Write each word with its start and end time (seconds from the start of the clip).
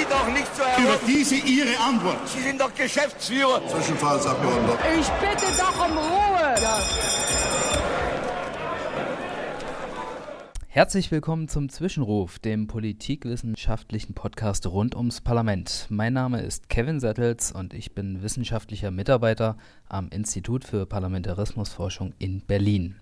Sie 0.00 0.06
doch 0.08 0.32
nicht 0.32 0.54
zu 0.56 0.62
Über 0.62 0.88
erwarten. 0.88 1.06
diese 1.06 1.34
Ihre 1.34 1.78
Antwort. 1.78 2.26
Sie 2.26 2.40
sind 2.40 2.58
doch 2.58 2.74
Geschäftsführer. 2.74 3.60
Zwischenfallsabgeordneter. 3.68 4.78
Ich 4.98 5.06
bitte 5.08 5.46
doch 5.58 5.86
um 5.86 5.98
Ruhe. 5.98 6.54
Herzlich 10.68 11.10
willkommen 11.10 11.48
zum 11.48 11.68
Zwischenruf, 11.68 12.38
dem 12.38 12.66
politikwissenschaftlichen 12.66 14.14
Podcast 14.14 14.66
rund 14.66 14.96
ums 14.96 15.20
Parlament. 15.20 15.86
Mein 15.90 16.14
Name 16.14 16.40
ist 16.40 16.70
Kevin 16.70 16.98
Settels 16.98 17.52
und 17.52 17.74
ich 17.74 17.94
bin 17.94 18.22
wissenschaftlicher 18.22 18.90
Mitarbeiter 18.90 19.58
am 19.86 20.08
Institut 20.08 20.64
für 20.64 20.86
Parlamentarismusforschung 20.86 22.14
in 22.18 22.40
Berlin. 22.40 22.96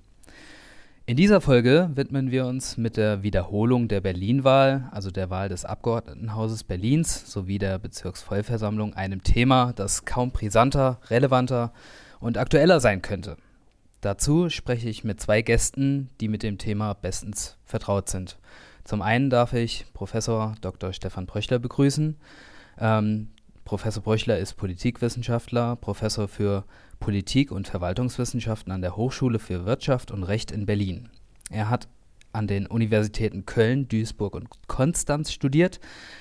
In 1.08 1.16
dieser 1.16 1.40
Folge 1.40 1.88
widmen 1.94 2.30
wir 2.30 2.44
uns 2.44 2.76
mit 2.76 2.98
der 2.98 3.22
Wiederholung 3.22 3.88
der 3.88 4.02
Berlin-Wahl, 4.02 4.90
also 4.92 5.10
der 5.10 5.30
Wahl 5.30 5.48
des 5.48 5.64
Abgeordnetenhauses 5.64 6.64
Berlins 6.64 7.32
sowie 7.32 7.56
der 7.56 7.78
Bezirksvollversammlung, 7.78 8.92
einem 8.92 9.22
Thema, 9.22 9.72
das 9.74 10.04
kaum 10.04 10.32
brisanter, 10.32 11.00
relevanter 11.08 11.72
und 12.20 12.36
aktueller 12.36 12.80
sein 12.80 13.00
könnte. 13.00 13.38
Dazu 14.02 14.50
spreche 14.50 14.90
ich 14.90 15.02
mit 15.02 15.18
zwei 15.18 15.40
Gästen, 15.40 16.10
die 16.20 16.28
mit 16.28 16.42
dem 16.42 16.58
Thema 16.58 16.92
bestens 16.92 17.56
vertraut 17.64 18.10
sind. 18.10 18.36
Zum 18.84 19.00
einen 19.00 19.30
darf 19.30 19.54
ich 19.54 19.86
Professor 19.94 20.56
Dr. 20.60 20.92
Stefan 20.92 21.24
Bröchler 21.24 21.58
begrüßen. 21.58 22.18
Ähm, 22.78 23.28
Professor 23.64 24.02
Bröchler 24.02 24.36
ist 24.36 24.58
Politikwissenschaftler, 24.58 25.76
Professor 25.76 26.28
für 26.28 26.64
Politik- 27.00 27.52
und 27.52 27.68
Verwaltungswissenschaften 27.68 28.72
an 28.72 28.82
der 28.82 28.96
Hochschule 28.96 29.38
für 29.38 29.64
Wirtschaft 29.66 30.10
und 30.10 30.24
Recht 30.24 30.50
in 30.50 30.66
Berlin. 30.66 31.08
Er 31.50 31.70
hat 31.70 31.88
an 32.32 32.46
den 32.46 32.66
Universitäten 32.66 33.46
Köln, 33.46 33.88
Duisburg 33.88 34.34
und 34.34 34.48
Konstanz 34.66 35.32
studiert, 35.32 35.80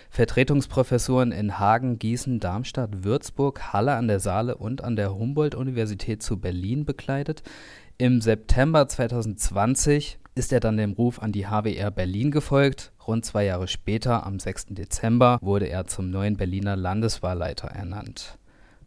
Vertretungsprofessuren 0.10 1.32
in 1.32 1.60
Hagen, 1.60 2.00
Gießen, 2.00 2.40
Darmstadt, 2.40 3.04
Würzburg, 3.04 3.74
Halle 3.74 3.96
an 3.96 4.08
der 4.08 4.20
Saale 4.20 4.56
und 4.56 4.84
an 4.84 4.96
der 4.96 5.14
Humboldt-Universität 5.14 6.24
zu 6.24 6.40
Berlin 6.40 6.86
bekleidet. 6.86 7.44
Im 7.98 8.22
September 8.22 8.88
2020 8.88 10.20
ist 10.36 10.54
er 10.54 10.60
dann 10.60 10.78
dem 10.78 10.94
Ruf 10.94 11.20
an 11.20 11.32
die 11.32 11.48
HWR 11.48 11.92
Berlin 11.92 12.32
gefolgt. 12.32 12.92
Rund 13.08 13.26
zwei 13.26 13.46
Jahre 13.46 13.68
später, 13.68 14.26
am 14.26 14.40
6. 14.40 14.68
Dezember, 14.70 15.40
wurde 15.42 15.68
er 15.68 15.88
zum 15.88 16.10
neuen 16.10 16.38
Berliner 16.38 16.76
Landeswahlleiter 16.76 17.70
ernannt. 17.70 18.38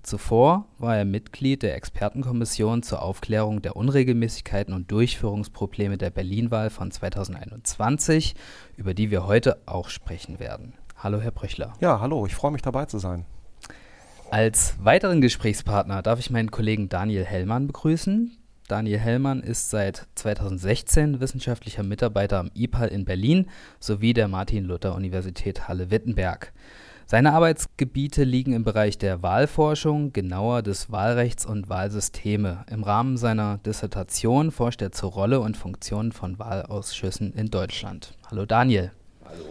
Zuvor 0.02 0.66
war 0.78 0.96
er 0.96 1.04
Mitglied 1.04 1.62
der 1.62 1.74
Expertenkommission 1.74 2.82
zur 2.82 3.02
Aufklärung 3.02 3.60
der 3.60 3.76
Unregelmäßigkeiten 3.76 4.72
und 4.72 4.90
Durchführungsprobleme 4.90 5.98
der 5.98 6.10
Berlin-Wahl 6.10 6.70
von 6.70 6.90
2021, 6.90 8.34
über 8.76 8.94
die 8.94 9.10
wir 9.10 9.26
heute 9.26 9.60
auch 9.66 9.90
sprechen 9.90 10.40
werden. 10.40 10.72
Hallo, 10.96 11.20
Herr 11.20 11.30
Bröchler. 11.30 11.74
Ja, 11.80 12.00
hallo, 12.00 12.24
ich 12.24 12.34
freue 12.34 12.50
mich 12.50 12.62
dabei 12.62 12.86
zu 12.86 12.98
sein. 12.98 13.26
Als 14.30 14.74
weiteren 14.82 15.20
Gesprächspartner 15.20 16.02
darf 16.02 16.18
ich 16.18 16.30
meinen 16.30 16.50
Kollegen 16.50 16.88
Daniel 16.88 17.24
Hellmann 17.24 17.66
begrüßen. 17.66 18.36
Daniel 18.68 19.00
Hellmann 19.00 19.40
ist 19.40 19.70
seit 19.70 20.06
2016 20.14 21.20
wissenschaftlicher 21.20 21.82
Mitarbeiter 21.82 22.38
am 22.38 22.50
IPAL 22.54 22.88
in 22.88 23.04
Berlin 23.04 23.48
sowie 23.80 24.12
der 24.12 24.28
Martin-Luther-Universität 24.28 25.68
Halle-Wittenberg. 25.68 26.52
Seine 27.10 27.32
Arbeitsgebiete 27.32 28.22
liegen 28.22 28.52
im 28.52 28.62
Bereich 28.62 28.96
der 28.96 29.20
Wahlforschung, 29.20 30.12
genauer 30.12 30.62
des 30.62 30.92
Wahlrechts 30.92 31.44
und 31.44 31.68
Wahlsysteme. 31.68 32.64
Im 32.70 32.84
Rahmen 32.84 33.16
seiner 33.16 33.58
Dissertation 33.58 34.52
forscht 34.52 34.80
er 34.80 34.92
zur 34.92 35.10
Rolle 35.10 35.40
und 35.40 35.56
Funktion 35.56 36.12
von 36.12 36.38
Wahlausschüssen 36.38 37.32
in 37.32 37.50
Deutschland. 37.50 38.16
Hallo 38.30 38.46
Daniel. 38.46 38.92
Hallo. 39.24 39.42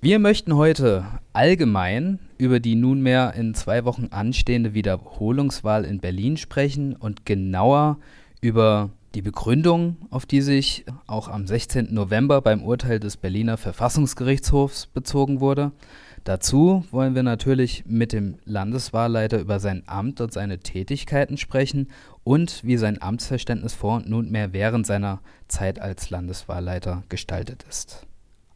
Wir 0.00 0.20
möchten 0.20 0.54
heute 0.54 1.06
allgemein 1.32 2.20
über 2.38 2.60
die 2.60 2.76
nunmehr 2.76 3.34
in 3.34 3.54
zwei 3.54 3.84
Wochen 3.84 4.06
anstehende 4.12 4.72
Wiederholungswahl 4.72 5.84
in 5.84 5.98
Berlin 5.98 6.36
sprechen 6.36 6.94
und 6.94 7.26
genauer 7.26 7.98
über 8.40 8.90
die 9.16 9.22
Begründung, 9.22 9.96
auf 10.10 10.24
die 10.24 10.40
sich 10.40 10.84
auch 11.08 11.28
am 11.28 11.48
16. 11.48 11.92
November 11.92 12.40
beim 12.40 12.62
Urteil 12.62 13.00
des 13.00 13.16
Berliner 13.16 13.56
Verfassungsgerichtshofs 13.56 14.86
bezogen 14.86 15.40
wurde. 15.40 15.72
Dazu 16.24 16.84
wollen 16.90 17.14
wir 17.14 17.22
natürlich 17.22 17.84
mit 17.86 18.12
dem 18.12 18.36
Landeswahlleiter 18.44 19.40
über 19.40 19.58
sein 19.58 19.82
Amt 19.86 20.20
und 20.20 20.32
seine 20.32 20.58
Tätigkeiten 20.58 21.38
sprechen 21.38 21.88
und 22.24 22.62
wie 22.62 22.76
sein 22.76 23.00
Amtsverständnis 23.00 23.74
vor 23.74 23.96
und 23.96 24.08
nunmehr 24.08 24.52
während 24.52 24.86
seiner 24.86 25.20
Zeit 25.48 25.80
als 25.80 26.10
Landeswahlleiter 26.10 27.04
gestaltet 27.08 27.64
ist. 27.68 28.06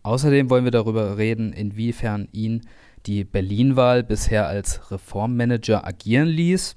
Außerdem 0.02 0.50
wollen 0.50 0.64
wir 0.64 0.70
darüber 0.70 1.16
reden, 1.16 1.54
inwiefern 1.54 2.28
ihn 2.32 2.66
die 3.06 3.25
Berlin-Wahl 3.25 4.02
bisher 4.02 4.46
als 4.46 4.91
Reformmanager 4.91 5.86
agieren 5.86 6.28
ließ 6.28 6.76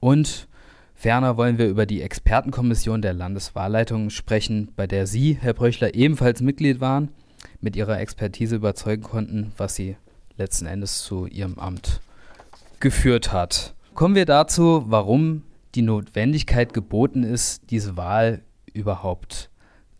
und 0.00 0.48
Ferner 0.96 1.36
wollen 1.36 1.58
wir 1.58 1.68
über 1.68 1.86
die 1.86 2.02
Expertenkommission 2.02 3.02
der 3.02 3.14
Landeswahlleitung 3.14 4.10
sprechen, 4.10 4.72
bei 4.74 4.86
der 4.86 5.06
Sie, 5.06 5.36
Herr 5.40 5.52
Bröchler, 5.52 5.94
ebenfalls 5.94 6.40
Mitglied 6.40 6.80
waren, 6.80 7.10
mit 7.60 7.76
Ihrer 7.76 8.00
Expertise 8.00 8.56
überzeugen 8.56 9.02
konnten, 9.02 9.52
was 9.56 9.74
Sie 9.74 9.96
letzten 10.36 10.66
Endes 10.66 11.02
zu 11.02 11.26
Ihrem 11.26 11.58
Amt 11.58 12.00
geführt 12.80 13.32
hat. 13.32 13.74
Kommen 13.94 14.14
wir 14.14 14.26
dazu, 14.26 14.84
warum 14.86 15.42
die 15.74 15.82
Notwendigkeit 15.82 16.72
geboten 16.72 17.22
ist, 17.22 17.70
diese 17.70 17.96
Wahl 17.96 18.42
überhaupt 18.72 19.50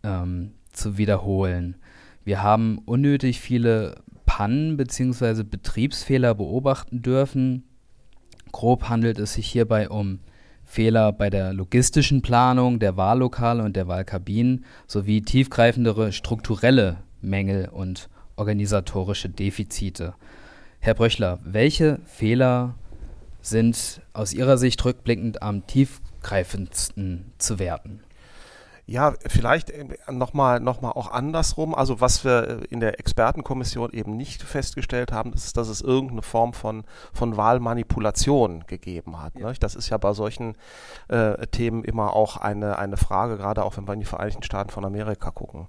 ähm, 0.03 0.51
zu 0.71 0.97
wiederholen. 0.97 1.75
Wir 2.23 2.43
haben 2.43 2.79
unnötig 2.79 3.39
viele 3.39 3.95
Pannen 4.25 4.77
bzw. 4.77 5.43
Betriebsfehler 5.43 6.35
beobachten 6.35 7.01
dürfen. 7.01 7.63
Grob 8.51 8.89
handelt 8.89 9.19
es 9.19 9.33
sich 9.33 9.47
hierbei 9.47 9.89
um 9.89 10.19
Fehler 10.63 11.13
bei 11.13 11.29
der 11.29 11.53
logistischen 11.53 12.21
Planung 12.21 12.79
der 12.79 12.97
Wahllokale 12.97 13.63
und 13.63 13.75
der 13.75 13.87
Wahlkabinen 13.87 14.65
sowie 14.87 15.21
tiefgreifendere 15.21 16.11
strukturelle 16.11 16.97
Mängel 17.21 17.69
und 17.69 18.09
organisatorische 18.35 19.29
Defizite. 19.29 20.15
Herr 20.79 20.93
Bröchler, 20.93 21.39
welche 21.43 21.99
Fehler 22.05 22.75
sind 23.41 24.01
aus 24.13 24.33
Ihrer 24.33 24.57
Sicht 24.57 24.83
rückblickend 24.85 25.41
am 25.41 25.65
tiefgreifendsten 25.67 27.33
zu 27.37 27.59
werten? 27.59 28.01
Ja, 28.87 29.15
vielleicht 29.25 29.73
nochmal 30.11 30.59
noch 30.59 30.81
mal 30.81 30.91
auch 30.91 31.09
andersrum. 31.09 31.73
Also 31.73 32.01
was 32.01 32.23
wir 32.23 32.71
in 32.71 32.79
der 32.79 32.99
Expertenkommission 32.99 33.91
eben 33.91 34.15
nicht 34.15 34.43
festgestellt 34.43 35.11
haben, 35.11 35.33
ist, 35.33 35.57
dass 35.57 35.69
es 35.69 35.81
irgendeine 35.81 36.21
Form 36.21 36.53
von, 36.53 36.83
von 37.11 37.35
Wahlmanipulation 37.35 38.65
gegeben 38.67 39.19
hat. 39.19 39.39
Ja. 39.39 39.51
Das 39.53 39.73
ist 39.73 39.89
ja 39.89 39.97
bei 39.97 40.13
solchen 40.13 40.55
äh, 41.07 41.47
Themen 41.47 41.83
immer 41.83 42.13
auch 42.13 42.37
eine, 42.37 42.77
eine 42.77 42.97
Frage, 42.97 43.37
gerade 43.37 43.63
auch 43.65 43.75
wenn 43.75 43.87
wir 43.87 43.93
in 43.93 44.01
die 44.01 44.05
Vereinigten 44.05 44.43
Staaten 44.43 44.69
von 44.69 44.85
Amerika 44.85 45.31
gucken. 45.31 45.67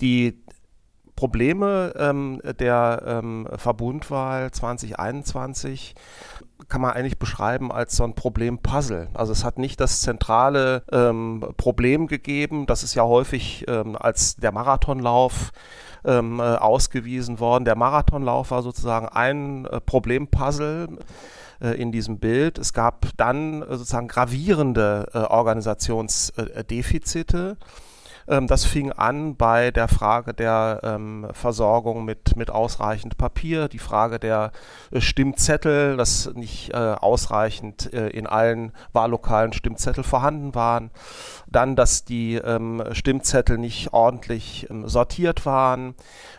Die 0.00 0.42
Probleme 1.20 1.92
ähm, 1.98 2.40
der 2.58 3.02
ähm, 3.04 3.46
Verbundwahl 3.56 4.50
2021 4.50 5.94
kann 6.68 6.80
man 6.80 6.92
eigentlich 6.92 7.18
beschreiben 7.18 7.70
als 7.70 7.94
so 7.94 8.04
ein 8.04 8.14
Problem-Puzzle. 8.14 9.08
Also 9.12 9.32
es 9.32 9.44
hat 9.44 9.58
nicht 9.58 9.80
das 9.80 10.00
zentrale 10.00 10.82
ähm, 10.90 11.44
Problem 11.58 12.06
gegeben, 12.06 12.64
das 12.64 12.84
ist 12.84 12.94
ja 12.94 13.02
häufig 13.02 13.66
ähm, 13.68 13.96
als 13.96 14.36
der 14.36 14.50
Marathonlauf 14.50 15.52
ähm, 16.06 16.40
äh, 16.40 16.42
ausgewiesen 16.42 17.38
worden. 17.38 17.66
Der 17.66 17.76
Marathonlauf 17.76 18.50
war 18.50 18.62
sozusagen 18.62 19.06
ein 19.06 19.66
äh, 19.66 19.78
Problem-Puzzle 19.78 20.88
äh, 21.60 21.78
in 21.78 21.92
diesem 21.92 22.18
Bild. 22.18 22.56
Es 22.56 22.72
gab 22.72 23.08
dann 23.18 23.60
äh, 23.60 23.76
sozusagen 23.76 24.08
gravierende 24.08 25.06
äh, 25.12 25.18
Organisationsdefizite. 25.18 27.58
Ähm, 27.60 27.89
das 28.46 28.64
fing 28.64 28.92
an 28.92 29.34
bei 29.34 29.72
der 29.72 29.88
Frage 29.88 30.34
der 30.34 30.80
ähm, 30.84 31.26
Versorgung 31.32 32.04
mit, 32.04 32.36
mit 32.36 32.50
ausreichend 32.50 33.18
Papier, 33.18 33.66
die 33.68 33.80
Frage 33.80 34.20
der 34.20 34.52
äh, 34.92 35.00
Stimmzettel, 35.00 35.96
dass 35.96 36.32
nicht 36.34 36.72
äh, 36.72 36.76
ausreichend 36.76 37.92
äh, 37.92 38.08
in 38.08 38.28
allen 38.28 38.72
Wahllokalen 38.92 39.52
Stimmzettel 39.52 40.04
vorhanden 40.04 40.54
waren. 40.54 40.90
Dann, 41.48 41.74
dass 41.74 42.04
die 42.04 42.36
ähm, 42.36 42.84
Stimmzettel 42.92 43.58
nicht 43.58 43.92
ordentlich 43.92 44.68
ähm, 44.70 44.86
sortiert 44.86 45.44
waren. 45.44 45.94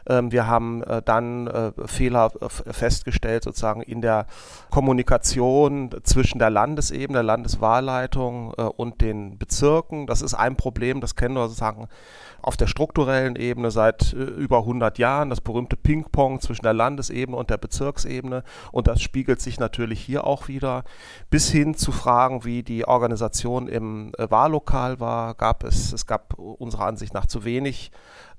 Ähm, 0.08 0.32
wir 0.32 0.48
haben 0.48 0.84
dann 1.06 1.74
Fehler 1.86 2.32
festgestellt, 2.50 3.44
sozusagen 3.44 3.82
in 3.82 4.02
der 4.02 4.26
Kommunikation 4.70 5.90
zwischen 6.04 6.40
der 6.40 6.50
Landesebene, 6.50 7.18
der 7.18 7.24
Landeswahlleitung 7.24 8.52
und 8.54 9.02
den 9.02 9.38
Bezirken. 9.38 10.08
Das 10.08 10.22
ist 10.22 10.34
ein 10.34 10.56
Problem, 10.56 11.02
das 11.02 11.16
kennen 11.16 11.36
wir 11.36 11.48
sozusagen 11.48 11.81
auf 12.42 12.58
der 12.58 12.68
strukturellen 12.68 13.36
Ebene 13.36 13.72
seit 13.72 14.14
äh, 14.14 14.18
über 14.18 14.60
100 14.60 14.98
Jahren, 14.98 15.30
das 15.30 15.42
berühmte 15.42 15.76
Ping-Pong 15.76 16.42
zwischen 16.42 16.64
der 16.64 16.74
Landesebene 16.74 17.38
und 17.38 17.50
der 17.50 17.58
Bezirksebene. 17.58 18.44
Und 18.72 18.88
das 18.88 19.02
spiegelt 19.02 19.42
sich 19.42 19.60
natürlich 19.60 20.02
hier 20.02 20.26
auch 20.26 20.48
wieder. 20.48 20.84
Bis 21.30 21.52
hin 21.52 21.76
zu 21.76 21.92
Fragen, 21.92 22.44
wie 22.44 22.64
die 22.64 22.88
Organisation 22.88 23.68
im 23.68 24.12
äh, 24.18 24.30
Wahllokal 24.30 25.00
war, 25.00 25.36
gab 25.36 25.64
es, 25.64 25.94
es 25.94 26.06
gab 26.06 26.38
unserer 26.38 26.86
Ansicht 26.86 27.14
nach 27.14 27.26
zu 27.26 27.44
wenig 27.46 27.92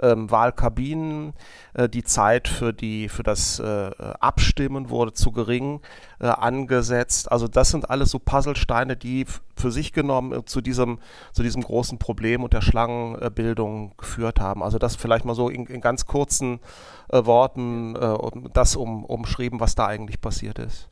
ähm, 0.02 0.30
Wahlkabinen, 0.30 1.32
äh, 1.74 1.88
die 1.88 2.04
Zeit 2.04 2.48
für, 2.48 2.72
die, 2.72 3.08
für 3.08 3.22
das 3.22 3.58
äh, 3.60 3.90
Abstimmen 4.20 4.90
wurde 4.90 5.12
zu 5.12 5.32
gering 5.32 5.80
äh, 6.20 6.26
angesetzt. 6.26 7.30
Also 7.30 7.48
das 7.48 7.70
sind 7.70 7.88
alles 7.88 8.10
so 8.10 8.18
Puzzlesteine, 8.18 8.96
die 8.96 9.26
für 9.56 9.70
sich 9.70 9.92
genommen 9.92 10.32
äh, 10.32 10.44
zu 10.44 10.60
diesem, 10.60 10.98
zu 11.32 11.42
diesem 11.42 11.62
großen 11.62 11.98
Problem 11.98 12.42
und 12.42 12.52
der 12.52 12.60
Schlangenbildung 12.60 13.96
geführt 13.96 14.40
haben. 14.40 14.62
Also 14.62 14.78
das 14.78 14.96
vielleicht 14.96 15.24
mal 15.24 15.34
so 15.34 15.48
in, 15.48 15.66
in 15.66 15.80
ganz 15.80 16.06
kurzen 16.06 16.60
äh, 17.08 17.24
Worten 17.24 17.94
das 18.52 18.76
um, 18.76 19.04
umschrieben, 19.04 19.60
was 19.60 19.74
da 19.74 19.86
eigentlich 19.86 20.20
passiert 20.20 20.58
ist. 20.58 20.90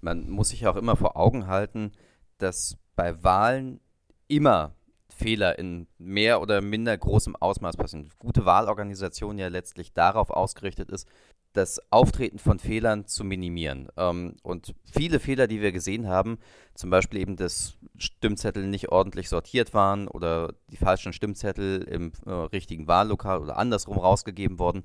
Man 0.00 0.28
muss 0.30 0.50
sich 0.50 0.66
auch 0.66 0.76
immer 0.76 0.96
vor 0.96 1.16
Augen 1.16 1.46
halten, 1.46 1.92
dass 2.38 2.76
bei 2.94 3.22
Wahlen 3.22 3.80
immer 4.28 4.72
Fehler 5.16 5.58
in 5.58 5.86
mehr 5.98 6.40
oder 6.40 6.60
minder 6.60 6.96
großem 6.96 7.36
Ausmaß 7.36 7.76
passieren. 7.76 8.10
Gute 8.18 8.44
Wahlorganisation 8.44 9.38
ja 9.38 9.48
letztlich 9.48 9.92
darauf 9.94 10.30
ausgerichtet 10.30 10.90
ist, 10.90 11.08
das 11.54 11.80
Auftreten 11.90 12.38
von 12.38 12.58
Fehlern 12.58 13.06
zu 13.06 13.24
minimieren. 13.24 13.88
Ähm, 13.96 14.36
und 14.42 14.74
viele 14.92 15.18
Fehler, 15.18 15.46
die 15.46 15.62
wir 15.62 15.72
gesehen 15.72 16.06
haben, 16.06 16.38
zum 16.74 16.90
Beispiel 16.90 17.20
eben, 17.20 17.36
dass 17.36 17.78
Stimmzettel 17.96 18.66
nicht 18.66 18.90
ordentlich 18.90 19.30
sortiert 19.30 19.72
waren 19.72 20.06
oder 20.06 20.52
die 20.70 20.76
falschen 20.76 21.14
Stimmzettel 21.14 21.82
im 21.84 22.12
äh, 22.26 22.30
richtigen 22.30 22.86
Wahllokal 22.86 23.38
oder 23.38 23.56
andersrum 23.56 23.98
rausgegeben 23.98 24.58
wurden, 24.58 24.84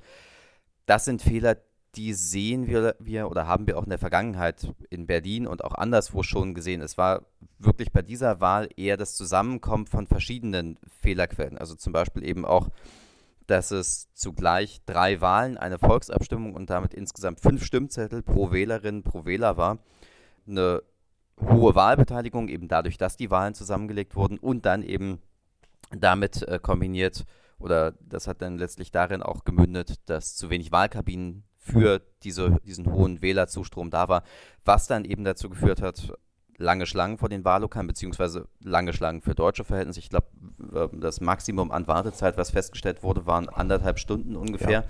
das 0.86 1.06
sind 1.06 1.22
Fehler, 1.22 1.58
die 1.96 2.14
sehen 2.14 2.68
wir, 2.68 2.96
wir 3.00 3.30
oder 3.30 3.48
haben 3.48 3.68
wir 3.68 3.78
auch 3.78 3.84
in 3.84 3.90
der 3.90 4.00
Vergangenheit 4.00 4.74
in 4.90 5.08
Berlin 5.08 5.46
und 5.46 5.64
auch 5.64 5.76
anderswo 5.76 6.24
schon 6.24 6.54
gesehen. 6.54 6.82
Es 6.82 6.98
war 6.98 7.26
wirklich 7.60 7.92
bei 7.92 8.02
dieser 8.02 8.40
Wahl 8.40 8.70
eher 8.78 8.98
das 8.98 9.16
Zusammenkommen 9.16 9.88
von 9.88 10.08
verschiedenen 10.08 10.80
Fehlerquellen. 11.02 11.58
Also 11.58 11.76
zum 11.76 11.92
Beispiel 11.92 12.24
eben 12.24 12.46
auch, 12.46 12.70
dass 13.48 13.72
es 13.72 14.14
zugleich 14.14 14.82
drei 14.86 15.20
Wahlen, 15.20 15.58
eine 15.58 15.80
Volksabstimmung 15.80 16.56
und 16.56 16.70
damit 16.70 16.94
insgesamt 16.94 17.42
fünf 17.42 17.66
Stimmzettel 17.66 18.22
pro 18.22 18.52
Wählerin, 18.52 19.04
pro 19.04 19.26
Wähler 19.26 19.58
war. 19.58 19.80
Eine 20.48 20.84
hohe 21.42 21.76
Wahlbeteiligung, 21.76 22.48
eben 22.48 22.68
dadurch, 22.68 22.98
dass 22.98 23.18
die 23.18 23.32
Wahlen 23.32 23.54
zusammengelegt 23.54 24.16
wurden 24.16 24.38
und 24.38 24.66
dann 24.66 24.84
eben 24.84 25.20
damit 25.92 26.44
äh, 26.44 26.60
kombiniert 26.60 27.26
oder 27.60 27.92
das 28.00 28.28
hat 28.28 28.42
dann 28.42 28.58
letztlich 28.58 28.92
darin 28.92 29.22
auch 29.22 29.44
gemündet, 29.44 30.10
dass 30.10 30.36
zu 30.36 30.50
wenig 30.50 30.72
Wahlkabinen 30.72 31.44
für 31.62 32.02
diese, 32.24 32.60
diesen 32.66 32.92
hohen 32.92 33.22
Wählerzustrom 33.22 33.90
da 33.90 34.10
war, 34.10 34.24
was 34.66 34.88
dann 34.88 35.06
eben 35.06 35.24
dazu 35.24 35.50
geführt 35.50 35.82
hat, 35.82 36.14
lange 36.58 36.86
Schlangen 36.86 37.18
vor 37.18 37.30
den 37.30 37.46
Wahllokalen, 37.46 37.88
beziehungsweise 37.88 38.48
lange 38.60 38.94
Schlangen 38.94 39.22
für 39.22 39.36
deutsche 39.36 39.64
Verhältnisse. 39.64 40.00
Ich 40.00 40.10
glaube, 40.10 40.28
ähm, 40.74 41.00
das 41.00 41.22
Maximum 41.22 41.72
an 41.72 41.88
Wartezeit, 41.88 42.38
was 42.38 42.52
festgestellt 42.52 43.04
wurde, 43.04 43.26
waren 43.26 43.48
anderthalb 43.48 44.00
Stunden 44.00 44.36
ungefähr, 44.36 44.70
ja. 44.72 44.84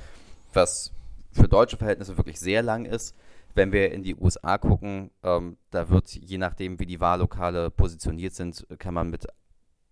was 0.54 0.92
für 1.32 1.48
deutsche 1.48 1.78
Verhältnisse 1.78 2.18
wirklich 2.18 2.40
sehr 2.40 2.64
lang 2.64 2.86
ist. 2.86 3.16
Wenn 3.54 3.74
wir 3.74 3.92
in 3.92 4.04
die 4.04 4.16
USA 4.16 4.58
gucken, 4.58 5.12
ähm, 5.24 5.58
da 5.72 5.90
wird 5.90 6.10
je 6.10 6.38
nachdem, 6.38 6.80
wie 6.80 6.86
die 6.86 7.02
Wahllokale 7.02 7.70
positioniert 7.70 8.34
sind, 8.34 8.66
kann 8.80 8.94
man 8.94 9.10
mit 9.10 9.28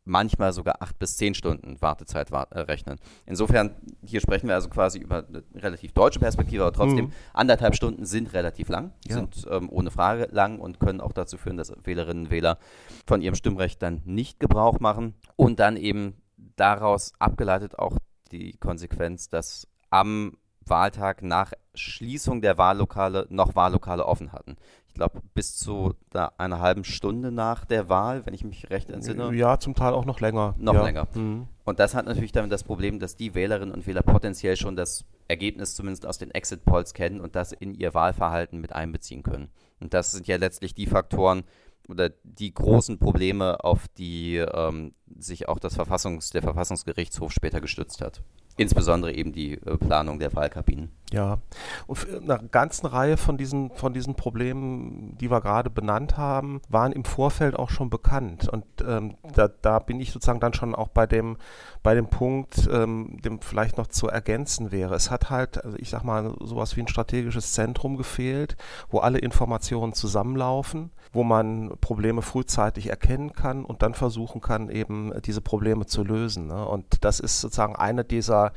manchmal 0.06 0.54
sogar 0.54 0.81
acht 0.81 0.98
bis 1.00 1.18
zehn 1.18 1.34
Stunden 1.34 1.81
Wartezeit 1.81 2.31
war, 2.31 2.51
äh, 2.51 2.62
rechnen. 2.62 3.00
Insofern, 3.25 3.75
hier 4.04 4.22
sprechen 4.22 4.48
wir 4.48 4.56
also 4.56 4.69
quasi 4.69 5.00
über 5.00 5.25
eine 5.28 5.44
relativ 5.56 5.94
deutsche 5.94 6.19
Perspektive, 6.19 6.63
aber 6.63 6.74
trotzdem, 6.74 7.06
mhm. 7.06 7.13
anderthalb 7.34 7.75
Stunden 7.75 8.06
sind 8.06 8.34
relativ 8.34 8.69
lang, 8.69 8.94
ja. 9.07 9.16
sind 9.16 9.46
ähm, 9.50 9.69
ohne 9.69 9.92
Frage 9.92 10.28
lang 10.31 10.60
und 10.60 10.80
können 10.80 11.01
auch 11.01 11.13
dazu 11.13 11.38
führen, 11.38 11.57
dass 11.57 11.74
Wählerinnen 11.84 12.25
und 12.25 12.31
Wähler 12.31 12.57
von 13.06 13.22
ihrem 13.22 13.36
Stimmrecht 13.36 13.81
dann 13.81 14.01
nicht 14.06 14.40
Gebrauch 14.40 14.80
machen 14.80 15.16
und 15.36 15.60
dann 15.60 15.78
eben 15.78 16.22
daraus 16.56 17.13
abgeleitet 17.19 17.78
auch 17.78 17.98
die 18.31 18.57
Konsequenz, 18.57 19.30
dass 19.30 19.68
am 19.90 20.38
Wahltag 20.66 21.24
nach 21.24 21.54
Schließung 21.74 22.42
der 22.42 22.57
Wahllokale 22.57 23.25
noch 23.30 23.56
Wahllokale 23.56 24.06
offen 24.06 24.31
hatten 24.31 24.57
ich 24.89 24.95
glaube, 24.95 25.21
bis 25.33 25.56
zu 25.56 25.94
einer 26.12 26.59
halben 26.59 26.83
Stunde 26.83 27.31
nach 27.31 27.63
der 27.63 27.88
Wahl, 27.89 28.25
wenn 28.25 28.33
ich 28.33 28.44
mich 28.44 28.69
recht 28.69 28.89
entsinne. 28.89 29.33
Ja, 29.33 29.59
zum 29.59 29.75
Teil 29.75 29.94
auch 29.94 30.06
noch 30.06 30.19
länger. 30.19 30.56
Noch 30.57 30.74
ja. 30.74 30.83
länger. 30.83 31.07
Mhm. 31.13 31.47
Und 31.63 31.80
das 31.80 31.94
hat 31.94 32.06
natürlich 32.06 32.31
damit 32.31 32.51
das 32.51 32.63
Problem, 32.63 33.00
dass 33.00 33.15
die 33.15 33.36
Wählerinnen 33.36 33.74
und 33.74 33.86
Wähler 33.86 34.01
potenziell 34.01 34.57
schon 34.57 34.75
das 34.75 35.06
Ergebnis 35.27 35.75
zumindest 35.75 36.07
aus 36.07 36.18
den 36.18 36.31
Exit-Polls 36.31 36.94
kennen 36.94 37.21
und 37.21 37.36
das 37.36 37.51
in 37.51 37.75
ihr 37.75 37.94
Wahlverhalten 37.94 38.59
mit 38.59 38.74
einbeziehen 38.74 39.21
können. 39.21 39.50
Und 39.80 39.94
das 39.94 40.12
sind 40.12 40.27
ja 40.27 40.38
letztlich 40.38 40.74
die 40.74 40.88
Faktoren 40.88 41.44
oder 41.88 42.09
die 42.24 42.53
großen 42.53 42.97
Probleme, 42.97 43.63
auf 43.63 43.88
die 43.89 44.38
ähm, 44.38 44.91
sich 45.17 45.47
auch 45.47 45.59
das 45.59 45.77
Verfassungs-, 45.77 46.31
der 46.31 46.41
Verfassungsgerichtshof 46.41 47.31
später 47.31 47.61
gestützt 47.61 48.01
hat. 48.01 48.21
Insbesondere 48.59 49.13
eben 49.13 49.31
die 49.31 49.53
äh, 49.53 49.77
Planung 49.77 50.19
der 50.19 50.35
Wahlkabinen. 50.35 50.91
Ja, 51.11 51.39
und 51.88 52.06
eine 52.11 52.50
ganze 52.51 52.91
Reihe 52.91 53.17
von 53.17 53.38
diesen, 53.38 53.71
von 53.71 53.94
diesen 53.94 54.15
Problemen, 54.15 55.17
die 55.17 55.31
wir 55.31 55.41
gerade 55.41 55.69
benannt 55.69 56.17
haben, 56.17 56.61
waren 56.67 56.91
im 56.91 57.06
Vorfeld 57.06 57.57
auch 57.57 57.69
schon 57.69 57.89
bekannt. 57.89 58.50
Und 58.50 58.65
ähm, 58.85 59.15
da, 59.33 59.47
da 59.47 59.79
bin 59.79 60.00
ich 60.00 60.11
sozusagen 60.11 60.41
dann 60.41 60.53
schon 60.53 60.75
auch 60.75 60.89
bei 60.89 61.07
dem, 61.07 61.38
bei 61.81 61.95
dem 61.95 62.07
Punkt, 62.07 62.69
ähm, 62.71 63.17
dem 63.23 63.39
vielleicht 63.41 63.77
noch 63.77 63.88
zu 63.88 64.07
ergänzen 64.07 64.71
wäre. 64.71 64.94
Es 64.94 65.09
hat 65.09 65.29
halt, 65.29 65.63
also 65.63 65.77
ich 65.77 65.89
sag 65.89 66.03
mal, 66.03 66.35
sowas 66.41 66.75
wie 66.75 66.81
ein 66.81 66.88
strategisches 66.88 67.53
Zentrum 67.53 67.95
gefehlt, 67.95 68.57
wo 68.89 69.00
alle 69.00 69.19
Informationen 69.19 69.94
zusammenlaufen, 69.94 70.91
wo 71.12 71.23
man 71.23 71.75
Probleme 71.81 72.21
frühzeitig 72.21 72.89
erkennen 72.89 73.33
kann 73.33 73.65
und 73.65 73.81
dann 73.81 73.94
versuchen 73.94 74.41
kann, 74.41 74.69
eben 74.69 74.99
diese 75.25 75.42
Probleme 75.42 75.86
zu 75.86 76.04
lösen. 76.04 76.48
Ne? 76.48 76.66
Und 76.66 77.04
das 77.04 77.19
ist 77.19 77.42
sozusagen 77.42 77.75
einer 77.75 78.04
dieser 78.04 78.51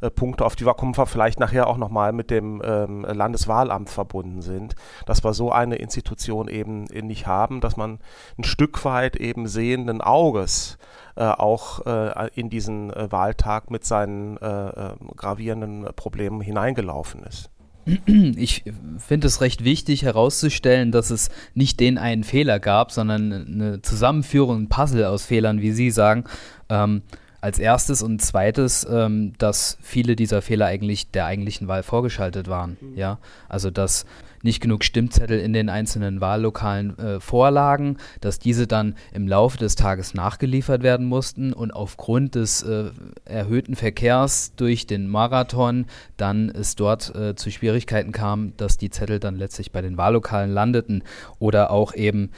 äh, 0.00 0.10
Punkte, 0.10 0.44
auf 0.44 0.56
die 0.56 0.66
wir 0.66 0.74
kommen 0.74 0.94
vielleicht 0.94 1.40
nachher 1.40 1.66
auch 1.66 1.76
nochmal 1.76 2.12
mit 2.12 2.30
dem 2.30 2.62
ähm, 2.64 3.04
Landeswahlamt 3.04 3.90
verbunden 3.90 4.42
sind, 4.42 4.74
dass 5.06 5.24
wir 5.24 5.32
so 5.34 5.52
eine 5.52 5.76
Institution 5.76 6.48
eben 6.48 6.84
nicht 6.84 7.26
haben, 7.26 7.60
dass 7.60 7.76
man 7.76 7.98
ein 8.38 8.44
Stück 8.44 8.84
weit 8.84 9.16
eben 9.16 9.46
sehenden 9.46 10.00
Auges 10.00 10.78
äh, 11.16 11.24
auch 11.24 11.84
äh, 11.86 12.28
in 12.34 12.48
diesen 12.48 12.92
äh, 12.92 13.10
Wahltag 13.10 13.70
mit 13.70 13.84
seinen 13.84 14.36
äh, 14.36 14.68
äh, 14.68 14.94
gravierenden 15.16 15.88
Problemen 15.96 16.40
hineingelaufen 16.40 17.24
ist. 17.24 17.50
Ich 18.36 18.64
finde 18.98 19.26
es 19.26 19.40
recht 19.40 19.64
wichtig 19.64 20.02
herauszustellen, 20.02 20.92
dass 20.92 21.10
es 21.10 21.30
nicht 21.54 21.80
den 21.80 21.98
einen 21.98 22.24
Fehler 22.24 22.58
gab, 22.58 22.92
sondern 22.92 23.32
eine 23.32 23.82
Zusammenführung, 23.82 24.62
ein 24.62 24.68
Puzzle 24.68 25.04
aus 25.06 25.24
Fehlern, 25.24 25.60
wie 25.60 25.72
Sie 25.72 25.90
sagen. 25.90 26.24
Ähm, 26.68 27.02
als 27.40 27.58
erstes 27.58 28.02
und 28.02 28.20
zweites, 28.20 28.86
ähm, 28.90 29.32
dass 29.38 29.78
viele 29.80 30.16
dieser 30.16 30.42
Fehler 30.42 30.66
eigentlich 30.66 31.10
der 31.10 31.26
eigentlichen 31.26 31.68
Wahl 31.68 31.82
vorgeschaltet 31.82 32.48
waren. 32.48 32.76
Mhm. 32.80 32.96
Ja, 32.96 33.18
also 33.48 33.70
dass 33.70 34.06
nicht 34.42 34.60
genug 34.60 34.84
Stimmzettel 34.84 35.38
in 35.38 35.52
den 35.52 35.68
einzelnen 35.68 36.20
Wahllokalen 36.20 36.98
äh, 36.98 37.20
vorlagen, 37.20 37.96
dass 38.20 38.38
diese 38.38 38.66
dann 38.66 38.94
im 39.12 39.26
Laufe 39.26 39.58
des 39.58 39.74
Tages 39.74 40.14
nachgeliefert 40.14 40.82
werden 40.82 41.06
mussten 41.06 41.52
und 41.52 41.72
aufgrund 41.72 42.34
des 42.34 42.62
äh, 42.62 42.90
erhöhten 43.24 43.74
Verkehrs 43.74 44.52
durch 44.56 44.86
den 44.86 45.08
Marathon 45.08 45.86
dann 46.16 46.48
es 46.50 46.76
dort 46.76 47.14
äh, 47.14 47.34
zu 47.34 47.50
Schwierigkeiten 47.50 48.12
kam, 48.12 48.56
dass 48.56 48.76
die 48.76 48.90
Zettel 48.90 49.18
dann 49.18 49.36
letztlich 49.36 49.72
bei 49.72 49.82
den 49.82 49.96
Wahllokalen 49.96 50.52
landeten 50.52 51.02
oder 51.38 51.70
auch 51.70 51.94
eben 51.94 52.30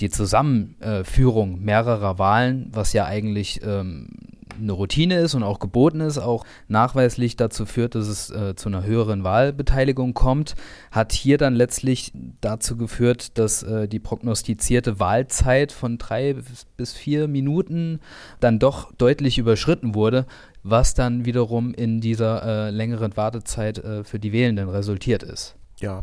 die 0.00 0.10
Zusammenführung 0.10 1.60
mehrerer 1.60 2.20
Wahlen, 2.20 2.70
was 2.72 2.92
ja 2.92 3.06
eigentlich 3.06 3.60
ähm, 3.64 4.10
eine 4.58 4.72
Routine 4.72 5.18
ist 5.18 5.34
und 5.34 5.42
auch 5.42 5.58
geboten 5.58 6.00
ist, 6.00 6.18
auch 6.18 6.44
nachweislich 6.68 7.36
dazu 7.36 7.66
führt, 7.66 7.94
dass 7.94 8.08
es 8.08 8.30
äh, 8.30 8.54
zu 8.54 8.68
einer 8.68 8.84
höheren 8.84 9.24
Wahlbeteiligung 9.24 10.14
kommt, 10.14 10.54
hat 10.90 11.12
hier 11.12 11.38
dann 11.38 11.54
letztlich 11.54 12.12
dazu 12.40 12.76
geführt, 12.76 13.38
dass 13.38 13.62
äh, 13.62 13.88
die 13.88 14.00
prognostizierte 14.00 15.00
Wahlzeit 15.00 15.72
von 15.72 15.98
drei 15.98 16.36
bis 16.76 16.92
vier 16.92 17.28
Minuten 17.28 18.00
dann 18.40 18.58
doch 18.58 18.92
deutlich 18.92 19.38
überschritten 19.38 19.94
wurde, 19.94 20.26
was 20.62 20.94
dann 20.94 21.24
wiederum 21.24 21.74
in 21.74 22.00
dieser 22.00 22.42
äh, 22.68 22.70
längeren 22.70 23.16
Wartezeit 23.16 23.78
äh, 23.78 24.04
für 24.04 24.18
die 24.18 24.32
Wählenden 24.32 24.68
resultiert 24.68 25.22
ist. 25.22 25.56
Ja, 25.80 26.02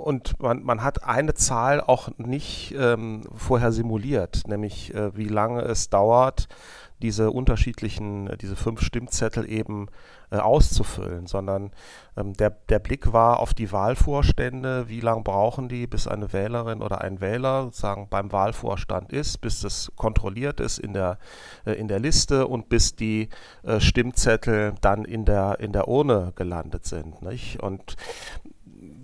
und 0.00 0.40
man, 0.40 0.62
man 0.62 0.82
hat 0.82 1.04
eine 1.04 1.34
Zahl 1.34 1.80
auch 1.80 2.10
nicht 2.16 2.74
ähm, 2.78 3.22
vorher 3.34 3.72
simuliert, 3.72 4.42
nämlich 4.46 4.94
äh, 4.94 5.16
wie 5.16 5.28
lange 5.28 5.62
es 5.62 5.90
dauert, 5.90 6.48
diese 7.02 7.30
unterschiedlichen, 7.30 8.28
äh, 8.28 8.36
diese 8.36 8.56
fünf 8.56 8.80
Stimmzettel 8.82 9.50
eben 9.50 9.88
äh, 10.30 10.36
auszufüllen, 10.36 11.26
sondern 11.26 11.72
ähm, 12.16 12.34
der, 12.34 12.50
der 12.50 12.78
Blick 12.78 13.12
war 13.12 13.40
auf 13.40 13.54
die 13.54 13.72
Wahlvorstände, 13.72 14.88
wie 14.88 15.00
lange 15.00 15.22
brauchen 15.22 15.68
die, 15.68 15.86
bis 15.86 16.06
eine 16.06 16.32
Wählerin 16.32 16.82
oder 16.82 17.00
ein 17.00 17.20
Wähler 17.20 17.64
sozusagen 17.64 18.08
beim 18.08 18.32
Wahlvorstand 18.32 19.12
ist, 19.12 19.40
bis 19.40 19.60
das 19.60 19.90
kontrolliert 19.96 20.60
ist 20.60 20.78
in 20.78 20.92
der, 20.92 21.18
äh, 21.64 21.72
in 21.72 21.88
der 21.88 21.98
Liste 21.98 22.46
und 22.46 22.68
bis 22.68 22.94
die 22.94 23.28
äh, 23.62 23.80
Stimmzettel 23.80 24.74
dann 24.80 25.04
in 25.04 25.24
der, 25.24 25.58
in 25.60 25.72
der 25.72 25.88
Urne 25.88 26.32
gelandet 26.36 26.86
sind. 26.86 27.22
Nicht? 27.22 27.62
Und 27.62 27.96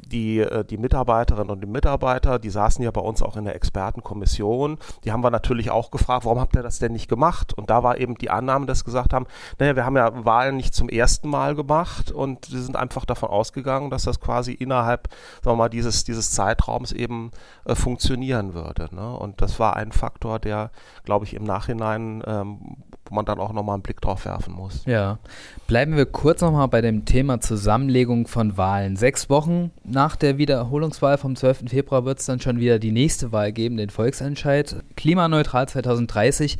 die, 0.06 0.40
äh, 0.40 0.64
die 0.64 0.78
Mitarbeiterinnen 0.78 1.50
und 1.50 1.60
die 1.60 1.66
Mitarbeiter, 1.66 2.38
die 2.38 2.50
saßen 2.50 2.82
ja 2.82 2.90
bei 2.90 3.00
uns 3.00 3.22
auch 3.22 3.36
in 3.36 3.44
der 3.44 3.54
Expertenkommission, 3.54 4.78
die 5.04 5.12
haben 5.12 5.22
wir 5.22 5.30
natürlich 5.30 5.70
auch 5.70 5.90
gefragt, 5.90 6.24
warum 6.24 6.40
habt 6.40 6.56
ihr 6.56 6.62
das 6.62 6.78
denn 6.78 6.92
nicht 6.92 7.08
gemacht? 7.08 7.54
Und 7.54 7.70
da 7.70 7.82
war 7.82 7.98
eben 7.98 8.16
die 8.16 8.30
Annahme, 8.30 8.66
dass 8.66 8.84
gesagt 8.84 9.12
haben, 9.12 9.26
naja, 9.58 9.76
wir 9.76 9.84
haben 9.84 9.96
ja 9.96 10.24
Wahlen 10.24 10.56
nicht 10.56 10.74
zum 10.74 10.88
ersten 10.88 11.28
Mal 11.28 11.54
gemacht 11.54 12.10
und 12.12 12.52
wir 12.52 12.60
sind 12.60 12.76
einfach 12.76 13.04
davon 13.04 13.30
ausgegangen, 13.30 13.90
dass 13.90 14.04
das 14.04 14.20
quasi 14.20 14.52
innerhalb, 14.52 15.08
sagen 15.42 15.56
wir 15.56 15.64
mal, 15.64 15.68
dieses, 15.68 16.04
dieses 16.04 16.32
Zeitraums 16.32 16.92
eben 16.92 17.30
äh, 17.64 17.74
funktionieren 17.74 18.54
würde. 18.54 18.88
Ne? 18.94 19.16
Und 19.16 19.40
das 19.40 19.58
war 19.58 19.76
ein 19.76 19.92
Faktor, 19.92 20.38
der, 20.38 20.70
glaube 21.04 21.24
ich, 21.24 21.34
im 21.34 21.44
Nachhinein, 21.44 22.22
ähm, 22.26 22.76
wo 23.08 23.14
man 23.14 23.24
dann 23.24 23.38
auch 23.38 23.52
nochmal 23.52 23.74
einen 23.74 23.82
Blick 23.82 24.00
drauf 24.00 24.24
werfen 24.24 24.54
muss. 24.54 24.84
Ja. 24.84 25.18
Bleiben 25.66 25.96
wir 25.96 26.06
kurz 26.06 26.40
nochmal 26.40 26.68
bei 26.68 26.80
dem 26.80 27.04
Thema 27.04 27.40
Zusammenlegung 27.40 28.26
von 28.26 28.56
Wahlen. 28.56 28.96
Sechs 28.96 29.30
Wochen 29.30 29.70
nach 29.84 30.16
der 30.16 30.38
Wiederholungswahl 30.38 31.18
vom 31.18 31.36
12. 31.36 31.64
Februar 31.68 32.04
wird 32.04 32.20
es 32.20 32.26
dann 32.26 32.40
schon 32.40 32.60
wieder 32.60 32.78
die 32.78 32.92
nächste 32.92 33.32
Wahl 33.32 33.52
geben, 33.52 33.76
den 33.76 33.90
Volksentscheid. 33.90 34.76
Klimaneutral 34.96 35.68
2030. 35.68 36.58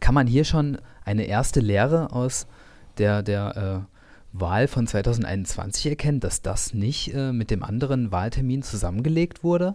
Kann 0.00 0.14
man 0.14 0.26
hier 0.26 0.44
schon 0.44 0.78
eine 1.04 1.24
erste 1.24 1.60
Lehre 1.60 2.12
aus 2.12 2.46
der, 2.98 3.22
der 3.22 3.84
äh, 3.86 3.92
Wahl 4.32 4.66
von 4.66 4.86
2021 4.86 5.86
erkennen, 5.86 6.20
dass 6.20 6.42
das 6.42 6.74
nicht 6.74 7.14
äh, 7.14 7.32
mit 7.32 7.50
dem 7.50 7.62
anderen 7.62 8.12
Wahltermin 8.12 8.62
zusammengelegt 8.62 9.44
wurde? 9.44 9.74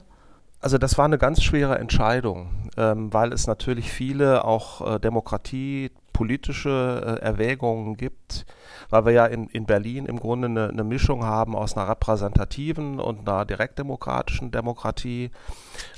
Also 0.60 0.80
das 0.80 0.98
war 0.98 1.06
eine 1.06 1.20
ganz 1.20 1.44
schwere 1.44 1.78
Entscheidung, 1.78 2.50
ähm, 2.78 3.14
weil 3.14 3.32
es 3.32 3.46
natürlich 3.46 3.92
viele 3.92 4.44
auch 4.44 4.96
äh, 4.96 5.00
Demokratie, 5.00 5.92
politische 6.18 7.20
äh, 7.22 7.24
Erwägungen 7.24 7.96
gibt, 7.96 8.48
weil 8.90 9.06
wir 9.06 9.12
ja 9.12 9.28
in, 9.28 9.50
in 9.50 9.68
Berlin 9.68 10.08
im 10.08 10.20
Grunde 10.20 10.48
eine, 10.48 10.70
eine, 10.70 10.84
Mischung 10.84 11.24
haben 11.24 11.56
aus 11.56 11.78
einer 11.78 11.88
repräsentativen 11.88 13.00
und 13.00 13.30
einer 13.30 13.46
direktdemokratischen 13.46 14.50
Demokratie, 14.50 15.30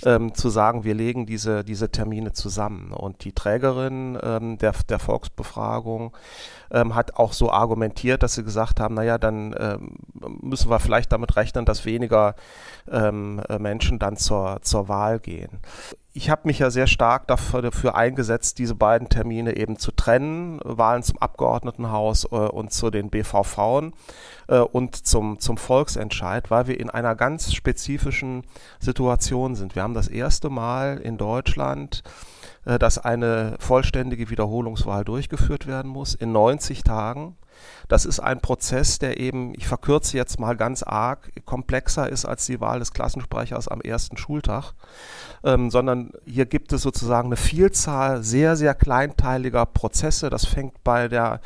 ähm, 0.03 0.33
zu 0.35 0.49
sagen, 0.49 0.83
wir 0.83 0.93
legen 0.93 1.25
diese, 1.25 1.63
diese 1.63 1.89
Termine 1.89 2.33
zusammen. 2.33 2.91
Und 2.91 3.23
die 3.23 3.31
Trägerin 3.31 4.19
ähm, 4.21 4.57
der, 4.57 4.73
der 4.89 4.99
Volksbefragung 4.99 6.17
ähm, 6.69 6.95
hat 6.95 7.15
auch 7.15 7.31
so 7.31 7.49
argumentiert, 7.49 8.21
dass 8.21 8.33
sie 8.33 8.43
gesagt 8.43 8.81
haben, 8.81 8.95
naja, 8.95 9.17
dann 9.17 9.55
ähm, 9.57 9.95
müssen 10.41 10.69
wir 10.69 10.81
vielleicht 10.81 11.13
damit 11.13 11.37
rechnen, 11.37 11.63
dass 11.63 11.85
weniger 11.85 12.35
ähm, 12.91 13.41
äh, 13.47 13.57
Menschen 13.57 13.99
dann 13.99 14.17
zur, 14.17 14.59
zur 14.63 14.89
Wahl 14.89 15.19
gehen 15.19 15.61
ich 16.13 16.29
habe 16.29 16.41
mich 16.45 16.59
ja 16.59 16.71
sehr 16.71 16.87
stark 16.87 17.27
dafür, 17.27 17.61
dafür, 17.61 17.95
eingesetzt, 17.95 18.57
diese 18.57 18.73
beiden 18.73 19.09
Termine 19.09 19.57
eben 19.57 19.77
zu 19.77 19.91
trennen, 19.91 20.59
Wahlen 20.63 21.03
zum 21.03 21.19
Abgeordnetenhaus 21.19 22.25
äh, 22.25 22.35
und 22.35 22.73
zu 22.73 22.89
den 22.89 23.09
BVV 23.09 23.91
äh, 24.47 24.59
und 24.59 24.95
zum, 24.95 25.39
zum 25.39 25.57
Volksentscheid, 25.57 26.49
weil 26.49 26.67
wir 26.67 26.79
in 26.79 26.89
einer 26.89 27.15
ganz 27.15 27.53
spezifischen 27.53 28.43
Situation 28.79 29.55
sind. 29.55 29.75
Wir 29.75 29.83
haben 29.83 29.93
das 29.93 30.07
erste 30.07 30.49
Mal 30.49 30.97
in 30.97 31.17
Deutschland, 31.17 32.01
äh, 32.65 32.79
dass 32.79 32.97
eine 32.97 33.55
vollständige 33.59 34.31
Wiederholungswahl 34.31 35.05
durchgeführt 35.05 35.67
werden 35.67 35.91
muss 35.91 36.15
in 36.15 36.31
90 36.31 36.83
Tagen. 36.83 37.37
Das 37.87 38.05
ist 38.05 38.19
ein 38.19 38.39
Prozess, 38.39 38.99
der 38.99 39.19
eben, 39.19 39.53
ich 39.55 39.67
verkürze 39.67 40.17
jetzt 40.17 40.39
mal 40.39 40.55
ganz 40.55 40.83
arg, 40.83 41.31
komplexer 41.45 42.09
ist 42.09 42.25
als 42.25 42.45
die 42.45 42.61
Wahl 42.61 42.79
des 42.79 42.93
Klassensprechers 42.93 43.67
am 43.67 43.81
ersten 43.81 44.17
Schultag, 44.17 44.73
ähm, 45.43 45.71
sondern 45.71 46.11
hier 46.25 46.45
gibt 46.45 46.73
es 46.73 46.81
sozusagen 46.81 47.29
eine 47.29 47.37
Vielzahl 47.37 48.23
sehr, 48.23 48.55
sehr 48.55 48.75
kleinteiliger 48.75 49.65
Prozesse. 49.65 50.29
Das 50.29 50.45
fängt 50.45 50.83
bei 50.83 51.07
der 51.07 51.41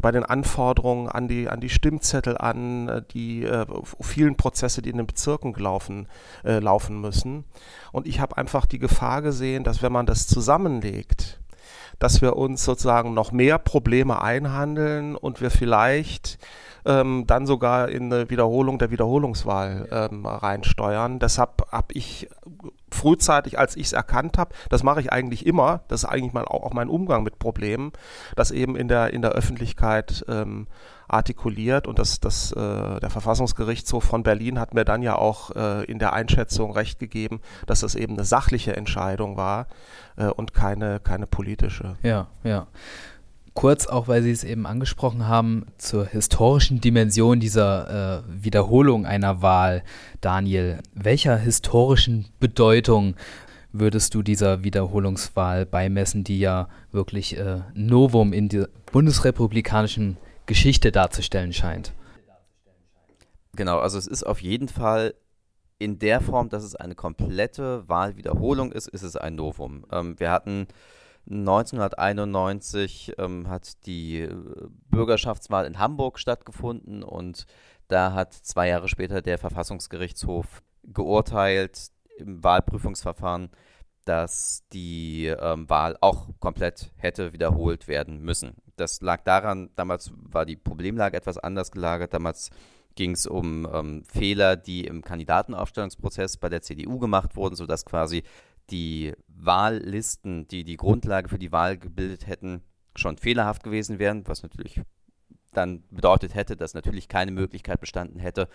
bei 0.00 0.10
den 0.10 0.24
Anforderungen 0.24 1.08
an 1.08 1.28
die, 1.28 1.48
an 1.48 1.60
die 1.60 1.68
Stimmzettel 1.68 2.38
an, 2.38 3.04
die 3.12 3.44
äh, 3.44 3.66
vielen 4.00 4.36
Prozesse, 4.36 4.82
die 4.82 4.90
in 4.90 4.96
den 4.96 5.06
Bezirken 5.06 5.52
laufen, 5.54 6.06
äh, 6.44 6.58
laufen 6.58 7.00
müssen. 7.00 7.44
Und 7.90 8.06
ich 8.06 8.20
habe 8.20 8.36
einfach 8.38 8.66
die 8.66 8.78
Gefahr 8.78 9.22
gesehen, 9.22 9.64
dass 9.64 9.82
wenn 9.82 9.92
man 9.92 10.06
das 10.06 10.26
zusammenlegt, 10.26 11.41
dass 12.02 12.20
wir 12.20 12.36
uns 12.36 12.64
sozusagen 12.64 13.14
noch 13.14 13.30
mehr 13.30 13.58
Probleme 13.58 14.20
einhandeln 14.20 15.14
und 15.14 15.40
wir 15.40 15.52
vielleicht 15.52 16.36
ähm, 16.84 17.28
dann 17.28 17.46
sogar 17.46 17.90
in 17.90 18.12
eine 18.12 18.28
Wiederholung 18.28 18.80
der 18.80 18.90
Wiederholungswahl 18.90 19.88
ähm, 19.92 20.26
reinsteuern. 20.26 21.20
Deshalb 21.20 21.62
habe 21.70 21.94
ich 21.94 22.28
frühzeitig, 22.90 23.56
als 23.56 23.76
ich 23.76 23.86
es 23.86 23.92
erkannt 23.92 24.36
habe, 24.36 24.52
das 24.68 24.82
mache 24.82 25.00
ich 25.00 25.12
eigentlich 25.12 25.46
immer, 25.46 25.82
das 25.86 26.02
ist 26.02 26.08
eigentlich 26.08 26.34
auch, 26.44 26.64
auch 26.64 26.72
mein 26.72 26.88
Umgang 26.88 27.22
mit 27.22 27.38
Problemen, 27.38 27.92
das 28.34 28.50
eben 28.50 28.74
in 28.74 28.88
der, 28.88 29.12
in 29.12 29.22
der 29.22 29.30
Öffentlichkeit 29.30 30.24
ähm, 30.28 30.66
artikuliert 31.12 31.86
und 31.86 31.98
das, 31.98 32.20
das, 32.20 32.52
äh, 32.52 32.56
der 33.00 33.10
Verfassungsgerichtshof 33.10 34.04
von 34.04 34.22
Berlin 34.22 34.58
hat 34.58 34.74
mir 34.74 34.84
dann 34.84 35.02
ja 35.02 35.16
auch 35.16 35.54
äh, 35.54 35.84
in 35.84 35.98
der 35.98 36.12
Einschätzung 36.12 36.72
recht 36.72 36.98
gegeben, 36.98 37.40
dass 37.66 37.80
das 37.80 37.94
eben 37.94 38.14
eine 38.14 38.24
sachliche 38.24 38.76
Entscheidung 38.76 39.36
war 39.36 39.66
äh, 40.16 40.26
und 40.26 40.54
keine, 40.54 41.00
keine 41.00 41.26
politische. 41.26 41.96
Ja, 42.02 42.28
ja. 42.44 42.66
Kurz 43.54 43.86
auch, 43.86 44.08
weil 44.08 44.22
Sie 44.22 44.30
es 44.30 44.44
eben 44.44 44.66
angesprochen 44.66 45.28
haben, 45.28 45.66
zur 45.76 46.06
historischen 46.06 46.80
Dimension 46.80 47.38
dieser 47.38 48.20
äh, 48.20 48.22
Wiederholung 48.42 49.04
einer 49.04 49.42
Wahl, 49.42 49.82
Daniel. 50.22 50.78
Welcher 50.94 51.36
historischen 51.36 52.28
Bedeutung 52.40 53.14
würdest 53.72 54.14
du 54.14 54.22
dieser 54.22 54.64
Wiederholungswahl 54.64 55.66
beimessen, 55.66 56.24
die 56.24 56.38
ja 56.38 56.68
wirklich 56.92 57.36
äh, 57.36 57.60
Novum 57.74 58.32
in 58.32 58.48
der 58.48 58.68
bundesrepublikanischen 58.90 60.16
Geschichte 60.46 60.92
darzustellen 60.92 61.52
scheint? 61.52 61.92
Genau, 63.54 63.78
also 63.78 63.98
es 63.98 64.06
ist 64.06 64.24
auf 64.24 64.40
jeden 64.40 64.68
Fall 64.68 65.14
in 65.78 65.98
der 65.98 66.20
Form, 66.20 66.48
dass 66.48 66.62
es 66.64 66.76
eine 66.76 66.94
komplette 66.94 67.88
Wahlwiederholung 67.88 68.72
ist, 68.72 68.88
ist 68.88 69.02
es 69.02 69.16
ein 69.16 69.34
Novum. 69.34 69.84
Ähm, 69.90 70.18
wir 70.18 70.30
hatten 70.30 70.68
1991 71.28 73.14
ähm, 73.18 73.48
hat 73.48 73.86
die 73.86 74.20
äh, 74.20 74.34
Bürgerschaftswahl 74.90 75.66
in 75.66 75.78
Hamburg 75.78 76.18
stattgefunden 76.18 77.02
und 77.02 77.46
da 77.88 78.12
hat 78.12 78.32
zwei 78.32 78.68
Jahre 78.68 78.88
später 78.88 79.22
der 79.22 79.38
Verfassungsgerichtshof 79.38 80.62
geurteilt 80.84 81.90
im 82.16 82.42
Wahlprüfungsverfahren, 82.42 83.50
dass 84.04 84.64
die 84.72 85.26
ähm, 85.26 85.68
Wahl 85.68 85.96
auch 86.00 86.28
komplett 86.40 86.90
hätte 86.96 87.32
wiederholt 87.32 87.88
werden 87.88 88.20
müssen. 88.20 88.56
Das 88.76 89.00
lag 89.00 89.22
daran, 89.24 89.70
damals 89.76 90.12
war 90.14 90.46
die 90.46 90.56
Problemlage 90.56 91.16
etwas 91.16 91.38
anders 91.38 91.70
gelagert. 91.70 92.14
Damals 92.14 92.50
ging 92.94 93.12
es 93.12 93.26
um 93.26 93.68
ähm, 93.72 94.04
Fehler, 94.04 94.56
die 94.56 94.86
im 94.86 95.02
Kandidatenaufstellungsprozess 95.02 96.36
bei 96.36 96.48
der 96.48 96.62
CDU 96.62 96.98
gemacht 96.98 97.36
wurden, 97.36 97.56
sodass 97.56 97.84
quasi 97.84 98.22
die 98.70 99.12
Wahllisten, 99.28 100.46
die 100.48 100.64
die 100.64 100.76
Grundlage 100.76 101.28
für 101.28 101.38
die 101.38 101.52
Wahl 101.52 101.78
gebildet 101.78 102.26
hätten, 102.26 102.62
schon 102.94 103.16
fehlerhaft 103.16 103.62
gewesen 103.62 103.98
wären, 103.98 104.26
was 104.28 104.42
natürlich 104.42 104.80
dann 105.52 105.84
bedeutet 105.90 106.34
hätte, 106.34 106.56
dass 106.56 106.74
natürlich 106.74 107.08
keine 107.08 107.30
Möglichkeit 107.30 107.80
bestanden 107.80 108.18
hätte, 108.18 108.48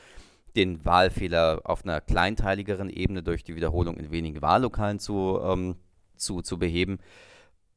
den 0.56 0.84
Wahlfehler 0.86 1.62
auf 1.64 1.84
einer 1.84 2.02
kleinteiligeren 2.02 2.90
Ebene 2.90 3.22
durch 3.22 3.44
die 3.44 3.56
Wiederholung 3.56 3.98
in 3.98 4.12
wenigen 4.12 4.42
Wahllokalen 4.42 5.00
zu, 5.00 5.40
ähm, 5.44 5.76
zu, 6.16 6.42
zu 6.42 6.58
beheben. 6.58 6.98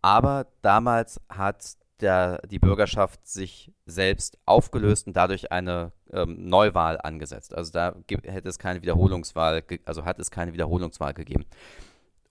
Aber 0.01 0.47
damals 0.63 1.21
hat 1.29 1.77
der, 2.03 2.41
die 2.49 2.59
Bürgerschaft 2.59 3.27
sich 3.27 3.73
selbst 3.87 4.39
aufgelöst 4.47 5.07
und 5.07 5.17
dadurch 5.17 5.53
eine 5.53 5.93
ähm, 6.13 6.49
Neuwahl 6.49 6.99
angesetzt. 7.01 7.55
Also 7.55 7.73
da 7.73 7.95
hätte 8.25 8.49
es 8.49 8.59
keine 8.59 8.83
Wiederholungswahl, 8.83 9.63
also 9.85 10.05
hat 10.05 10.19
es 10.19 10.31
keine 10.31 10.53
Wiederholungswahl 10.53 11.15
gegeben. 11.15 11.45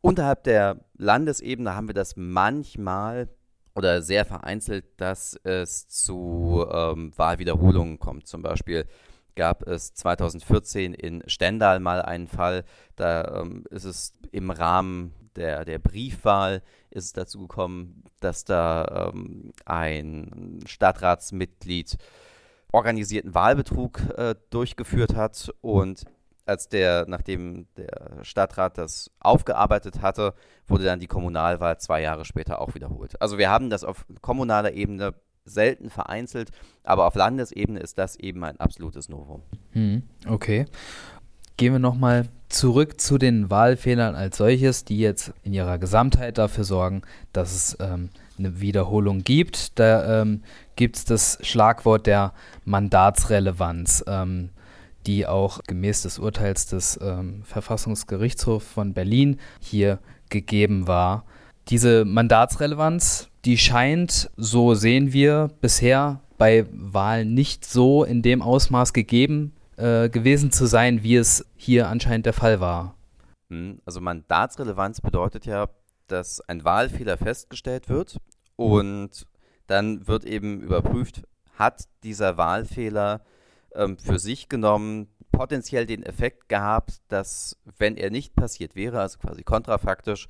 Unterhalb 0.02 0.44
der 0.44 0.80
Landesebene 0.98 1.76
haben 1.76 1.88
wir 1.88 1.94
das 1.94 2.16
manchmal 2.16 3.30
oder 3.76 4.02
sehr 4.02 4.26
vereinzelt, 4.26 4.86
dass 4.98 5.40
es 5.44 5.88
zu 5.88 6.66
ähm, 6.72 7.12
Wahlwiederholungen 7.16 8.00
kommt. 8.00 8.28
Zum 8.28 8.42
Beispiel 8.42 8.86
gab 9.36 9.68
es 9.68 9.94
2014 9.94 10.94
in 10.94 11.24
Stendal 11.28 11.80
mal 11.80 12.02
einen 12.02 12.28
Fall, 12.28 12.66
da 12.96 13.42
ähm, 13.42 13.64
ist 13.70 13.86
es 13.86 14.14
im 14.32 14.52
Rahmen 14.52 15.14
der, 15.40 15.66
der 15.66 15.80
Briefwahl 15.80 16.62
ist 16.92 17.06
es 17.06 17.14
dazu 17.14 17.40
gekommen, 17.40 18.04
dass 18.20 18.46
da 18.46 19.12
ähm, 19.14 19.54
ein 19.66 20.60
Stadtratsmitglied 20.66 21.98
organisierten 22.72 23.34
Wahlbetrug 23.34 24.02
äh, 24.18 24.36
durchgeführt 24.50 25.16
hat 25.16 25.52
und 25.62 26.06
als 26.46 26.68
der, 26.68 27.06
nachdem 27.08 27.68
der 27.78 28.24
Stadtrat 28.24 28.78
das 28.78 29.12
aufgearbeitet 29.20 30.02
hatte, 30.02 30.34
wurde 30.68 30.84
dann 30.84 31.00
die 31.00 31.08
Kommunalwahl 31.08 31.80
zwei 31.80 32.02
Jahre 32.02 32.26
später 32.26 32.60
auch 32.60 32.74
wiederholt. 32.74 33.22
Also 33.22 33.38
wir 33.38 33.52
haben 33.52 33.70
das 33.70 33.84
auf 33.84 34.06
kommunaler 34.22 34.74
Ebene 34.74 35.14
selten 35.46 35.90
vereinzelt, 35.90 36.50
aber 36.84 37.06
auf 37.06 37.16
Landesebene 37.16 37.80
ist 37.80 37.98
das 37.98 38.16
eben 38.16 38.44
ein 38.44 38.60
absolutes 38.60 39.10
Novum. 39.10 39.44
Hm, 39.72 40.04
okay. 40.28 40.66
Gehen 41.58 41.74
wir 41.74 41.80
nochmal 41.80 42.28
zurück 42.50 43.00
zu 43.00 43.18
den 43.18 43.50
Wahlfehlern 43.50 44.16
als 44.16 44.38
solches, 44.38 44.84
die 44.84 45.00
jetzt 45.00 45.34
in 45.44 45.54
ihrer 45.54 45.78
Gesamtheit 45.78 46.38
dafür 46.38 46.64
sorgen, 46.64 47.04
dass 47.32 47.56
es 47.56 47.78
ähm, 47.80 48.10
eine 48.38 48.60
Wiederholung 48.60 49.24
gibt. 49.24 49.78
Da 49.80 50.22
ähm, 50.22 50.42
gibt 50.76 50.98
es 50.98 51.06
das 51.06 51.38
Schlagwort 51.42 52.08
der 52.08 52.34
Mandatsrelevanz. 52.66 54.04
Ähm, 54.08 54.50
die 55.06 55.26
auch 55.26 55.62
gemäß 55.66 56.02
des 56.04 56.20
Urteils 56.20 56.68
des 56.68 57.00
ähm, 57.02 57.42
Verfassungsgerichtshofs 57.44 58.66
von 58.68 58.94
Berlin 58.94 59.40
hier 59.62 60.00
gegeben 60.30 60.88
war. 60.88 61.26
Diese 61.70 62.06
Mandatsrelevanz, 62.06 63.30
die 63.46 63.58
scheint, 63.58 64.30
so 64.36 64.74
sehen 64.74 65.14
wir, 65.14 65.50
bisher 65.62 66.22
bei 66.38 66.66
Wahlen 66.72 67.34
nicht 67.34 67.66
so 67.66 68.04
in 68.04 68.22
dem 68.22 68.42
Ausmaß 68.42 68.94
gegeben 68.94 69.54
äh, 69.80 70.10
gewesen 70.10 70.52
zu 70.52 70.66
sein, 70.66 71.04
wie 71.04 71.16
es 71.16 71.46
hier 71.56 71.88
anscheinend 71.88 72.26
der 72.26 72.34
Fall 72.34 72.60
war. 72.60 72.96
Hm, 73.50 73.80
also 73.86 74.02
Mandatsrelevanz 74.02 75.00
bedeutet 75.00 75.46
ja, 75.46 75.70
dass 76.08 76.42
ein 76.42 76.66
Wahlfehler 76.66 77.18
festgestellt 77.18 77.88
wird 77.88 78.18
und 78.56 79.26
dann 79.68 80.08
wird 80.08 80.26
eben 80.26 80.62
überprüft, 80.62 81.24
hat 81.54 81.86
dieser 82.04 82.38
Wahlfehler 82.38 83.22
ähm, 83.74 83.98
für 83.98 84.20
sich 84.20 84.50
genommen 84.50 85.08
potenziell 85.32 85.86
den 85.86 86.04
Effekt 86.04 86.50
gehabt, 86.50 87.02
dass, 87.08 87.58
wenn 87.78 87.96
er 87.96 88.10
nicht 88.10 88.36
passiert 88.36 88.76
wäre, 88.76 89.00
also 89.00 89.20
quasi 89.20 89.44
kontrafaktisch, 89.44 90.28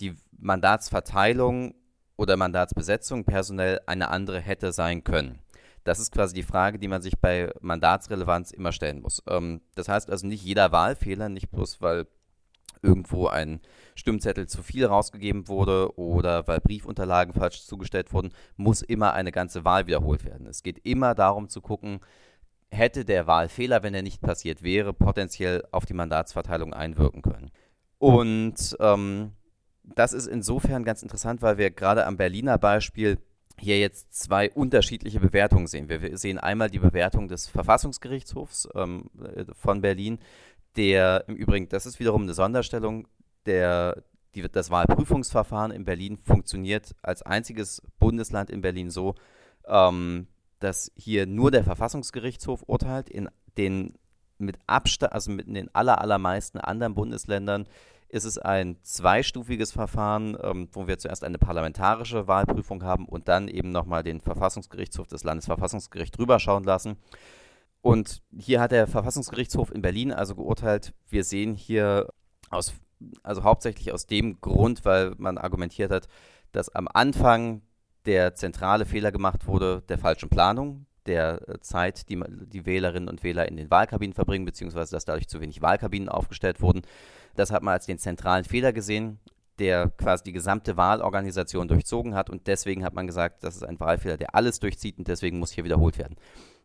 die 0.00 0.14
Mandatsverteilung 0.38 1.74
oder 2.16 2.36
Mandatsbesetzung 2.36 3.24
personell 3.24 3.80
eine 3.86 4.08
andere 4.10 4.38
hätte 4.40 4.72
sein 4.72 5.02
können. 5.02 5.40
Das 5.84 6.00
ist 6.00 6.12
quasi 6.12 6.34
die 6.34 6.42
Frage, 6.42 6.78
die 6.78 6.88
man 6.88 7.02
sich 7.02 7.18
bei 7.18 7.52
Mandatsrelevanz 7.60 8.50
immer 8.50 8.72
stellen 8.72 9.00
muss. 9.00 9.22
Ähm, 9.28 9.60
das 9.74 9.88
heißt 9.88 10.10
also 10.10 10.26
nicht 10.26 10.42
jeder 10.42 10.72
Wahlfehler, 10.72 11.28
nicht 11.28 11.50
bloß 11.50 11.80
weil 11.80 12.06
irgendwo 12.82 13.28
ein 13.28 13.60
Stimmzettel 13.94 14.46
zu 14.46 14.62
viel 14.62 14.84
rausgegeben 14.86 15.48
wurde 15.48 15.96
oder 15.98 16.46
weil 16.46 16.60
Briefunterlagen 16.60 17.32
falsch 17.32 17.64
zugestellt 17.64 18.12
wurden, 18.12 18.32
muss 18.56 18.82
immer 18.82 19.14
eine 19.14 19.32
ganze 19.32 19.64
Wahl 19.64 19.86
wiederholt 19.86 20.24
werden. 20.24 20.46
Es 20.46 20.62
geht 20.62 20.78
immer 20.84 21.14
darum 21.14 21.48
zu 21.48 21.60
gucken, 21.60 22.00
hätte 22.70 23.04
der 23.04 23.26
Wahlfehler, 23.26 23.82
wenn 23.82 23.94
er 23.94 24.02
nicht 24.02 24.20
passiert 24.20 24.62
wäre, 24.62 24.92
potenziell 24.92 25.64
auf 25.70 25.86
die 25.86 25.94
Mandatsverteilung 25.94 26.74
einwirken 26.74 27.22
können. 27.22 27.50
Und 27.98 28.76
ähm, 28.80 29.32
das 29.82 30.12
ist 30.12 30.26
insofern 30.26 30.84
ganz 30.84 31.02
interessant, 31.02 31.42
weil 31.42 31.58
wir 31.58 31.70
gerade 31.70 32.06
am 32.06 32.16
Berliner 32.16 32.58
Beispiel 32.58 33.18
hier 33.58 33.78
jetzt 33.78 34.14
zwei 34.14 34.50
unterschiedliche 34.50 35.20
Bewertungen 35.20 35.66
sehen. 35.66 35.88
Wir 35.88 36.16
sehen 36.18 36.38
einmal 36.38 36.70
die 36.70 36.78
Bewertung 36.78 37.28
des 37.28 37.46
Verfassungsgerichtshofs 37.46 38.68
ähm, 38.74 39.10
von 39.52 39.80
Berlin, 39.80 40.18
der 40.76 41.24
im 41.28 41.36
Übrigen, 41.36 41.68
das 41.68 41.86
ist 41.86 42.00
wiederum 42.00 42.22
eine 42.22 42.34
Sonderstellung, 42.34 43.06
der, 43.46 44.02
die, 44.34 44.42
das 44.42 44.70
Wahlprüfungsverfahren 44.70 45.70
in 45.70 45.84
Berlin 45.84 46.18
funktioniert 46.18 46.94
als 47.02 47.22
einziges 47.22 47.82
Bundesland 47.98 48.50
in 48.50 48.60
Berlin 48.60 48.90
so, 48.90 49.14
ähm, 49.66 50.26
dass 50.58 50.90
hier 50.96 51.26
nur 51.26 51.50
der 51.50 51.64
Verfassungsgerichtshof 51.64 52.64
urteilt. 52.66 53.08
In 53.08 53.28
den 53.56 53.94
mit 54.38 54.58
Abstand, 54.66 55.12
also 55.12 55.30
mit 55.30 55.46
den 55.46 55.72
aller, 55.74 56.00
allermeisten 56.00 56.58
anderen 56.58 56.94
Bundesländern 56.94 57.66
ist 58.08 58.24
es 58.24 58.38
ein 58.38 58.76
zweistufiges 58.82 59.72
Verfahren, 59.72 60.36
ähm, 60.42 60.68
wo 60.72 60.86
wir 60.86 60.98
zuerst 60.98 61.24
eine 61.24 61.38
parlamentarische 61.38 62.28
Wahlprüfung 62.28 62.82
haben 62.84 63.06
und 63.06 63.28
dann 63.28 63.48
eben 63.48 63.70
nochmal 63.70 64.02
den 64.02 64.20
Verfassungsgerichtshof 64.20 65.06
des 65.08 65.24
Landesverfassungsgerichts 65.24 66.16
drüber 66.16 66.38
schauen 66.38 66.64
lassen. 66.64 66.96
Und 67.80 68.22
hier 68.34 68.60
hat 68.60 68.72
der 68.72 68.86
Verfassungsgerichtshof 68.86 69.70
in 69.70 69.82
Berlin 69.82 70.12
also 70.12 70.34
geurteilt, 70.34 70.94
wir 71.08 71.24
sehen 71.24 71.54
hier 71.54 72.08
aus, 72.50 72.72
also 73.22 73.42
hauptsächlich 73.42 73.92
aus 73.92 74.06
dem 74.06 74.40
Grund, 74.40 74.84
weil 74.84 75.12
man 75.18 75.36
argumentiert 75.36 75.90
hat, 75.90 76.08
dass 76.52 76.68
am 76.70 76.88
Anfang 76.88 77.62
der 78.06 78.34
zentrale 78.34 78.86
Fehler 78.86 79.12
gemacht 79.12 79.46
wurde 79.46 79.82
der 79.88 79.98
falschen 79.98 80.28
Planung, 80.28 80.86
der 81.06 81.48
äh, 81.48 81.60
Zeit, 81.60 82.08
die 82.08 82.22
die 82.28 82.66
Wählerinnen 82.66 83.08
und 83.08 83.22
Wähler 83.22 83.48
in 83.48 83.56
den 83.56 83.70
Wahlkabinen 83.70 84.14
verbringen, 84.14 84.44
beziehungsweise 84.44 84.92
dass 84.92 85.04
dadurch 85.04 85.28
zu 85.28 85.40
wenig 85.40 85.62
Wahlkabinen 85.62 86.08
aufgestellt 86.08 86.60
wurden. 86.60 86.82
Das 87.34 87.50
hat 87.50 87.62
man 87.62 87.74
als 87.74 87.86
den 87.86 87.98
zentralen 87.98 88.44
Fehler 88.44 88.72
gesehen, 88.72 89.18
der 89.58 89.90
quasi 89.90 90.24
die 90.24 90.32
gesamte 90.32 90.76
Wahlorganisation 90.76 91.68
durchzogen 91.68 92.14
hat 92.14 92.30
und 92.30 92.46
deswegen 92.46 92.84
hat 92.84 92.94
man 92.94 93.06
gesagt, 93.06 93.44
das 93.44 93.56
ist 93.56 93.62
ein 93.62 93.78
Wahlfehler, 93.78 94.16
der 94.16 94.34
alles 94.34 94.58
durchzieht 94.58 94.98
und 94.98 95.08
deswegen 95.08 95.38
muss 95.38 95.52
hier 95.52 95.64
wiederholt 95.64 95.98
werden. 95.98 96.16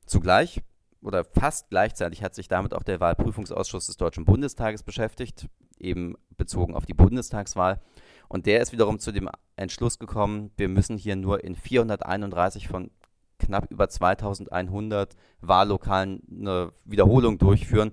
Zugleich 0.06 0.62
oder 1.02 1.24
fast 1.24 1.70
gleichzeitig 1.70 2.24
hat 2.24 2.36
sich 2.36 2.48
damit 2.48 2.74
auch 2.74 2.84
der 2.84 3.00
Wahlprüfungsausschuss 3.00 3.86
des 3.86 3.98
Deutschen 3.98 4.26
Bundestages 4.26 4.84
beschäftigt, 4.84 5.48
eben 5.78 6.16
bezogen 6.36 6.76
auf 6.76 6.86
die 6.86 6.94
Bundestagswahl. 6.94 7.80
Und 8.28 8.46
der 8.46 8.62
ist 8.62 8.72
wiederum 8.72 9.00
zu 9.00 9.12
dem 9.12 9.30
Entschluss 9.56 9.98
gekommen, 9.98 10.52
wir 10.58 10.68
müssen 10.68 10.98
hier 10.98 11.16
nur 11.16 11.44
in 11.44 11.56
431 11.56 12.68
von 12.68 12.92
knapp 13.40 13.72
über 13.72 13.90
2100 13.90 15.16
Wahllokalen 15.42 16.22
eine 16.30 16.72
Wiederholung 16.86 17.38
durchführen, 17.38 17.92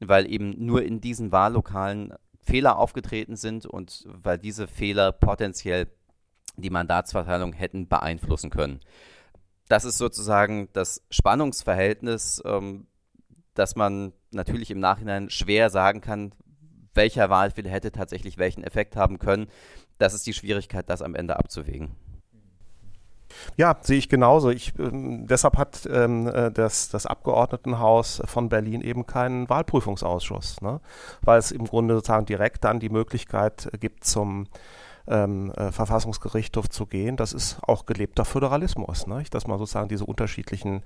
weil 0.00 0.30
eben 0.30 0.64
nur 0.64 0.82
in 0.82 1.00
diesen 1.00 1.32
Wahllokalen 1.32 2.14
Fehler 2.42 2.78
aufgetreten 2.78 3.36
sind 3.36 3.66
und 3.66 4.06
weil 4.06 4.38
diese 4.38 4.66
Fehler 4.66 5.12
potenziell 5.12 5.88
die 6.56 6.70
Mandatsverteilung 6.70 7.52
hätten 7.52 7.88
beeinflussen 7.88 8.50
können 8.50 8.80
das 9.70 9.84
ist 9.84 9.98
sozusagen 9.98 10.68
das 10.72 11.00
Spannungsverhältnis, 11.10 12.42
ähm, 12.44 12.88
dass 13.54 13.76
man 13.76 14.12
natürlich 14.32 14.72
im 14.72 14.80
Nachhinein 14.80 15.30
schwer 15.30 15.70
sagen 15.70 16.00
kann, 16.00 16.32
welcher 16.92 17.30
Wahlfehler 17.30 17.70
hätte 17.70 17.92
tatsächlich 17.92 18.36
welchen 18.36 18.64
Effekt 18.64 18.96
haben 18.96 19.20
können. 19.20 19.46
Das 19.96 20.12
ist 20.12 20.26
die 20.26 20.32
Schwierigkeit, 20.32 20.90
das 20.90 21.02
am 21.02 21.14
Ende 21.14 21.36
abzuwägen. 21.36 21.94
Ja, 23.56 23.76
sehe 23.80 23.98
ich 23.98 24.08
genauso. 24.08 24.50
Ich, 24.50 24.72
ähm, 24.78 25.26
deshalb 25.26 25.56
hat 25.56 25.88
ähm, 25.90 26.26
äh, 26.26 26.50
das, 26.50 26.88
das 26.88 27.06
Abgeordnetenhaus 27.06 28.22
von 28.24 28.48
Berlin 28.48 28.80
eben 28.80 29.06
keinen 29.06 29.48
Wahlprüfungsausschuss, 29.48 30.60
ne? 30.60 30.80
weil 31.22 31.38
es 31.38 31.50
im 31.52 31.64
Grunde 31.64 31.94
sozusagen 31.94 32.26
direkt 32.26 32.64
dann 32.64 32.80
die 32.80 32.90
Möglichkeit 32.90 33.70
gibt 33.80 34.04
zum 34.04 34.46
ähm, 35.10 35.52
äh, 35.56 35.72
Verfassungsgerichtshof 35.72 36.68
zu 36.68 36.86
gehen, 36.86 37.16
das 37.16 37.32
ist 37.32 37.58
auch 37.66 37.86
gelebter 37.86 38.24
Föderalismus, 38.24 39.06
ne? 39.06 39.24
dass 39.30 39.46
man 39.46 39.58
sozusagen 39.58 39.88
diese 39.88 40.04
unterschiedlichen 40.04 40.82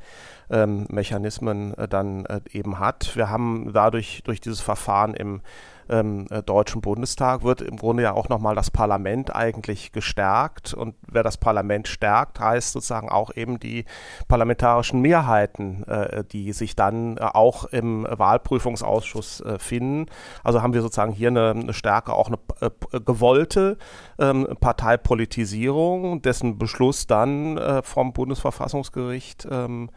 ähm, 0.50 0.86
Mechanismen 0.90 1.74
äh, 1.74 1.86
dann 1.86 2.24
äh, 2.26 2.40
eben 2.50 2.78
hat. 2.78 3.16
Wir 3.16 3.28
haben 3.28 3.72
dadurch 3.72 4.22
durch 4.24 4.40
dieses 4.40 4.60
Verfahren 4.60 5.14
im 5.14 5.42
ähm, 5.88 6.26
äh, 6.30 6.42
Deutschen 6.42 6.80
Bundestag 6.80 7.42
wird 7.44 7.60
im 7.60 7.76
Grunde 7.76 8.02
ja 8.02 8.12
auch 8.12 8.28
nochmal 8.28 8.54
das 8.54 8.70
Parlament 8.70 9.34
eigentlich 9.34 9.92
gestärkt. 9.92 10.74
Und 10.74 10.94
wer 11.10 11.22
das 11.22 11.36
Parlament 11.36 11.88
stärkt, 11.88 12.40
heißt 12.40 12.72
sozusagen 12.72 13.08
auch 13.08 13.34
eben 13.34 13.58
die 13.58 13.84
parlamentarischen 14.28 15.00
Mehrheiten, 15.00 15.84
äh, 15.84 16.24
die 16.24 16.52
sich 16.52 16.76
dann 16.76 17.16
äh, 17.16 17.20
auch 17.20 17.64
im 17.64 18.06
Wahlprüfungsausschuss 18.10 19.40
äh, 19.40 19.58
finden. 19.58 20.06
Also 20.42 20.62
haben 20.62 20.74
wir 20.74 20.82
sozusagen 20.82 21.12
hier 21.12 21.28
eine, 21.28 21.50
eine 21.50 21.74
Stärke, 21.74 22.12
auch 22.12 22.28
eine 22.28 22.38
äh, 22.60 23.00
gewollte 23.00 23.78
ähm, 24.18 24.48
Parteipolitisierung, 24.60 26.22
dessen 26.22 26.58
Beschluss 26.58 27.06
dann 27.06 27.58
äh, 27.58 27.82
vom 27.82 28.12
Bundesverfassungsgericht 28.12 29.46
ähm, 29.50 29.90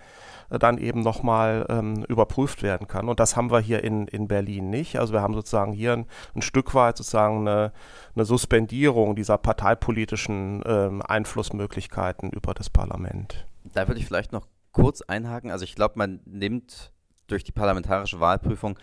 dann 0.49 0.77
eben 0.77 1.01
nochmal 1.01 1.65
ähm, 1.69 2.03
überprüft 2.07 2.63
werden 2.63 2.87
kann. 2.87 3.09
Und 3.09 3.19
das 3.19 3.35
haben 3.35 3.51
wir 3.51 3.59
hier 3.59 3.83
in, 3.83 4.07
in 4.07 4.27
Berlin 4.27 4.69
nicht. 4.69 4.99
Also 4.99 5.13
wir 5.13 5.21
haben 5.21 5.33
sozusagen 5.33 5.73
hier 5.73 5.93
ein, 5.93 6.05
ein 6.35 6.41
Stück 6.41 6.73
weit 6.73 6.97
sozusagen 6.97 7.47
eine, 7.47 7.73
eine 8.15 8.25
Suspendierung 8.25 9.15
dieser 9.15 9.37
parteipolitischen 9.37 10.63
ähm, 10.65 11.01
Einflussmöglichkeiten 11.01 12.31
über 12.31 12.53
das 12.53 12.69
Parlament. 12.69 13.45
Da 13.63 13.87
würde 13.87 13.99
ich 13.99 14.05
vielleicht 14.05 14.31
noch 14.31 14.47
kurz 14.71 15.01
einhaken. 15.01 15.51
Also 15.51 15.63
ich 15.63 15.75
glaube, 15.75 15.95
man 15.97 16.21
nimmt 16.25 16.91
durch 17.27 17.43
die 17.43 17.51
parlamentarische 17.51 18.19
Wahlprüfung 18.19 18.77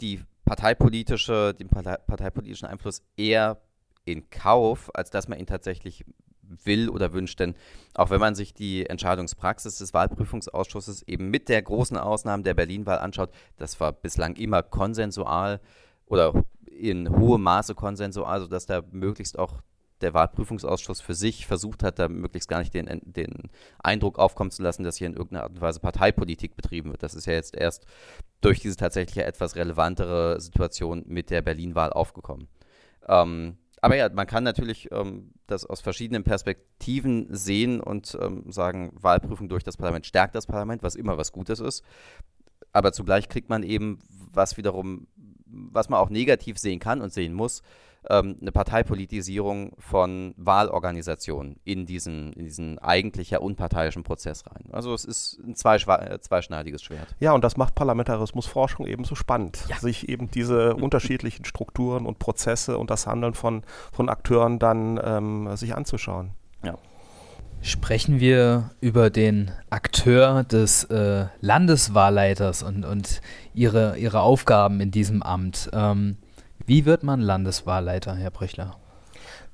die 0.00 0.20
parteipolitische, 0.44 1.54
den 1.54 1.68
parteipolitischen 1.68 2.68
Einfluss 2.68 3.02
eher 3.16 3.60
in 4.04 4.28
Kauf, 4.30 4.90
als 4.94 5.10
dass 5.10 5.28
man 5.28 5.38
ihn 5.38 5.46
tatsächlich 5.46 6.04
will 6.64 6.88
oder 6.88 7.12
wünscht. 7.12 7.40
Denn 7.40 7.54
auch 7.94 8.10
wenn 8.10 8.20
man 8.20 8.34
sich 8.34 8.54
die 8.54 8.86
Entscheidungspraxis 8.86 9.78
des 9.78 9.94
Wahlprüfungsausschusses 9.94 11.02
eben 11.02 11.30
mit 11.30 11.48
der 11.48 11.62
großen 11.62 11.96
Ausnahme 11.96 12.42
der 12.42 12.54
Berlin-Wahl 12.54 12.98
anschaut, 12.98 13.30
das 13.56 13.80
war 13.80 13.92
bislang 13.92 14.36
immer 14.36 14.62
konsensual 14.62 15.60
oder 16.06 16.44
in 16.66 17.08
hohem 17.08 17.42
Maße 17.42 17.74
konsensual, 17.74 18.40
sodass 18.40 18.66
da 18.66 18.82
möglichst 18.90 19.38
auch 19.38 19.62
der 20.00 20.14
Wahlprüfungsausschuss 20.14 21.00
für 21.00 21.14
sich 21.14 21.46
versucht 21.46 21.82
hat, 21.82 21.98
da 21.98 22.08
möglichst 22.08 22.48
gar 22.48 22.58
nicht 22.58 22.74
den, 22.74 23.00
den 23.04 23.50
Eindruck 23.82 24.18
aufkommen 24.18 24.50
zu 24.50 24.62
lassen, 24.62 24.84
dass 24.84 24.96
hier 24.96 25.06
in 25.06 25.14
irgendeiner 25.14 25.44
Art 25.44 25.52
und 25.52 25.60
Weise 25.60 25.80
Parteipolitik 25.80 26.56
betrieben 26.56 26.90
wird. 26.90 27.02
Das 27.02 27.14
ist 27.14 27.26
ja 27.26 27.32
jetzt 27.32 27.56
erst 27.56 27.86
durch 28.40 28.60
diese 28.60 28.76
tatsächlich 28.76 29.24
etwas 29.24 29.56
relevantere 29.56 30.40
Situation 30.40 31.04
mit 31.06 31.30
der 31.30 31.42
Berlin-Wahl 31.42 31.92
aufgekommen. 31.92 32.48
Ähm, 33.08 33.56
aber 33.84 33.96
ja, 33.96 34.08
man 34.08 34.26
kann 34.26 34.44
natürlich 34.44 34.90
ähm, 34.92 35.34
das 35.46 35.66
aus 35.66 35.82
verschiedenen 35.82 36.24
Perspektiven 36.24 37.26
sehen 37.28 37.82
und 37.82 38.16
ähm, 38.18 38.50
sagen, 38.50 38.94
Wahlprüfung 38.94 39.50
durch 39.50 39.62
das 39.62 39.76
Parlament 39.76 40.06
stärkt 40.06 40.34
das 40.34 40.46
Parlament, 40.46 40.82
was 40.82 40.94
immer 40.94 41.18
was 41.18 41.32
Gutes 41.32 41.60
ist. 41.60 41.84
Aber 42.72 42.94
zugleich 42.94 43.28
kriegt 43.28 43.50
man 43.50 43.62
eben, 43.62 43.98
was 44.08 44.56
wiederum, 44.56 45.06
was 45.44 45.90
man 45.90 46.00
auch 46.00 46.08
negativ 46.08 46.56
sehen 46.56 46.80
kann 46.80 47.02
und 47.02 47.12
sehen 47.12 47.34
muss, 47.34 47.60
ähm, 48.10 48.36
eine 48.40 48.52
Parteipolitisierung 48.52 49.72
von 49.78 50.34
Wahlorganisationen 50.36 51.60
in 51.64 51.86
diesen, 51.86 52.32
in 52.34 52.44
diesen 52.44 52.78
eigentlich 52.78 53.30
ja 53.30 53.38
unparteiischen 53.38 54.02
Prozess 54.02 54.44
rein. 54.46 54.64
Also 54.72 54.94
es 54.94 55.04
ist 55.04 55.38
ein 55.40 55.52
äh, 55.52 56.20
zweischneidiges 56.20 56.82
Schwert. 56.82 57.14
Ja, 57.20 57.32
und 57.32 57.44
das 57.44 57.56
macht 57.56 57.74
Parlamentarismusforschung 57.74 58.86
eben 58.86 59.04
so 59.04 59.14
spannend, 59.14 59.64
ja. 59.68 59.76
sich 59.78 60.08
eben 60.08 60.30
diese 60.30 60.74
unterschiedlichen 60.76 61.44
Strukturen 61.44 62.06
und 62.06 62.18
Prozesse 62.18 62.78
und 62.78 62.90
das 62.90 63.06
Handeln 63.06 63.34
von, 63.34 63.62
von 63.92 64.08
Akteuren 64.08 64.58
dann 64.58 65.00
ähm, 65.02 65.56
sich 65.56 65.74
anzuschauen. 65.74 66.32
Ja. 66.64 66.78
Sprechen 67.62 68.20
wir 68.20 68.70
über 68.80 69.08
den 69.08 69.50
Akteur 69.70 70.44
des 70.44 70.84
äh, 70.84 71.26
Landeswahlleiters 71.40 72.62
und, 72.62 72.84
und 72.84 73.22
ihre, 73.54 73.96
ihre 73.96 74.20
Aufgaben 74.20 74.80
in 74.80 74.90
diesem 74.90 75.22
Amt. 75.22 75.70
Ähm, 75.72 76.18
wie 76.66 76.84
wird 76.84 77.02
man 77.02 77.20
Landeswahlleiter, 77.20 78.14
Herr 78.14 78.30
Brüchler? 78.30 78.76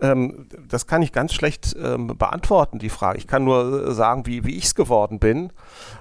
Ähm, 0.00 0.46
das 0.68 0.86
kann 0.86 1.02
ich 1.02 1.12
ganz 1.12 1.34
schlecht 1.34 1.76
ähm, 1.82 2.06
beantworten, 2.18 2.78
die 2.78 2.88
Frage. 2.88 3.18
Ich 3.18 3.26
kann 3.26 3.44
nur 3.44 3.88
äh, 3.88 3.92
sagen, 3.92 4.26
wie, 4.26 4.44
wie 4.44 4.56
ich 4.56 4.64
es 4.64 4.74
geworden 4.74 5.18
bin. 5.18 5.52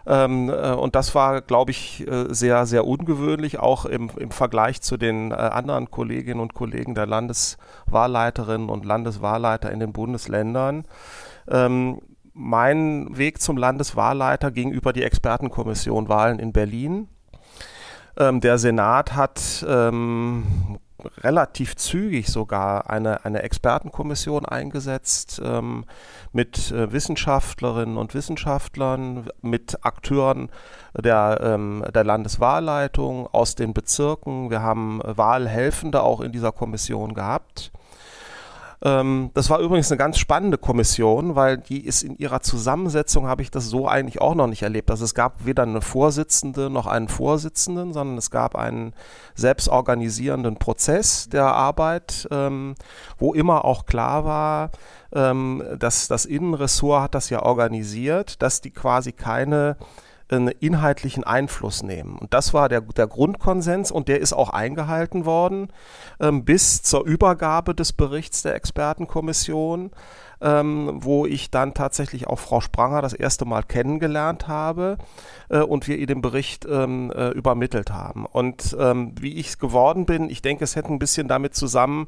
Ähm, 0.07 0.49
äh, 0.49 0.71
und 0.71 0.95
das 0.95 1.15
war, 1.15 1.41
glaube 1.41 1.71
ich, 1.71 2.07
äh, 2.07 2.27
sehr, 2.29 2.65
sehr 2.65 2.87
ungewöhnlich, 2.87 3.59
auch 3.59 3.85
im, 3.85 4.09
im 4.17 4.31
Vergleich 4.31 4.81
zu 4.81 4.97
den 4.97 5.31
äh, 5.31 5.35
anderen 5.35 5.91
Kolleginnen 5.91 6.39
und 6.39 6.53
Kollegen 6.53 6.95
der 6.95 7.07
Landeswahlleiterinnen 7.07 8.69
und 8.69 8.85
Landeswahlleiter 8.85 9.71
in 9.71 9.79
den 9.79 9.91
Bundesländern. 9.91 10.85
Ähm, 11.49 11.99
mein 12.33 13.17
Weg 13.17 13.41
zum 13.41 13.57
Landeswahlleiter 13.57 14.51
ging 14.51 14.71
über 14.71 14.93
die 14.93 15.03
Expertenkommission 15.03 16.07
Wahlen 16.07 16.39
in 16.39 16.53
Berlin. 16.53 17.09
Ähm, 18.17 18.39
der 18.39 18.57
Senat 18.57 19.15
hat 19.15 19.65
ähm, 19.67 20.79
relativ 21.17 21.75
zügig 21.75 22.27
sogar 22.27 22.89
eine, 22.89 23.25
eine 23.25 23.43
Expertenkommission 23.43 24.45
eingesetzt 24.45 25.41
ähm, 25.43 25.85
mit 26.31 26.71
äh, 26.71 26.91
Wissenschaftlerinnen 26.91 27.97
und 27.97 28.13
Wissenschaftlern, 28.13 29.29
mit 29.41 29.85
Akteuren 29.85 30.49
der, 30.97 31.39
ähm, 31.41 31.83
der 31.93 32.03
Landeswahlleitung 32.03 33.27
aus 33.27 33.55
den 33.55 33.73
Bezirken. 33.73 34.49
Wir 34.49 34.61
haben 34.61 35.01
Wahlhelfende 35.03 36.03
auch 36.03 36.21
in 36.21 36.31
dieser 36.31 36.51
Kommission 36.51 37.13
gehabt. 37.13 37.71
Ähm, 38.81 39.31
das 39.33 39.49
war 39.49 39.59
übrigens 39.59 39.91
eine 39.91 39.97
ganz 39.97 40.17
spannende 40.17 40.57
Kommission, 40.57 41.35
weil 41.35 41.57
die 41.57 41.85
ist 41.85 42.01
in 42.01 42.15
ihrer 42.17 42.41
Zusammensetzung, 42.41 43.27
habe 43.27 43.41
ich 43.41 43.51
das 43.51 43.65
so 43.65 43.87
eigentlich 43.87 44.21
auch 44.21 44.35
noch 44.35 44.47
nicht 44.47 44.61
erlebt. 44.61 44.89
Also 44.89 45.03
es 45.03 45.13
gab 45.13 45.45
weder 45.45 45.63
eine 45.63 45.81
Vorsitzende 45.81 46.69
noch 46.69 46.87
einen 46.87 47.09
Vorsitzenden, 47.09 47.91
sondern 47.91 48.17
es 48.17 48.31
gab 48.31 48.55
einen 48.55 48.93
selbstorganisierenden 49.35 50.55
Prozess 50.57 51.27
der 51.29 51.47
Arbeit, 51.47 52.27
ähm, 52.31 52.75
wo 53.17 53.33
immer 53.33 53.65
auch 53.65 53.85
klar 53.85 54.23
war, 54.23 54.71
ähm, 55.13 55.63
dass 55.77 56.07
das 56.07 56.25
Innenressort 56.25 57.03
hat 57.03 57.15
das 57.15 57.29
ja 57.29 57.41
organisiert, 57.43 58.41
dass 58.41 58.61
die 58.61 58.71
quasi 58.71 59.11
keine 59.11 59.75
einen 60.31 60.49
inhaltlichen 60.59 61.23
Einfluss 61.23 61.83
nehmen. 61.83 62.17
Und 62.17 62.33
das 62.33 62.53
war 62.53 62.69
der, 62.69 62.81
der 62.81 63.07
Grundkonsens 63.07 63.91
und 63.91 64.07
der 64.07 64.19
ist 64.19 64.33
auch 64.33 64.49
eingehalten 64.49 65.25
worden 65.25 65.69
ähm, 66.19 66.45
bis 66.45 66.83
zur 66.83 67.05
Übergabe 67.05 67.73
des 67.73 67.93
Berichts 67.93 68.43
der 68.43 68.55
Expertenkommission, 68.55 69.91
ähm, 70.41 70.91
wo 71.03 71.25
ich 71.25 71.51
dann 71.51 71.73
tatsächlich 71.73 72.27
auch 72.27 72.39
Frau 72.39 72.61
Spranger 72.61 73.01
das 73.01 73.13
erste 73.13 73.45
Mal 73.45 73.63
kennengelernt 73.63 74.47
habe 74.47 74.97
äh, 75.49 75.59
und 75.59 75.87
wir 75.87 75.97
ihr 75.97 76.07
den 76.07 76.21
Bericht 76.21 76.65
ähm, 76.65 77.11
äh, 77.11 77.29
übermittelt 77.29 77.91
haben. 77.91 78.25
Und 78.25 78.75
ähm, 78.79 79.13
wie 79.19 79.35
ich 79.35 79.47
es 79.47 79.59
geworden 79.59 80.05
bin, 80.05 80.29
ich 80.29 80.41
denke, 80.41 80.63
es 80.63 80.75
hätte 80.75 80.93
ein 80.93 80.99
bisschen 80.99 81.27
damit 81.27 81.55
zusammen, 81.55 82.07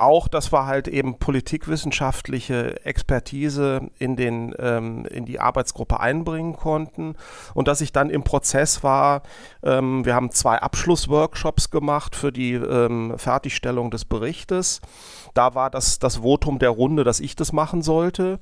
auch, 0.00 0.28
dass 0.28 0.52
wir 0.52 0.66
halt 0.66 0.88
eben 0.88 1.18
politikwissenschaftliche 1.18 2.84
Expertise 2.84 3.88
in, 3.98 4.16
den, 4.16 4.54
ähm, 4.58 5.06
in 5.06 5.24
die 5.24 5.40
Arbeitsgruppe 5.40 6.00
einbringen 6.00 6.54
konnten 6.54 7.16
und 7.54 7.68
dass 7.68 7.80
ich 7.80 7.92
dann 7.92 8.10
im 8.10 8.24
Prozess 8.24 8.82
war, 8.82 9.22
ähm, 9.62 10.04
wir 10.04 10.14
haben 10.14 10.30
zwei 10.30 10.58
Abschlussworkshops 10.58 11.70
gemacht 11.70 12.16
für 12.16 12.32
die 12.32 12.54
ähm, 12.54 13.14
Fertigstellung 13.16 13.90
des 13.90 14.04
Berichtes. 14.04 14.80
Da 15.34 15.54
war 15.54 15.70
das, 15.70 15.98
das 15.98 16.18
Votum 16.18 16.58
der 16.58 16.70
Runde, 16.70 17.04
dass 17.04 17.20
ich 17.20 17.36
das 17.36 17.52
machen 17.52 17.82
sollte. 17.82 18.40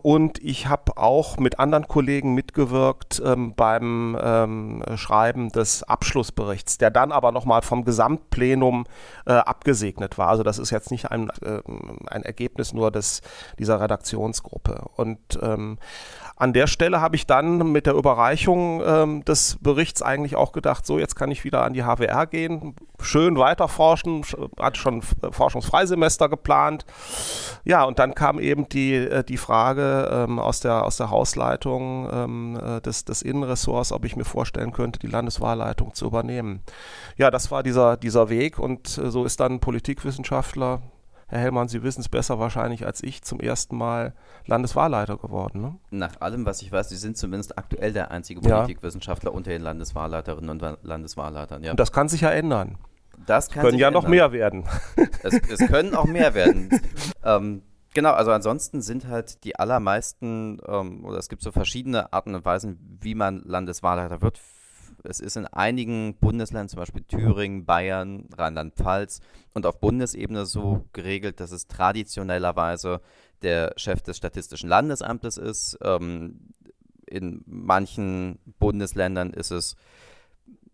Und 0.00 0.38
ich 0.44 0.68
habe 0.68 0.96
auch 0.96 1.38
mit 1.38 1.58
anderen 1.58 1.88
Kollegen 1.88 2.32
mitgewirkt 2.32 3.20
ähm, 3.24 3.54
beim 3.56 4.16
ähm, 4.22 4.84
Schreiben 4.94 5.50
des 5.50 5.82
Abschlussberichts, 5.82 6.78
der 6.78 6.92
dann 6.92 7.10
aber 7.10 7.32
nochmal 7.32 7.62
vom 7.62 7.84
Gesamtplenum 7.84 8.84
äh, 9.26 9.32
abgesegnet 9.32 10.16
war. 10.16 10.28
Also 10.28 10.44
das 10.44 10.58
ist 10.58 10.70
jetzt 10.70 10.92
nicht 10.92 11.10
ein, 11.10 11.30
äh, 11.42 11.62
ein 12.06 12.22
Ergebnis 12.22 12.72
nur 12.72 12.92
des, 12.92 13.22
dieser 13.58 13.80
Redaktionsgruppe. 13.80 14.84
Und 14.94 15.18
ähm, 15.42 15.78
an 16.36 16.52
der 16.52 16.68
Stelle 16.68 17.00
habe 17.00 17.16
ich 17.16 17.26
dann 17.26 17.72
mit 17.72 17.86
der 17.86 17.94
Überreichung 17.94 18.80
ähm, 18.86 19.24
des 19.24 19.58
Berichts 19.60 20.02
eigentlich 20.02 20.36
auch 20.36 20.52
gedacht, 20.52 20.86
so 20.86 21.00
jetzt 21.00 21.16
kann 21.16 21.32
ich 21.32 21.42
wieder 21.42 21.64
an 21.64 21.72
die 21.72 21.82
HWR 21.82 22.26
gehen, 22.26 22.76
schön 23.00 23.36
weiterforschen, 23.36 24.24
hatte 24.60 24.78
schon 24.78 25.02
Forschungsfreisemester 25.02 26.17
geplant. 26.26 26.84
Ja, 27.64 27.84
und 27.84 28.00
dann 28.00 28.14
kam 28.14 28.40
eben 28.40 28.68
die, 28.68 28.94
äh, 28.94 29.22
die 29.22 29.36
Frage 29.36 30.08
ähm, 30.10 30.38
aus, 30.40 30.60
der, 30.60 30.84
aus 30.84 30.96
der 30.96 31.10
Hausleitung 31.10 32.08
ähm, 32.12 32.60
äh, 32.60 32.80
des, 32.80 33.04
des 33.04 33.22
Innenressorts, 33.22 33.92
ob 33.92 34.04
ich 34.04 34.16
mir 34.16 34.24
vorstellen 34.24 34.72
könnte, 34.72 34.98
die 34.98 35.06
Landeswahlleitung 35.06 35.94
zu 35.94 36.06
übernehmen. 36.06 36.60
Ja, 37.16 37.30
das 37.30 37.50
war 37.50 37.62
dieser, 37.62 37.96
dieser 37.96 38.28
Weg 38.28 38.58
und 38.58 38.98
äh, 38.98 39.10
so 39.10 39.24
ist 39.24 39.38
dann 39.38 39.60
Politikwissenschaftler 39.60 40.82
Herr 41.28 41.40
Hellmann, 41.40 41.68
Sie 41.68 41.82
wissen 41.82 42.00
es 42.00 42.08
besser 42.08 42.38
wahrscheinlich 42.38 42.86
als 42.86 43.02
ich, 43.02 43.22
zum 43.22 43.38
ersten 43.38 43.76
Mal 43.76 44.14
Landeswahlleiter 44.46 45.18
geworden. 45.18 45.60
Ne? 45.60 45.76
Nach 45.90 46.20
allem, 46.22 46.46
was 46.46 46.62
ich 46.62 46.72
weiß, 46.72 46.88
Sie 46.88 46.96
sind 46.96 47.18
zumindest 47.18 47.58
aktuell 47.58 47.92
der 47.92 48.10
einzige 48.10 48.40
Politikwissenschaftler 48.40 49.30
ja. 49.30 49.36
unter 49.36 49.50
den 49.50 49.60
Landeswahlleiterinnen 49.60 50.48
und 50.48 50.78
Landeswahlleitern. 50.82 51.62
Ja. 51.62 51.72
Und 51.72 51.80
das 51.80 51.92
kann 51.92 52.08
sich 52.08 52.22
ja 52.22 52.30
ändern. 52.30 52.78
Das 53.26 53.50
kann 53.50 53.64
können 53.64 53.78
ja 53.78 53.88
ändern. 53.88 54.02
noch 54.02 54.08
mehr 54.08 54.32
werden. 54.32 54.64
Es, 55.22 55.34
es 55.34 55.66
können 55.68 55.94
auch 55.94 56.06
mehr 56.06 56.34
werden. 56.34 56.70
ähm, 57.24 57.62
Genau, 57.94 58.12
also 58.12 58.30
ansonsten 58.30 58.82
sind 58.82 59.08
halt 59.08 59.42
die 59.44 59.56
allermeisten, 59.56 60.60
ähm, 60.68 61.04
oder 61.04 61.18
es 61.18 61.28
gibt 61.28 61.42
so 61.42 61.50
verschiedene 61.50 62.12
Arten 62.12 62.34
und 62.34 62.44
Weisen, 62.44 62.98
wie 63.00 63.14
man 63.14 63.42
Landeswahlleiter 63.44 64.22
wird. 64.22 64.40
Es 65.04 65.20
ist 65.20 65.36
in 65.36 65.46
einigen 65.46 66.14
Bundesländern, 66.16 66.68
zum 66.68 66.78
Beispiel 66.80 67.02
Thüringen, 67.02 67.64
Bayern, 67.64 68.28
Rheinland-Pfalz 68.36 69.20
und 69.54 69.64
auf 69.64 69.80
Bundesebene 69.80 70.44
so 70.44 70.84
geregelt, 70.92 71.40
dass 71.40 71.50
es 71.50 71.66
traditionellerweise 71.66 73.00
der 73.42 73.72
Chef 73.76 74.02
des 74.02 74.16
Statistischen 74.16 74.68
Landesamtes 74.68 75.36
ist. 75.36 75.78
Ähm, 75.82 76.52
in 77.06 77.42
manchen 77.46 78.38
Bundesländern 78.58 79.32
ist 79.32 79.50
es 79.50 79.76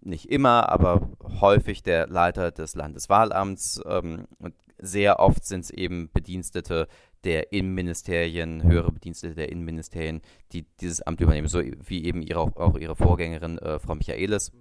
nicht 0.07 0.31
immer, 0.31 0.69
aber 0.71 1.11
häufig 1.41 1.83
der 1.83 2.07
Leiter 2.07 2.51
des 2.51 2.75
Landeswahlamts. 2.75 3.81
Ähm, 3.87 4.27
und 4.39 4.55
sehr 4.79 5.21
oft 5.21 5.45
sind 5.45 5.65
es 5.65 5.71
eben 5.71 6.11
Bedienstete 6.13 6.89
der 7.25 7.53
Innenministerien, 7.53 8.63
höhere 8.63 8.93
Bedienstete 8.93 9.35
der 9.35 9.51
Innenministerien, 9.51 10.21
die 10.53 10.67
dieses 10.81 11.03
Amt 11.03 11.21
übernehmen, 11.21 11.49
so 11.49 11.61
wie 11.61 12.05
eben 12.05 12.23
ihre, 12.23 12.41
auch 12.41 12.77
ihre 12.77 12.97
Vorgängerin 12.97 13.59
äh, 13.59 13.79
Frau 13.79 13.95
Michaelis. 13.95 14.53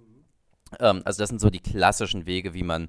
Ähm, 0.80 1.02
also 1.04 1.22
das 1.22 1.28
sind 1.28 1.40
so 1.40 1.50
die 1.50 1.60
klassischen 1.60 2.26
Wege, 2.26 2.54
wie 2.54 2.62
man 2.62 2.88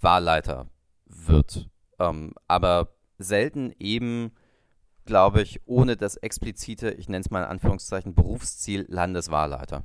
Wahlleiter 0.00 0.66
wird. 1.06 1.68
Ähm, 1.98 2.32
aber 2.48 2.94
selten 3.18 3.72
eben, 3.78 4.32
glaube 5.04 5.42
ich, 5.42 5.60
ohne 5.66 5.96
das 5.96 6.16
explizite, 6.16 6.90
ich 6.92 7.08
nenne 7.08 7.22
es 7.24 7.30
mal 7.30 7.42
in 7.42 7.50
Anführungszeichen, 7.50 8.14
Berufsziel 8.14 8.86
Landeswahlleiter. 8.88 9.84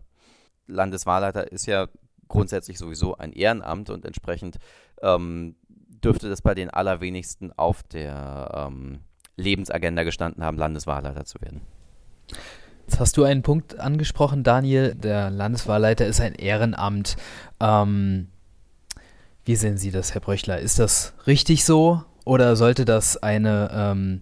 Landeswahlleiter 0.68 1.52
ist 1.52 1.66
ja 1.66 1.88
grundsätzlich 2.28 2.78
sowieso 2.78 3.18
ein 3.18 3.32
Ehrenamt 3.32 3.90
und 3.90 4.06
entsprechend 4.06 4.58
ähm, 5.02 5.56
dürfte 6.04 6.30
das 6.30 6.42
bei 6.42 6.54
den 6.54 6.70
allerwenigsten 6.70 7.52
auf 7.58 7.84
der 7.84 8.68
ähm, 8.70 9.00
Lebensagenda 9.36 10.04
gestanden 10.04 10.44
haben, 10.44 10.58
Landeswahlleiter 10.58 11.26
zu 11.26 11.42
werden. 11.42 11.62
Jetzt 12.88 13.00
hast 13.00 13.18
du 13.18 13.24
einen 13.24 13.44
Punkt 13.44 13.80
angesprochen, 13.80 14.44
Daniel. 14.44 14.96
Der 14.96 15.30
Landeswahlleiter 15.30 16.06
ist 16.06 16.22
ein 16.22 16.36
Ehrenamt. 16.36 17.18
Ähm, 17.60 18.30
wie 19.46 19.56
sehen 19.56 19.78
Sie 19.78 19.92
das, 19.92 20.14
Herr 20.14 20.22
Bröchler? 20.22 20.60
Ist 20.60 20.80
das 20.80 21.14
richtig 21.26 21.66
so 21.66 22.04
oder 22.26 22.56
sollte 22.56 22.86
das 22.86 23.18
eine, 23.18 23.70
ähm, 23.74 24.22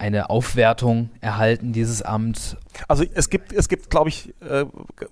eine 0.00 0.30
Aufwertung 0.30 1.10
erhalten, 1.20 1.72
dieses 1.72 2.00
Amt? 2.00 2.56
Also 2.88 3.04
es 3.14 3.28
gibt, 3.28 3.52
es 3.52 3.68
gibt, 3.68 3.90
glaube 3.90 4.08
ich, 4.08 4.34
äh, 4.40 4.64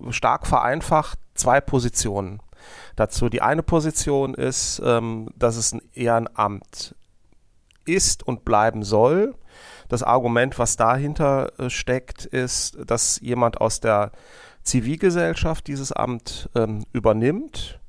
stark 0.09 0.47
vereinfacht 0.47 1.19
zwei 1.35 1.61
Positionen 1.61 2.41
dazu. 2.95 3.29
Die 3.29 3.41
eine 3.41 3.61
Position 3.61 4.33
ist, 4.33 4.81
ähm, 4.83 5.29
dass 5.35 5.55
es 5.57 5.73
ein 5.73 5.81
Ehrenamt 5.93 6.95
ist 7.85 8.23
und 8.23 8.45
bleiben 8.45 8.83
soll. 8.83 9.35
Das 9.89 10.03
Argument, 10.03 10.57
was 10.57 10.75
dahinter 10.75 11.51
äh, 11.59 11.69
steckt, 11.69 12.25
ist, 12.25 12.77
dass 12.85 13.19
jemand 13.21 13.61
aus 13.61 13.79
der 13.79 14.11
Zivilgesellschaft 14.63 15.67
dieses 15.67 15.91
Amt 15.91 16.49
ähm, 16.55 16.85
übernimmt. 16.93 17.79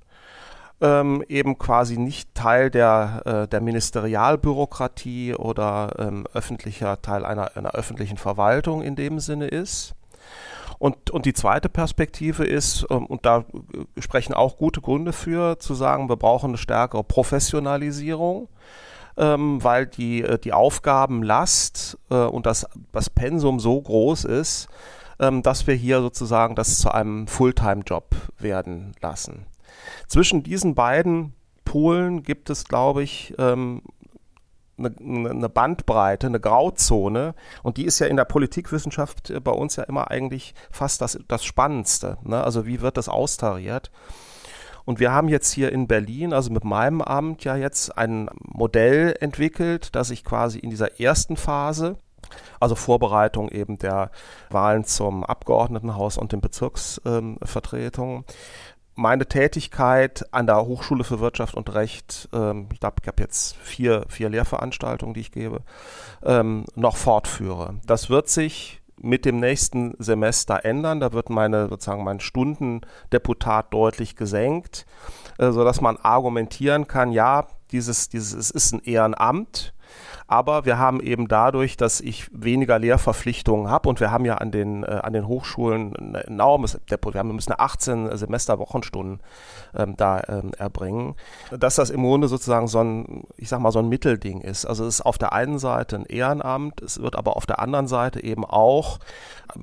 Ähm, 0.81 1.23
eben 1.29 1.59
quasi 1.59 1.99
nicht 1.99 2.35
Teil 2.35 2.71
der, 2.71 3.23
äh, 3.25 3.49
der 3.49 3.61
Ministerialbürokratie 3.61 5.35
oder 5.35 5.95
ähm, 5.99 6.27
öffentlicher 6.33 7.03
Teil 7.03 7.25
einer, 7.25 7.57
einer 7.57 7.73
öffentlichen 7.73 8.17
Verwaltung 8.17 8.83
in 8.83 8.97
dem 8.97 9.21
Sinne 9.21 9.49
ist. 9.49 9.95
Und, 10.79 11.11
und 11.11 11.27
die 11.27 11.35
zweite 11.35 11.69
Perspektive 11.69 12.45
ist, 12.45 12.87
ähm, 12.91 13.05
und 13.05 13.27
da 13.27 13.41
äh, 13.41 14.01
sprechen 14.01 14.33
auch 14.33 14.57
gute 14.57 14.81
Gründe 14.81 15.13
für, 15.13 15.59
zu 15.59 15.75
sagen, 15.75 16.09
wir 16.09 16.17
brauchen 16.17 16.51
eine 16.51 16.59
stärkere 16.59 17.05
Professionalisierung, 17.05 18.49
ähm, 19.19 19.63
weil 19.63 19.87
die, 19.87 20.23
äh, 20.23 20.39
die 20.39 20.55
Aufgabenlast 20.55 21.99
äh, 22.11 22.15
und 22.15 22.47
das, 22.47 22.67
das 22.93 23.11
Pensum 23.11 23.61
so 23.61 23.79
groß 23.79 24.25
ist, 24.25 24.69
ähm, 25.19 25.43
dass 25.43 25.67
wir 25.67 25.75
hier 25.75 26.01
sozusagen 26.01 26.55
das 26.55 26.79
zu 26.79 26.91
einem 26.91 27.27
Fulltime-Job 27.27 28.07
werden 28.39 28.93
lassen. 29.03 29.45
Zwischen 30.09 30.43
diesen 30.43 30.75
beiden 30.75 31.35
Polen 31.65 32.23
gibt 32.23 32.51
es, 32.51 32.65
glaube 32.65 33.03
ich, 33.03 33.35
ähm, 33.39 33.83
eine, 34.79 35.49
Bandbreite, 35.49 36.27
eine 36.27 36.41
Grauzone 36.41 37.35
und 37.63 37.77
die 37.77 37.85
ist 37.85 37.99
ja 37.99 38.07
in 38.07 38.17
der 38.17 38.25
Politikwissenschaft 38.25 39.31
äh, 39.31 39.41
bei 39.41 39.53
uns 39.53 39.77
ja 39.77 39.85
immer 39.85 40.11
eigentlich 40.11 40.55
fast 40.71 41.01
das, 41.03 41.19
das 41.29 41.45
Spannendste. 41.45 42.19
Ne? 42.23 42.43
Also 42.43 42.67
wie 42.67 42.81
wird 42.81 42.97
das 42.97 43.09
austariert? 43.09 43.91
Und 44.85 44.99
wir 44.99 45.13
haben 45.13 45.29
jetzt 45.29 45.53
hier 45.53 45.71
in 45.73 45.87
Berlin, 45.87 46.33
also 46.33 46.51
mit 46.51 46.65
meinem 46.65 47.03
Amt, 47.03 47.45
ja 47.45 47.55
jetzt 47.55 47.97
ein 47.97 48.29
Modell 48.41 49.15
entwickelt, 49.21 49.95
das 49.95 50.11
ich 50.11 50.25
quasi 50.25 50.59
in 50.59 50.71
dieser 50.71 50.99
ersten 50.99 51.37
Phase, 51.37 51.97
also 52.59 52.75
Vorbereitung 52.75 53.51
eben 53.51 53.79
der 53.79 54.11
Wahlen 54.51 54.85
zum 54.85 55.25
Abgeordnetenhaus 55.25 56.19
und 56.19 56.33
den 56.33 56.41
Bezirksvertretungen, 56.41 58.17
ähm, 58.17 58.25
meine 59.01 59.27
Tätigkeit 59.27 60.27
an 60.31 60.47
der 60.47 60.67
Hochschule 60.67 61.05
für 61.05 61.21
Wirtschaft 61.21 61.55
und 61.55 61.75
Recht, 61.75 62.29
ähm, 62.33 62.69
ich 62.73 62.81
glaube, 62.81 62.97
ich 63.01 63.09
habe 63.09 63.23
jetzt 63.23 63.57
vier, 63.57 64.05
vier 64.09 64.29
Lehrveranstaltungen, 64.29 65.15
die 65.15 65.21
ich 65.21 65.33
gebe, 65.33 65.63
ähm, 66.23 66.67
noch 66.75 66.97
fortführe. 66.97 67.81
Das 67.87 68.11
wird 68.11 68.29
sich 68.29 68.83
mit 69.01 69.25
dem 69.25 69.41
nächsten 69.41 69.95
Semester 69.99 70.67
ändern. 70.67 71.01
Da 71.01 71.15
wird 71.15 71.31
meine 71.31 71.69
sozusagen 71.69 72.05
mein 72.05 72.21
Stundendeputat 72.21 73.73
deutlich 73.73 74.17
gesenkt, 74.17 74.85
äh, 75.39 75.51
sodass 75.51 75.81
man 75.81 75.97
argumentieren 75.97 76.87
kann, 76.87 77.11
ja, 77.11 77.47
dieses, 77.73 78.11
dieses, 78.11 78.35
es 78.35 78.51
ist 78.51 78.73
ein 78.73 78.83
Ehrenamt 78.85 79.73
aber 80.31 80.65
wir 80.65 80.79
haben 80.79 81.01
eben 81.01 81.27
dadurch, 81.27 81.77
dass 81.77 82.01
ich 82.01 82.29
weniger 82.33 82.79
Lehrverpflichtungen 82.79 83.69
habe 83.69 83.89
und 83.89 83.99
wir 83.99 84.13
haben 84.13 84.25
ja 84.25 84.37
an 84.37 84.53
den, 84.53 84.85
äh, 84.85 85.01
an 85.03 85.13
den 85.13 85.27
Hochschulen 85.27 85.97
ein 85.97 86.15
enormes 86.15 86.79
Depot, 86.89 87.13
wir 87.13 87.19
haben, 87.19 87.31
wir 87.31 87.35
müssen 87.35 87.53
18 87.59 88.17
Semester 88.17 88.61
Wochenstunden 88.61 89.19
ähm, 89.75 89.97
da 89.97 90.23
ähm, 90.29 90.53
erbringen, 90.57 91.17
dass 91.51 91.75
das 91.75 91.91
im 91.91 92.05
Grunde 92.05 92.29
sozusagen 92.29 92.69
so 92.69 92.79
ein, 92.79 93.25
ich 93.39 93.49
sag 93.49 93.59
mal, 93.59 93.73
so 93.73 93.81
ein 93.81 93.89
Mittelding 93.89 94.41
ist. 94.41 94.67
Also 94.67 94.85
es 94.85 95.01
ist 95.01 95.01
auf 95.01 95.19
der 95.19 95.33
einen 95.33 95.59
Seite 95.59 95.97
ein 95.97 96.07
Ehrenamt, 96.07 96.81
es 96.81 97.03
wird 97.03 97.17
aber 97.17 97.37
auf 97.37 97.47
der 97.47 97.59
anderen 97.59 97.89
Seite 97.89 98.23
eben 98.23 98.45
auch 98.45 99.01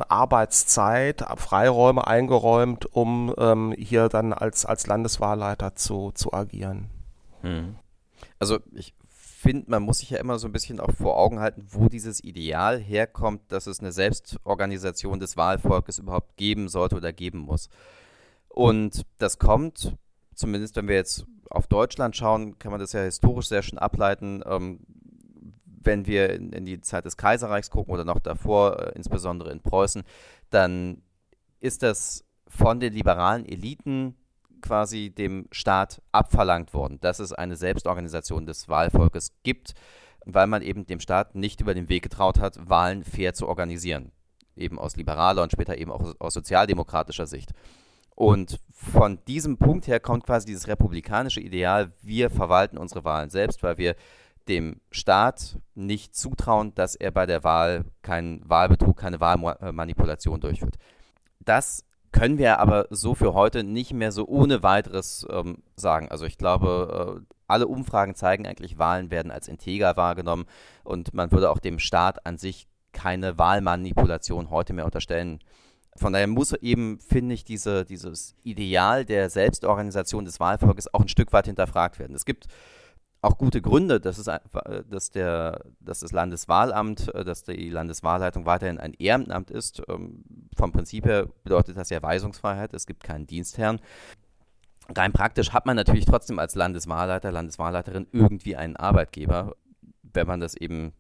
Arbeitszeit, 0.10 1.24
Freiräume 1.38 2.08
eingeräumt, 2.08 2.94
um 2.94 3.34
ähm, 3.38 3.74
hier 3.78 4.10
dann 4.10 4.34
als, 4.34 4.66
als 4.66 4.86
Landeswahlleiter 4.86 5.76
zu, 5.76 6.12
zu 6.14 6.34
agieren. 6.34 6.90
Hm. 7.42 7.78
Also 8.38 8.60
ich 8.74 8.94
finde, 9.40 9.70
man 9.70 9.84
muss 9.84 10.00
sich 10.00 10.10
ja 10.10 10.20
immer 10.20 10.40
so 10.40 10.48
ein 10.48 10.52
bisschen 10.52 10.80
auch 10.80 10.92
vor 10.92 11.18
Augen 11.18 11.40
halten, 11.40 11.66
wo 11.70 11.90
dieses 11.90 12.24
Ideal 12.24 12.80
herkommt, 12.80 13.42
dass 13.52 13.68
es 13.68 13.80
eine 13.80 13.92
Selbstorganisation 13.92 15.20
des 15.20 15.38
Wahlvolkes 15.38 16.00
überhaupt 16.00 16.38
geben 16.38 16.68
sollte 16.70 16.96
oder 16.96 17.14
geben 17.14 17.40
muss. 17.40 17.70
Und 18.50 19.06
das 19.18 19.38
kommt, 19.38 19.96
zumindest 20.34 20.76
wenn 20.76 20.88
wir 20.88 20.96
jetzt 20.96 21.26
auf 21.50 21.68
Deutschland 21.68 22.16
schauen, 22.16 22.58
kann 22.60 22.72
man 22.72 22.80
das 22.80 22.94
ja 22.94 23.02
historisch 23.02 23.48
sehr 23.48 23.62
schön 23.62 23.78
ableiten. 23.78 24.44
Ähm, 24.46 24.80
wenn 25.66 26.06
wir 26.06 26.32
in, 26.32 26.52
in, 26.52 26.66
die 26.66 26.82
Zeit 26.82 27.06
des 27.06 27.18
Kaiserreichs 27.18 27.70
gucken 27.70 27.94
oder 27.94 28.04
noch 28.04 28.20
davor, 28.20 28.80
äh, 28.80 28.92
insbesondere 28.96 29.52
in 29.52 29.62
Preußen, 29.62 30.04
dann 30.50 31.02
ist 31.60 31.84
das 31.84 32.26
von 32.48 32.80
den 32.80 32.94
liberalen 32.94 33.46
Eliten 33.46 34.16
quasi 34.62 35.10
dem 35.10 35.48
Staat 35.52 36.02
abverlangt 36.12 36.74
worden, 36.74 37.00
dass 37.02 37.20
es 37.20 37.34
eine 37.34 37.56
Selbstorganisation 37.56 38.46
des 38.46 38.68
Wahlvolkes 38.70 39.34
gibt, 39.44 39.74
weil 40.26 40.48
man 40.48 40.62
eben 40.62 40.86
dem 40.86 41.00
Staat 41.00 41.36
nicht 41.36 41.62
über 41.62 41.74
den 41.74 41.90
Weg 41.90 42.04
getraut 42.04 42.40
hat, 42.40 42.58
Wahlen 42.70 43.04
fair 43.04 43.34
zu 43.34 43.48
organisieren. 43.48 44.12
Eben 44.56 44.80
aus 44.80 44.96
liberaler 44.96 45.44
und 45.44 45.52
später 45.52 45.78
eben 45.78 45.92
auch 45.92 46.14
aus 46.20 46.34
sozialdemokratischer 46.34 47.28
Sicht. 47.28 47.52
Und 48.16 48.60
von 48.72 49.24
diesem 49.28 49.58
Punkt 49.58 49.88
her 49.88 50.00
kommt 50.00 50.26
quasi 50.26 50.48
dieses 50.48 50.68
republikanische 50.68 51.40
Ideal, 51.40 51.94
wir 52.02 52.32
verwalten 52.32 52.78
unsere 52.78 53.06
Wahlen 53.06 53.30
selbst, 53.30 53.62
weil 53.62 53.78
wir 53.78 53.96
dem 54.48 54.82
Staat 54.92 55.60
nicht 55.76 56.16
zutrauen, 56.16 56.74
dass 56.74 56.96
er 56.96 57.12
bei 57.12 57.26
der 57.26 57.44
Wahl 57.44 57.86
keinen 58.02 58.48
Wahlbetrug, 58.50 58.98
keine 58.98 59.20
Wahlmanipulation 59.20 60.40
durchführt. 60.40 60.78
Das 61.40 61.86
können 62.18 62.38
wir 62.38 62.60
aber 62.60 62.88
so 62.90 63.16
für 63.16 63.34
heute 63.34 63.64
nicht 63.64 63.94
mehr 63.94 64.12
so 64.12 64.26
ohne 64.28 64.64
weiteres 64.64 65.26
ähm, 65.30 65.64
sagen. 65.76 66.10
Also 66.10 66.26
ich 66.26 66.38
glaube, 66.38 67.20
äh, 67.22 67.34
alle 67.48 67.68
Umfragen 67.68 68.16
zeigen 68.16 68.48
eigentlich, 68.48 68.78
Wahlen 68.78 69.12
werden 69.12 69.32
als 69.32 69.48
integer 69.48 69.98
wahrgenommen 69.98 70.46
und 70.84 71.14
man 71.14 71.32
würde 71.32 71.50
auch 71.50 71.60
dem 71.60 71.80
Staat 71.80 72.26
an 72.26 72.38
sich 72.38 72.68
keine 72.92 73.38
Wahlmanipulation 73.38 74.50
heute 74.50 74.74
mehr 74.74 74.86
unterstellen. 74.86 75.40
Von 75.96 76.14
daher 76.14 76.28
muss 76.28 76.54
eben, 76.54 77.00
finde 77.00 77.36
ich, 77.36 77.44
diese, 77.44 77.86
dieses 77.86 78.36
Ideal 78.44 79.06
der 79.06 79.30
Selbstorganisation 79.30 80.26
des 80.26 80.40
Wahlvolkes 80.40 80.94
auch 80.94 81.02
ein 81.02 81.08
Stück 81.08 81.34
weit 81.34 81.46
hinterfragt 81.46 82.00
werden. 82.00 82.16
Es 82.16 82.26
gibt 82.26 82.48
auch 83.22 83.38
gute 83.38 83.62
Gründe, 83.62 84.00
dass, 84.00 84.18
es, 84.18 84.30
dass, 84.90 85.10
der, 85.12 85.62
dass 85.80 86.00
das 86.00 86.12
Landeswahlamt, 86.12 87.14
äh, 87.14 87.24
dass 87.24 87.44
die 87.44 87.70
Landeswahlleitung 87.70 88.46
weiterhin 88.46 88.80
ein 88.80 88.94
Ehrenamt 88.94 89.52
ist. 89.52 89.82
Ähm, 89.88 90.24
vom 90.56 90.72
Prinzip 90.72 91.06
her 91.06 91.28
bedeutet 91.44 91.78
das 91.78 91.90
ja 91.90 92.02
Weisungsfreiheit, 92.02 92.74
es 92.74 92.86
gibt 92.86 93.04
keinen 93.04 93.28
Dienstherrn. 93.28 93.80
Rein 94.96 95.12
praktisch 95.12 95.52
hat 95.52 95.66
man 95.66 95.76
natürlich 95.76 96.06
trotzdem 96.06 96.40
als 96.40 96.56
Landeswahlleiter, 96.56 97.32
Landeswahlleiterin 97.32 98.08
irgendwie 98.12 98.56
einen 98.56 98.78
Arbeitgeber, 98.78 99.56
wenn 100.02 100.28
man 100.28 100.40
das 100.40 100.56
eben 100.56 100.94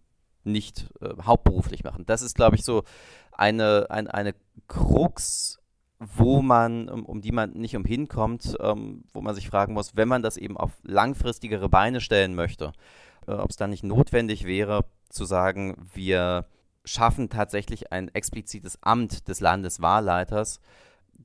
nicht 0.43 0.89
äh, 1.01 1.09
hauptberuflich 1.23 1.83
macht. 1.83 1.99
Und 1.99 2.09
das 2.09 2.21
ist, 2.21 2.35
glaube 2.35 2.55
ich, 2.55 2.63
so 2.63 2.83
eine, 3.31 3.87
ein, 3.89 4.07
eine 4.07 4.33
Krux 4.67 5.59
wo 5.99 6.41
man, 6.41 6.89
um, 6.89 7.05
um 7.05 7.21
die 7.21 7.31
man 7.31 7.51
nicht 7.51 7.75
umhin 7.75 8.07
kommt, 8.07 8.55
ähm, 8.59 9.03
wo 9.13 9.21
man 9.21 9.35
sich 9.35 9.49
fragen 9.49 9.73
muss, 9.73 9.95
wenn 9.95 10.07
man 10.07 10.21
das 10.21 10.37
eben 10.37 10.57
auf 10.57 10.71
langfristigere 10.83 11.69
Beine 11.69 12.01
stellen 12.01 12.35
möchte, 12.35 12.73
äh, 13.27 13.31
ob 13.31 13.49
es 13.49 13.55
dann 13.55 13.71
nicht 13.71 13.83
notwendig 13.83 14.45
wäre, 14.45 14.85
zu 15.09 15.25
sagen, 15.25 15.75
wir 15.93 16.45
schaffen 16.85 17.29
tatsächlich 17.29 17.91
ein 17.91 18.09
explizites 18.09 18.81
Amt 18.81 19.27
des 19.27 19.39
Landeswahlleiters, 19.39 20.59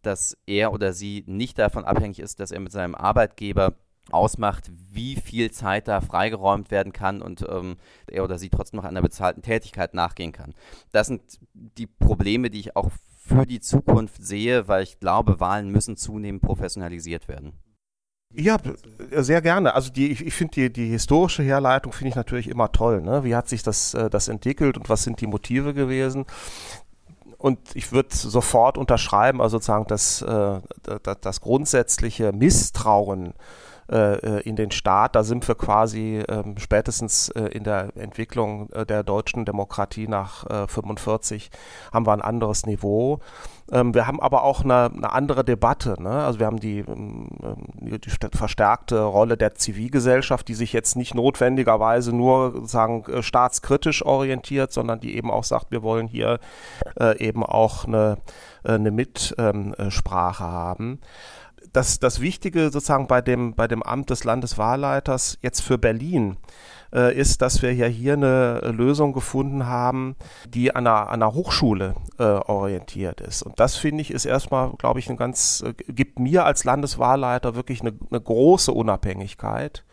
dass 0.02 0.36
er 0.46 0.72
oder 0.72 0.92
sie 0.92 1.22
nicht 1.26 1.58
davon 1.58 1.84
abhängig 1.84 2.18
ist, 2.18 2.40
dass 2.40 2.50
er 2.50 2.60
mit 2.60 2.72
seinem 2.72 2.94
Arbeitgeber 2.94 3.74
ausmacht, 4.10 4.70
wie 4.90 5.16
viel 5.16 5.52
Zeit 5.52 5.86
da 5.86 6.00
freigeräumt 6.00 6.70
werden 6.70 6.92
kann 6.92 7.22
und 7.22 7.46
ähm, 7.48 7.76
er 8.08 8.24
oder 8.24 8.38
sie 8.38 8.50
trotzdem 8.50 8.78
noch 8.78 8.84
einer 8.84 9.02
bezahlten 9.02 9.42
Tätigkeit 9.42 9.94
nachgehen 9.94 10.32
kann. 10.32 10.54
Das 10.90 11.06
sind 11.06 11.22
die 11.52 11.86
Probleme, 11.86 12.50
die 12.50 12.58
ich 12.58 12.74
auch 12.74 12.90
für 13.32 13.46
die 13.46 13.60
Zukunft 13.60 14.24
sehe, 14.24 14.68
weil 14.68 14.82
ich 14.82 15.00
glaube, 15.00 15.40
Wahlen 15.40 15.70
müssen 15.70 15.96
zunehmend 15.96 16.42
professionalisiert 16.42 17.28
werden. 17.28 17.52
Ja, 18.34 18.56
sehr 19.16 19.42
gerne. 19.42 19.74
Also 19.74 19.92
die, 19.92 20.10
ich, 20.10 20.24
ich 20.24 20.34
finde 20.34 20.54
die, 20.54 20.72
die 20.72 20.88
historische 20.88 21.42
Herleitung 21.42 21.92
finde 21.92 22.10
ich 22.10 22.14
natürlich 22.14 22.48
immer 22.48 22.72
toll. 22.72 23.02
Ne? 23.02 23.24
Wie 23.24 23.34
hat 23.34 23.48
sich 23.48 23.62
das, 23.62 23.92
äh, 23.92 24.08
das 24.08 24.28
entwickelt 24.28 24.78
und 24.78 24.88
was 24.88 25.02
sind 25.02 25.20
die 25.20 25.26
Motive 25.26 25.74
gewesen? 25.74 26.24
Und 27.36 27.58
ich 27.74 27.92
würde 27.92 28.08
sofort 28.14 28.78
unterschreiben, 28.78 29.42
also 29.42 29.56
sozusagen 29.56 29.86
das, 29.86 30.22
äh, 30.22 30.60
das, 31.20 31.40
grundsätzliche 31.40 32.32
Misstrauen 32.32 33.34
in 33.92 34.56
den 34.56 34.70
Staat. 34.70 35.14
Da 35.14 35.22
sind 35.22 35.46
wir 35.46 35.54
quasi 35.54 36.22
ähm, 36.28 36.56
spätestens 36.58 37.28
äh, 37.30 37.44
in 37.48 37.64
der 37.64 37.96
Entwicklung 37.96 38.70
äh, 38.70 38.86
der 38.86 39.02
deutschen 39.02 39.44
Demokratie 39.44 40.08
nach 40.08 40.48
äh, 40.48 40.66
45 40.66 41.50
haben 41.92 42.06
wir 42.06 42.12
ein 42.12 42.22
anderes 42.22 42.66
Niveau. 42.66 43.20
Ähm, 43.70 43.94
wir 43.94 44.06
haben 44.06 44.20
aber 44.20 44.44
auch 44.44 44.64
eine, 44.64 44.90
eine 44.94 45.12
andere 45.12 45.44
Debatte. 45.44 46.00
Ne? 46.00 46.10
Also 46.10 46.38
wir 46.38 46.46
haben 46.46 46.60
die, 46.60 46.80
ähm, 46.80 47.28
die, 47.80 47.98
verstärkte 48.34 49.02
Rolle 49.02 49.36
der 49.36 49.54
Zivilgesellschaft, 49.54 50.48
die 50.48 50.54
sich 50.54 50.72
jetzt 50.72 50.96
nicht 50.96 51.14
notwendigerweise 51.14 52.14
nur 52.14 52.66
sagen 52.66 53.04
äh, 53.06 53.22
staatskritisch 53.22 54.04
orientiert, 54.04 54.72
sondern 54.72 55.00
die 55.00 55.16
eben 55.16 55.30
auch 55.30 55.44
sagt, 55.44 55.70
wir 55.70 55.82
wollen 55.82 56.06
hier 56.06 56.38
äh, 56.98 57.18
eben 57.18 57.44
auch 57.44 57.84
eine, 57.84 58.18
eine 58.64 58.90
Mitsprache 58.90 60.44
haben 60.44 61.00
das, 61.72 61.98
das 61.98 62.20
Wichtige 62.20 62.70
sozusagen 62.70 63.06
bei 63.06 63.20
dem, 63.20 63.54
bei 63.54 63.66
dem 63.66 63.82
Amt 63.82 64.10
des 64.10 64.24
Landeswahlleiters 64.24 65.38
jetzt 65.42 65.60
für 65.60 65.78
Berlin 65.78 66.36
äh, 66.94 67.16
ist, 67.16 67.42
dass 67.42 67.62
wir 67.62 67.72
ja 67.72 67.86
hier 67.86 68.14
eine 68.14 68.60
Lösung 68.60 69.12
gefunden 69.12 69.66
haben, 69.66 70.16
die 70.48 70.74
an 70.74 70.86
einer, 70.86 71.08
an 71.08 71.22
einer 71.22 71.34
Hochschule 71.34 71.94
äh, 72.18 72.24
orientiert 72.24 73.20
ist. 73.20 73.42
Und 73.42 73.58
das 73.58 73.76
finde 73.76 74.02
ich 74.02 74.10
ist 74.10 74.26
erstmal, 74.26 74.72
glaube 74.72 74.98
ich, 74.98 75.08
ein 75.08 75.16
ganz, 75.16 75.64
äh, 75.66 75.72
gibt 75.92 76.18
mir 76.18 76.44
als 76.44 76.64
Landeswahlleiter 76.64 77.54
wirklich 77.54 77.80
eine, 77.80 77.94
eine 78.10 78.20
große 78.20 78.72
Unabhängigkeit 78.72 79.84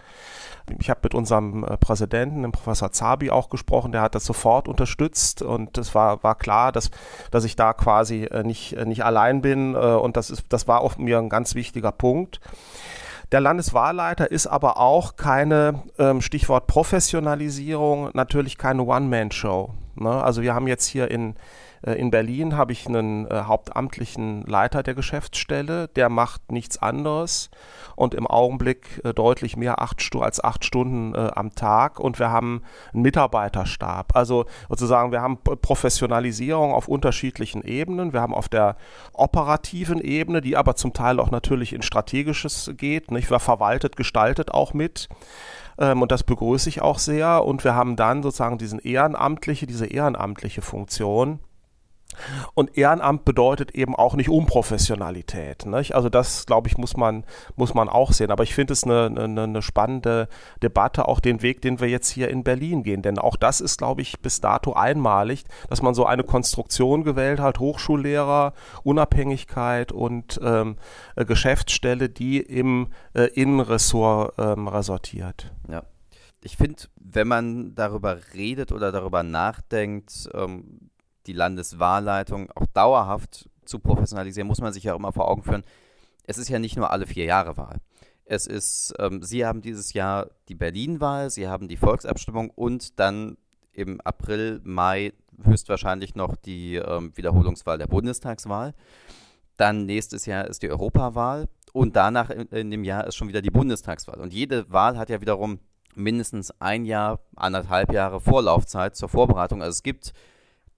ich 0.79 0.89
habe 0.89 0.99
mit 1.03 1.15
unserem 1.15 1.63
äh, 1.63 1.77
Präsidenten, 1.77 2.41
dem 2.43 2.51
Professor 2.51 2.91
Zabi, 2.91 3.31
auch 3.31 3.49
gesprochen, 3.49 3.91
der 3.91 4.01
hat 4.01 4.15
das 4.15 4.25
sofort 4.25 4.67
unterstützt 4.67 5.41
und 5.41 5.77
es 5.77 5.95
war, 5.95 6.23
war 6.23 6.35
klar, 6.35 6.71
dass, 6.71 6.91
dass 7.31 7.43
ich 7.43 7.55
da 7.55 7.73
quasi 7.73 8.25
äh, 8.25 8.43
nicht, 8.43 8.73
äh, 8.73 8.85
nicht 8.85 9.03
allein 9.03 9.41
bin 9.41 9.75
und 9.75 10.17
das, 10.17 10.29
ist, 10.29 10.45
das 10.49 10.67
war 10.67 10.81
auch 10.81 10.97
mir 10.97 11.17
ein 11.19 11.29
ganz 11.29 11.55
wichtiger 11.55 11.91
Punkt. 11.91 12.39
Der 13.31 13.41
Landeswahlleiter 13.41 14.31
ist 14.31 14.47
aber 14.47 14.77
auch 14.77 15.15
keine, 15.15 15.83
ähm, 15.99 16.21
Stichwort 16.21 16.65
Professionalisierung, 16.65 18.09
natürlich 18.13 18.57
keine 18.57 18.83
One-Man-Show. 18.83 19.71
Ne? 19.99 20.23
Also 20.23 20.41
wir 20.41 20.53
haben 20.53 20.67
jetzt 20.67 20.85
hier 20.85 21.11
in, 21.11 21.35
äh, 21.85 21.93
in 21.93 22.11
Berlin 22.11 22.55
habe 22.57 22.71
ich 22.71 22.87
einen 22.87 23.27
äh, 23.27 23.43
hauptamtlichen 23.45 24.43
Leiter 24.43 24.83
der 24.83 24.93
Geschäftsstelle, 24.93 25.87
der 25.89 26.09
macht 26.09 26.51
nichts 26.51 26.81
anderes 26.81 27.49
und 27.95 28.13
im 28.13 28.27
Augenblick 28.27 29.01
äh, 29.03 29.13
deutlich 29.13 29.57
mehr 29.57 29.81
acht 29.81 29.99
als 30.19 30.43
acht 30.43 30.63
Stunden 30.65 31.13
am 31.15 31.53
Tag 31.55 31.99
und 31.99 32.19
wir 32.19 32.29
haben 32.29 32.63
einen 32.93 33.03
Mitarbeiterstab. 33.03 34.15
Also 34.15 34.45
sozusagen, 34.69 35.11
wir 35.11 35.21
haben 35.21 35.37
Professionalisierung 35.43 36.73
auf 36.73 36.87
unterschiedlichen 36.87 37.63
Ebenen. 37.63 38.13
Wir 38.13 38.21
haben 38.21 38.33
auf 38.33 38.47
der 38.47 38.77
operativen 39.13 39.99
Ebene, 39.99 40.41
die 40.41 40.55
aber 40.55 40.75
zum 40.75 40.93
Teil 40.93 41.19
auch 41.19 41.31
natürlich 41.31 41.73
in 41.73 41.81
strategisches 41.81 42.71
geht, 42.77 43.11
nicht? 43.11 43.29
Wer 43.29 43.39
verwaltet, 43.39 43.97
gestaltet 43.97 44.51
auch 44.51 44.73
mit 44.73 45.09
ähm, 45.79 46.01
und 46.01 46.11
das 46.11 46.23
begrüße 46.23 46.69
ich 46.69 46.81
auch 46.81 46.99
sehr. 46.99 47.43
Und 47.45 47.63
wir 47.63 47.73
haben 47.73 47.95
dann 47.95 48.21
sozusagen 48.21 48.57
diesen 48.57 48.79
ehrenamtliche, 48.79 49.65
diese 49.65 49.87
ehrenamtliche 49.87 50.61
Funktion, 50.61 51.39
und 52.53 52.77
Ehrenamt 52.77 53.23
bedeutet 53.23 53.71
eben 53.71 53.95
auch 53.95 54.15
nicht 54.15 54.29
Unprofessionalität. 54.29 55.65
Nicht? 55.65 55.95
Also 55.95 56.09
das, 56.09 56.45
glaube 56.45 56.67
ich, 56.67 56.77
muss 56.77 56.97
man, 56.97 57.23
muss 57.55 57.73
man 57.73 57.87
auch 57.87 58.11
sehen. 58.11 58.31
Aber 58.31 58.43
ich 58.43 58.55
finde 58.55 58.73
es 58.73 58.83
eine, 58.83 59.05
eine, 59.05 59.43
eine, 59.43 59.61
spannende 59.61 60.27
Debatte, 60.61 61.07
auch 61.07 61.19
den 61.19 61.41
Weg, 61.41 61.61
den 61.61 61.79
wir 61.79 61.87
jetzt 61.87 62.09
hier 62.09 62.29
in 62.29 62.43
Berlin 62.43 62.83
gehen. 62.83 63.01
Denn 63.01 63.19
auch 63.19 63.35
das 63.35 63.61
ist, 63.61 63.77
glaube 63.77 64.01
ich, 64.01 64.19
bis 64.19 64.41
dato 64.41 64.73
einmalig, 64.73 65.43
dass 65.69 65.81
man 65.81 65.93
so 65.93 66.05
eine 66.05 66.23
Konstruktion 66.23 67.03
gewählt 67.03 67.39
hat, 67.39 67.59
Hochschullehrer, 67.59 68.53
Unabhängigkeit 68.83 69.91
und 69.91 70.39
ähm, 70.43 70.77
äh, 71.15 71.25
Geschäftsstelle, 71.25 72.09
die 72.09 72.39
im 72.39 72.87
äh, 73.13 73.25
Innenressort 73.33 74.33
ähm, 74.37 74.67
resortiert. 74.67 75.53
Ja. 75.69 75.83
Ich 76.41 76.55
finde, 76.55 76.83
wenn 76.95 77.27
man 77.27 77.75
darüber 77.75 78.17
redet 78.33 78.71
oder 78.71 78.93
darüber 78.93 79.23
nachdenkt, 79.23 80.29
ähm, 80.33 80.88
die 81.29 81.33
Landeswahlleitung 81.33 82.51
auch 82.55 82.65
dauerhaft 82.73 83.47
zu 83.63 83.77
professionalisieren, 83.77 84.47
muss 84.47 84.61
man 84.61 84.73
sich 84.73 84.83
ja 84.83 84.95
immer 84.95 85.13
vor 85.13 85.29
Augen 85.29 85.43
führen. 85.43 85.63
Es 86.25 86.39
ist 86.39 86.49
ja 86.49 86.57
nicht 86.57 86.75
nur 86.75 86.91
alle 86.91 87.05
vier 87.05 87.25
Jahre 87.25 87.55
Wahl. 87.55 87.77
Es 88.25 88.47
ist, 88.47 88.95
ähm, 88.97 89.21
Sie 89.21 89.45
haben 89.45 89.61
dieses 89.61 89.93
Jahr 89.93 90.31
die 90.47 90.55
Berlin-Wahl, 90.55 91.29
Sie 91.29 91.47
haben 91.47 91.67
die 91.67 91.77
Volksabstimmung 91.77 92.49
und 92.49 92.99
dann 92.99 93.37
im 93.71 94.01
April, 94.01 94.59
Mai 94.63 95.13
höchstwahrscheinlich 95.43 96.15
noch 96.15 96.35
die 96.35 96.75
ähm, 96.75 97.15
Wiederholungswahl 97.15 97.77
der 97.77 97.87
Bundestagswahl. 97.87 98.73
Dann 99.55 99.85
nächstes 99.85 100.25
Jahr 100.25 100.47
ist 100.47 100.63
die 100.63 100.69
Europawahl 100.71 101.47
und 101.73 101.95
danach 101.95 102.31
in, 102.31 102.47
in 102.47 102.71
dem 102.71 102.83
Jahr 102.83 103.05
ist 103.05 103.15
schon 103.15 103.27
wieder 103.27 103.43
die 103.43 103.51
Bundestagswahl. 103.51 104.19
Und 104.19 104.33
jede 104.33 104.71
Wahl 104.71 104.97
hat 104.97 105.09
ja 105.09 105.21
wiederum 105.21 105.59
mindestens 105.95 106.51
ein 106.59 106.85
Jahr, 106.85 107.19
anderthalb 107.35 107.93
Jahre 107.93 108.19
Vorlaufzeit 108.19 108.95
zur 108.95 109.09
Vorbereitung. 109.09 109.61
Also 109.61 109.71
es 109.71 109.83
gibt 109.83 110.13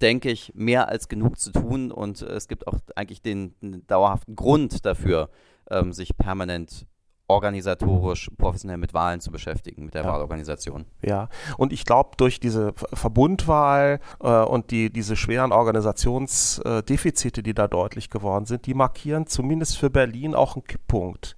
denke 0.01 0.31
ich, 0.31 0.53
mehr 0.55 0.89
als 0.89 1.07
genug 1.07 1.39
zu 1.39 1.51
tun. 1.51 1.91
Und 1.91 2.21
es 2.21 2.47
gibt 2.47 2.67
auch 2.67 2.79
eigentlich 2.95 3.21
den, 3.21 3.55
den 3.61 3.85
dauerhaften 3.87 4.35
Grund 4.35 4.85
dafür, 4.85 5.29
ähm, 5.69 5.93
sich 5.93 6.17
permanent 6.17 6.87
organisatorisch 7.31 8.29
professionell 8.37 8.77
mit 8.77 8.93
Wahlen 8.93 9.21
zu 9.21 9.31
beschäftigen, 9.31 9.85
mit 9.85 9.93
der 9.93 10.03
ja. 10.03 10.11
Wahlorganisation. 10.11 10.85
Ja, 11.01 11.29
und 11.57 11.73
ich 11.73 11.85
glaube, 11.85 12.11
durch 12.17 12.39
diese 12.39 12.73
Verbundwahl 12.93 13.99
äh, 14.21 14.27
und 14.27 14.71
die, 14.71 14.91
diese 14.91 15.15
schweren 15.15 15.51
Organisationsdefizite, 15.51 17.43
die 17.43 17.53
da 17.53 17.67
deutlich 17.67 18.09
geworden 18.09 18.45
sind, 18.45 18.65
die 18.65 18.73
markieren 18.73 19.27
zumindest 19.27 19.77
für 19.77 19.89
Berlin 19.89 20.35
auch 20.35 20.55
einen 20.55 20.63
Kipppunkt. 20.63 21.35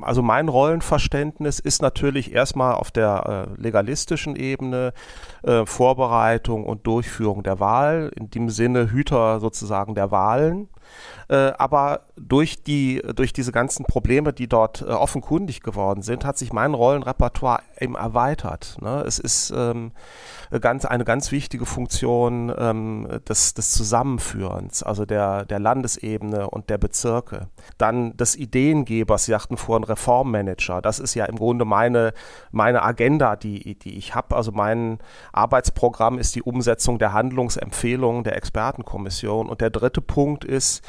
Also 0.00 0.22
mein 0.22 0.48
Rollenverständnis 0.48 1.60
ist 1.60 1.82
natürlich 1.82 2.32
erstmal 2.32 2.74
auf 2.74 2.90
der 2.90 3.48
äh, 3.56 3.60
legalistischen 3.60 4.36
Ebene 4.36 4.92
äh, 5.42 5.64
Vorbereitung 5.66 6.64
und 6.64 6.86
Durchführung 6.86 7.42
der 7.42 7.60
Wahl, 7.60 8.10
in 8.16 8.30
dem 8.30 8.48
Sinne 8.50 8.90
Hüter 8.90 9.40
sozusagen 9.40 9.94
der 9.94 10.10
Wahlen. 10.10 10.68
Äh, 11.28 11.52
aber 11.58 12.02
durch, 12.16 12.62
die, 12.62 13.02
durch 13.14 13.32
diese 13.32 13.52
ganzen 13.52 13.84
Probleme, 13.84 14.32
die 14.32 14.48
dort 14.48 14.82
äh, 14.82 14.86
offenkundig 14.86 15.62
geworden 15.62 16.02
sind, 16.02 16.24
hat 16.24 16.36
sich 16.38 16.52
mein 16.52 16.74
Rollenrepertoire 16.74 17.62
eben 17.78 17.94
erweitert. 17.94 18.76
Ne? 18.80 19.02
Es 19.06 19.18
ist 19.18 19.52
ähm, 19.56 19.92
ganz, 20.60 20.84
eine 20.84 21.04
ganz 21.04 21.30
wichtige 21.32 21.66
Funktion 21.66 22.52
ähm, 22.56 23.08
des, 23.28 23.54
des 23.54 23.70
Zusammenführens, 23.70 24.82
also 24.82 25.06
der, 25.06 25.44
der 25.44 25.60
Landesebene 25.60 26.50
und 26.50 26.68
der 26.68 26.78
Bezirke. 26.78 27.48
Dann 27.78 28.16
des 28.16 28.36
Ideengebers, 28.36 29.24
Sie 29.24 29.32
sagten 29.32 29.56
vorhin 29.56 29.84
Reformmanager. 29.84 30.82
Das 30.82 30.98
ist 30.98 31.14
ja 31.14 31.26
im 31.26 31.36
Grunde 31.36 31.64
meine, 31.64 32.12
meine 32.50 32.82
Agenda, 32.82 33.36
die, 33.36 33.78
die 33.78 33.96
ich 33.96 34.14
habe. 34.14 34.36
Also 34.36 34.52
mein 34.52 34.98
Arbeitsprogramm 35.32 36.18
ist 36.18 36.34
die 36.34 36.42
Umsetzung 36.42 36.98
der 36.98 37.12
Handlungsempfehlungen 37.12 38.24
der 38.24 38.36
Expertenkommission. 38.36 39.48
Und 39.48 39.60
der 39.60 39.70
dritte 39.70 40.00
Punkt 40.00 40.44
ist 40.44 40.79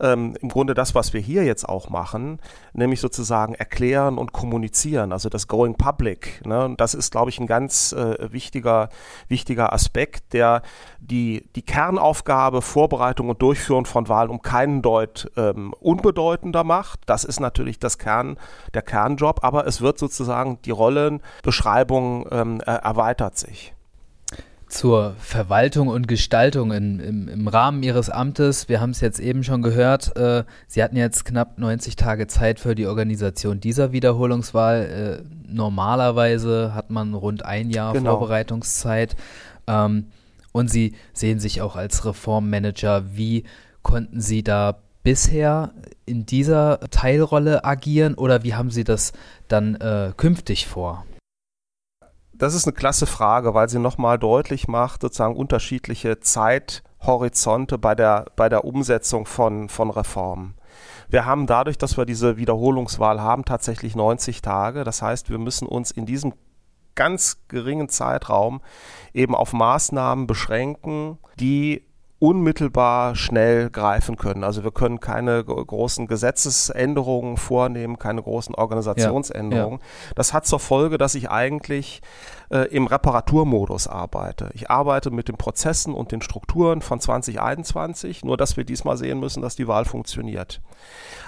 ähm, 0.00 0.36
im 0.40 0.48
Grunde 0.48 0.74
das, 0.74 0.94
was 0.94 1.12
wir 1.12 1.20
hier 1.20 1.44
jetzt 1.44 1.68
auch 1.68 1.88
machen, 1.88 2.40
nämlich 2.72 3.00
sozusagen 3.00 3.54
erklären 3.54 4.18
und 4.18 4.32
kommunizieren, 4.32 5.12
also 5.12 5.28
das 5.28 5.48
Going 5.48 5.76
Public. 5.76 6.44
Ne? 6.44 6.64
Und 6.64 6.80
das 6.80 6.94
ist, 6.94 7.10
glaube 7.10 7.30
ich, 7.30 7.38
ein 7.38 7.46
ganz 7.46 7.92
äh, 7.92 8.32
wichtiger 8.32 8.88
wichtiger 9.28 9.72
Aspekt, 9.72 10.32
der 10.32 10.62
die, 10.98 11.48
die 11.54 11.62
Kernaufgabe 11.62 12.62
Vorbereitung 12.62 13.28
und 13.28 13.42
Durchführung 13.42 13.86
von 13.86 14.08
Wahlen 14.08 14.30
um 14.30 14.42
keinen 14.42 14.82
Deut 14.82 15.30
ähm, 15.36 15.72
unbedeutender 15.80 16.64
macht. 16.64 17.00
Das 17.06 17.24
ist 17.24 17.40
natürlich 17.40 17.78
das 17.78 17.98
Kern, 17.98 18.38
der 18.74 18.82
Kernjob, 18.82 19.44
aber 19.44 19.66
es 19.66 19.80
wird 19.80 19.98
sozusagen 19.98 20.60
die 20.62 20.70
Rollenbeschreibung 20.70 22.26
ähm, 22.30 22.60
erweitert 22.60 23.36
sich 23.36 23.75
zur 24.68 25.14
Verwaltung 25.18 25.88
und 25.88 26.08
Gestaltung 26.08 26.72
in, 26.72 26.98
im, 26.98 27.28
im, 27.28 27.48
Rahmen 27.48 27.82
Ihres 27.82 28.10
Amtes. 28.10 28.68
Wir 28.68 28.80
haben 28.80 28.90
es 28.90 29.00
jetzt 29.00 29.20
eben 29.20 29.44
schon 29.44 29.62
gehört. 29.62 30.16
Äh, 30.16 30.44
Sie 30.66 30.82
hatten 30.82 30.96
jetzt 30.96 31.24
knapp 31.24 31.58
90 31.58 31.96
Tage 31.96 32.26
Zeit 32.26 32.58
für 32.58 32.74
die 32.74 32.86
Organisation 32.86 33.60
dieser 33.60 33.92
Wiederholungswahl. 33.92 35.22
Äh, 35.22 35.28
normalerweise 35.48 36.74
hat 36.74 36.90
man 36.90 37.14
rund 37.14 37.44
ein 37.44 37.70
Jahr 37.70 37.92
genau. 37.92 38.18
Vorbereitungszeit. 38.18 39.14
Ähm, 39.68 40.08
und 40.52 40.68
Sie 40.68 40.94
sehen 41.12 41.38
sich 41.38 41.62
auch 41.62 41.76
als 41.76 42.04
Reformmanager. 42.04 43.16
Wie 43.16 43.44
konnten 43.82 44.20
Sie 44.20 44.42
da 44.42 44.78
bisher 45.04 45.72
in 46.06 46.26
dieser 46.26 46.80
Teilrolle 46.90 47.64
agieren 47.64 48.14
oder 48.14 48.42
wie 48.42 48.54
haben 48.54 48.70
Sie 48.70 48.82
das 48.82 49.12
dann 49.46 49.76
äh, 49.76 50.12
künftig 50.16 50.66
vor? 50.66 51.06
Das 52.38 52.54
ist 52.54 52.66
eine 52.66 52.74
klasse 52.74 53.06
Frage, 53.06 53.54
weil 53.54 53.68
sie 53.68 53.78
nochmal 53.78 54.18
deutlich 54.18 54.68
macht, 54.68 55.02
sozusagen 55.02 55.36
unterschiedliche 55.36 56.20
Zeithorizonte 56.20 57.78
bei 57.78 57.94
der, 57.94 58.26
bei 58.36 58.48
der 58.48 58.64
Umsetzung 58.64 59.26
von, 59.26 59.68
von 59.68 59.90
Reformen. 59.90 60.54
Wir 61.08 61.24
haben 61.24 61.46
dadurch, 61.46 61.78
dass 61.78 61.96
wir 61.96 62.04
diese 62.04 62.36
Wiederholungswahl 62.36 63.20
haben, 63.20 63.44
tatsächlich 63.44 63.94
90 63.94 64.42
Tage. 64.42 64.84
Das 64.84 65.02
heißt, 65.02 65.30
wir 65.30 65.38
müssen 65.38 65.66
uns 65.66 65.90
in 65.90 66.06
diesem 66.06 66.34
ganz 66.94 67.42
geringen 67.48 67.88
Zeitraum 67.88 68.60
eben 69.12 69.34
auf 69.34 69.52
Maßnahmen 69.52 70.26
beschränken, 70.26 71.18
die 71.38 71.86
unmittelbar 72.18 73.14
schnell 73.14 73.68
greifen 73.68 74.16
können. 74.16 74.42
Also 74.42 74.64
wir 74.64 74.70
können 74.70 75.00
keine 75.00 75.44
großen 75.44 76.06
Gesetzesänderungen 76.06 77.36
vornehmen, 77.36 77.98
keine 77.98 78.22
großen 78.22 78.54
Organisationsänderungen. 78.54 79.80
Ja, 79.80 79.86
ja. 79.86 80.12
Das 80.14 80.32
hat 80.32 80.46
zur 80.46 80.60
Folge, 80.60 80.96
dass 80.96 81.14
ich 81.14 81.30
eigentlich 81.30 82.00
äh, 82.50 82.68
im 82.68 82.86
Reparaturmodus 82.86 83.86
arbeite. 83.86 84.50
Ich 84.54 84.70
arbeite 84.70 85.10
mit 85.10 85.28
den 85.28 85.36
Prozessen 85.36 85.92
und 85.92 86.12
den 86.12 86.22
Strukturen 86.22 86.80
von 86.80 87.00
2021, 87.00 88.24
nur 88.24 88.36
dass 88.36 88.56
wir 88.56 88.64
diesmal 88.64 88.96
sehen 88.96 89.20
müssen, 89.20 89.42
dass 89.42 89.56
die 89.56 89.68
Wahl 89.68 89.84
funktioniert. 89.84 90.60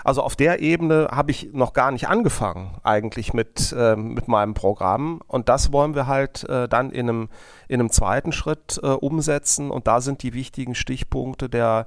Also 0.05 0.23
auf 0.23 0.37
der 0.37 0.61
Ebene 0.61 1.09
habe 1.11 1.31
ich 1.31 1.51
noch 1.53 1.73
gar 1.73 1.91
nicht 1.91 2.09
angefangen 2.09 2.77
eigentlich 2.83 3.35
mit, 3.35 3.75
äh, 3.77 3.97
mit 3.97 4.29
meinem 4.29 4.55
Programm 4.55 5.21
und 5.27 5.49
das 5.49 5.73
wollen 5.73 5.95
wir 5.95 6.07
halt 6.07 6.49
äh, 6.49 6.69
dann 6.69 6.91
in 6.91 7.09
einem, 7.09 7.29
in 7.69 7.81
einem 7.81 7.91
zweiten 7.91 8.33
Schritt 8.33 8.81
äh, 8.83 8.87
umsetzen 8.87 9.71
und 9.71 9.87
da 9.87 10.01
sind 10.01 10.23
die 10.23 10.35
wichtigen 10.35 10.75
Stichpunkte. 10.75 11.49
Der 11.49 11.87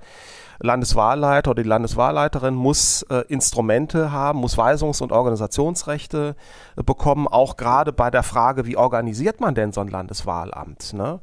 Landeswahlleiter 0.61 1.51
oder 1.51 1.63
die 1.63 1.69
Landeswahlleiterin 1.69 2.53
muss 2.53 3.03
äh, 3.09 3.23
Instrumente 3.27 4.11
haben, 4.11 4.39
muss 4.39 4.57
Weisungs- 4.57 5.01
und 5.01 5.11
Organisationsrechte 5.11 6.35
äh, 6.77 6.83
bekommen, 6.83 7.27
auch 7.27 7.57
gerade 7.57 7.91
bei 7.91 8.11
der 8.11 8.23
Frage, 8.23 8.65
wie 8.65 8.77
organisiert 8.77 9.41
man 9.41 9.55
denn 9.55 9.71
so 9.71 9.81
ein 9.81 9.87
Landeswahlamt. 9.87 10.93
Ne? 10.93 11.19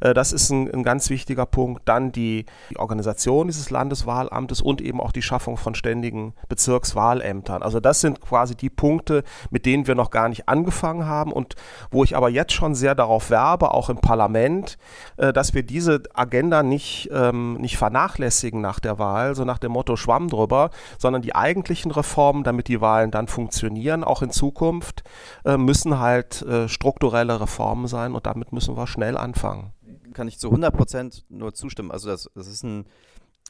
Äh, 0.00 0.14
das 0.14 0.32
ist 0.32 0.50
ein, 0.50 0.72
ein, 0.72 0.82
ganz 0.82 1.10
wichtiger 1.10 1.46
Punkt. 1.46 1.82
Dann 1.84 2.12
die, 2.12 2.46
die 2.70 2.78
Organisation 2.78 3.48
dieses 3.48 3.70
Landeswahlamtes 3.70 4.62
und 4.62 4.80
eben 4.80 5.00
auch 5.00 5.12
die 5.12 5.22
Schaffung 5.22 5.56
von 5.56 5.74
ständigen 5.74 6.34
Bezirkswahlämtern. 6.48 7.62
Also 7.62 7.80
das 7.80 8.00
sind 8.00 8.20
quasi 8.20 8.56
die 8.56 8.70
Punkte, 8.70 9.22
mit 9.50 9.66
denen 9.66 9.86
wir 9.86 9.94
noch 9.94 10.10
gar 10.10 10.28
nicht 10.28 10.48
angefangen 10.48 11.06
haben 11.06 11.32
und 11.32 11.56
wo 11.90 12.04
ich 12.04 12.16
aber 12.16 12.30
jetzt 12.30 12.52
schon 12.52 12.74
sehr 12.74 12.94
darauf 12.94 13.30
werbe, 13.30 13.72
auch 13.72 13.90
im 13.90 13.98
Parlament, 13.98 14.78
äh, 15.18 15.32
dass 15.32 15.52
wir 15.52 15.62
diese 15.62 16.02
Agenda 16.14 16.62
nicht, 16.62 17.10
ähm, 17.12 17.54
nicht 17.54 17.76
vernachlässigen 17.76 18.60
nach 18.60 18.77
der 18.80 18.98
Wahl, 18.98 19.34
so 19.34 19.44
nach 19.44 19.58
dem 19.58 19.72
Motto 19.72 19.96
Schwamm 19.96 20.28
drüber, 20.28 20.70
sondern 20.98 21.22
die 21.22 21.34
eigentlichen 21.34 21.90
Reformen, 21.90 22.44
damit 22.44 22.68
die 22.68 22.80
Wahlen 22.80 23.10
dann 23.10 23.28
funktionieren, 23.28 24.04
auch 24.04 24.22
in 24.22 24.30
Zukunft, 24.30 25.02
äh, 25.44 25.56
müssen 25.56 25.98
halt 25.98 26.42
äh, 26.42 26.68
strukturelle 26.68 27.40
Reformen 27.40 27.86
sein 27.86 28.14
und 28.14 28.26
damit 28.26 28.52
müssen 28.52 28.76
wir 28.76 28.86
schnell 28.86 29.16
anfangen. 29.16 29.72
Kann 30.14 30.28
ich 30.28 30.38
zu 30.38 30.48
100 30.48 30.74
Prozent 30.74 31.24
nur 31.28 31.54
zustimmen. 31.54 31.90
Also 31.90 32.08
das, 32.08 32.30
das 32.34 32.48
ist 32.48 32.64
ein 32.64 32.86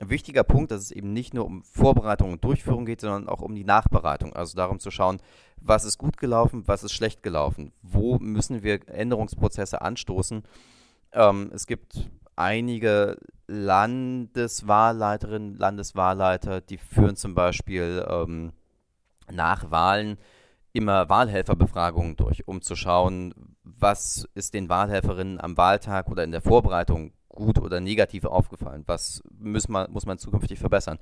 wichtiger 0.00 0.44
Punkt, 0.44 0.70
dass 0.70 0.82
es 0.82 0.90
eben 0.90 1.12
nicht 1.12 1.34
nur 1.34 1.44
um 1.44 1.62
Vorbereitung 1.64 2.32
und 2.32 2.44
Durchführung 2.44 2.86
geht, 2.86 3.00
sondern 3.00 3.28
auch 3.28 3.40
um 3.40 3.54
die 3.54 3.64
Nachbereitung. 3.64 4.32
Also 4.32 4.56
darum 4.56 4.78
zu 4.78 4.90
schauen, 4.90 5.18
was 5.60 5.84
ist 5.84 5.98
gut 5.98 6.18
gelaufen, 6.18 6.62
was 6.66 6.84
ist 6.84 6.92
schlecht 6.92 7.22
gelaufen, 7.22 7.72
wo 7.82 8.18
müssen 8.18 8.62
wir 8.62 8.88
Änderungsprozesse 8.88 9.80
anstoßen. 9.80 10.42
Ähm, 11.12 11.50
es 11.54 11.66
gibt 11.66 12.10
einige 12.38 13.18
Landeswahlleiterinnen, 13.48 15.56
Landeswahlleiter, 15.56 16.60
die 16.60 16.78
führen 16.78 17.16
zum 17.16 17.34
Beispiel 17.34 18.06
ähm, 18.08 18.52
nach 19.30 19.70
Wahlen 19.70 20.18
immer 20.72 21.08
Wahlhelferbefragungen 21.08 22.16
durch, 22.16 22.46
um 22.46 22.62
zu 22.62 22.76
schauen, 22.76 23.56
was 23.64 24.28
ist 24.34 24.54
den 24.54 24.68
Wahlhelferinnen 24.68 25.40
am 25.40 25.56
Wahltag 25.56 26.08
oder 26.08 26.24
in 26.24 26.30
der 26.30 26.42
Vorbereitung 26.42 27.12
gut 27.28 27.58
oder 27.58 27.80
negativ 27.80 28.24
aufgefallen, 28.24 28.84
was 28.86 29.22
muss 29.38 29.68
man, 29.68 29.90
muss 29.90 30.06
man 30.06 30.18
zukünftig 30.18 30.58
verbessern. 30.58 30.98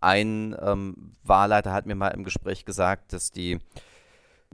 Ein 0.00 0.56
ähm, 0.60 1.12
Wahlleiter 1.24 1.72
hat 1.72 1.86
mir 1.86 1.96
mal 1.96 2.08
im 2.08 2.22
Gespräch 2.22 2.64
gesagt, 2.64 3.12
dass 3.12 3.32
die 3.32 3.58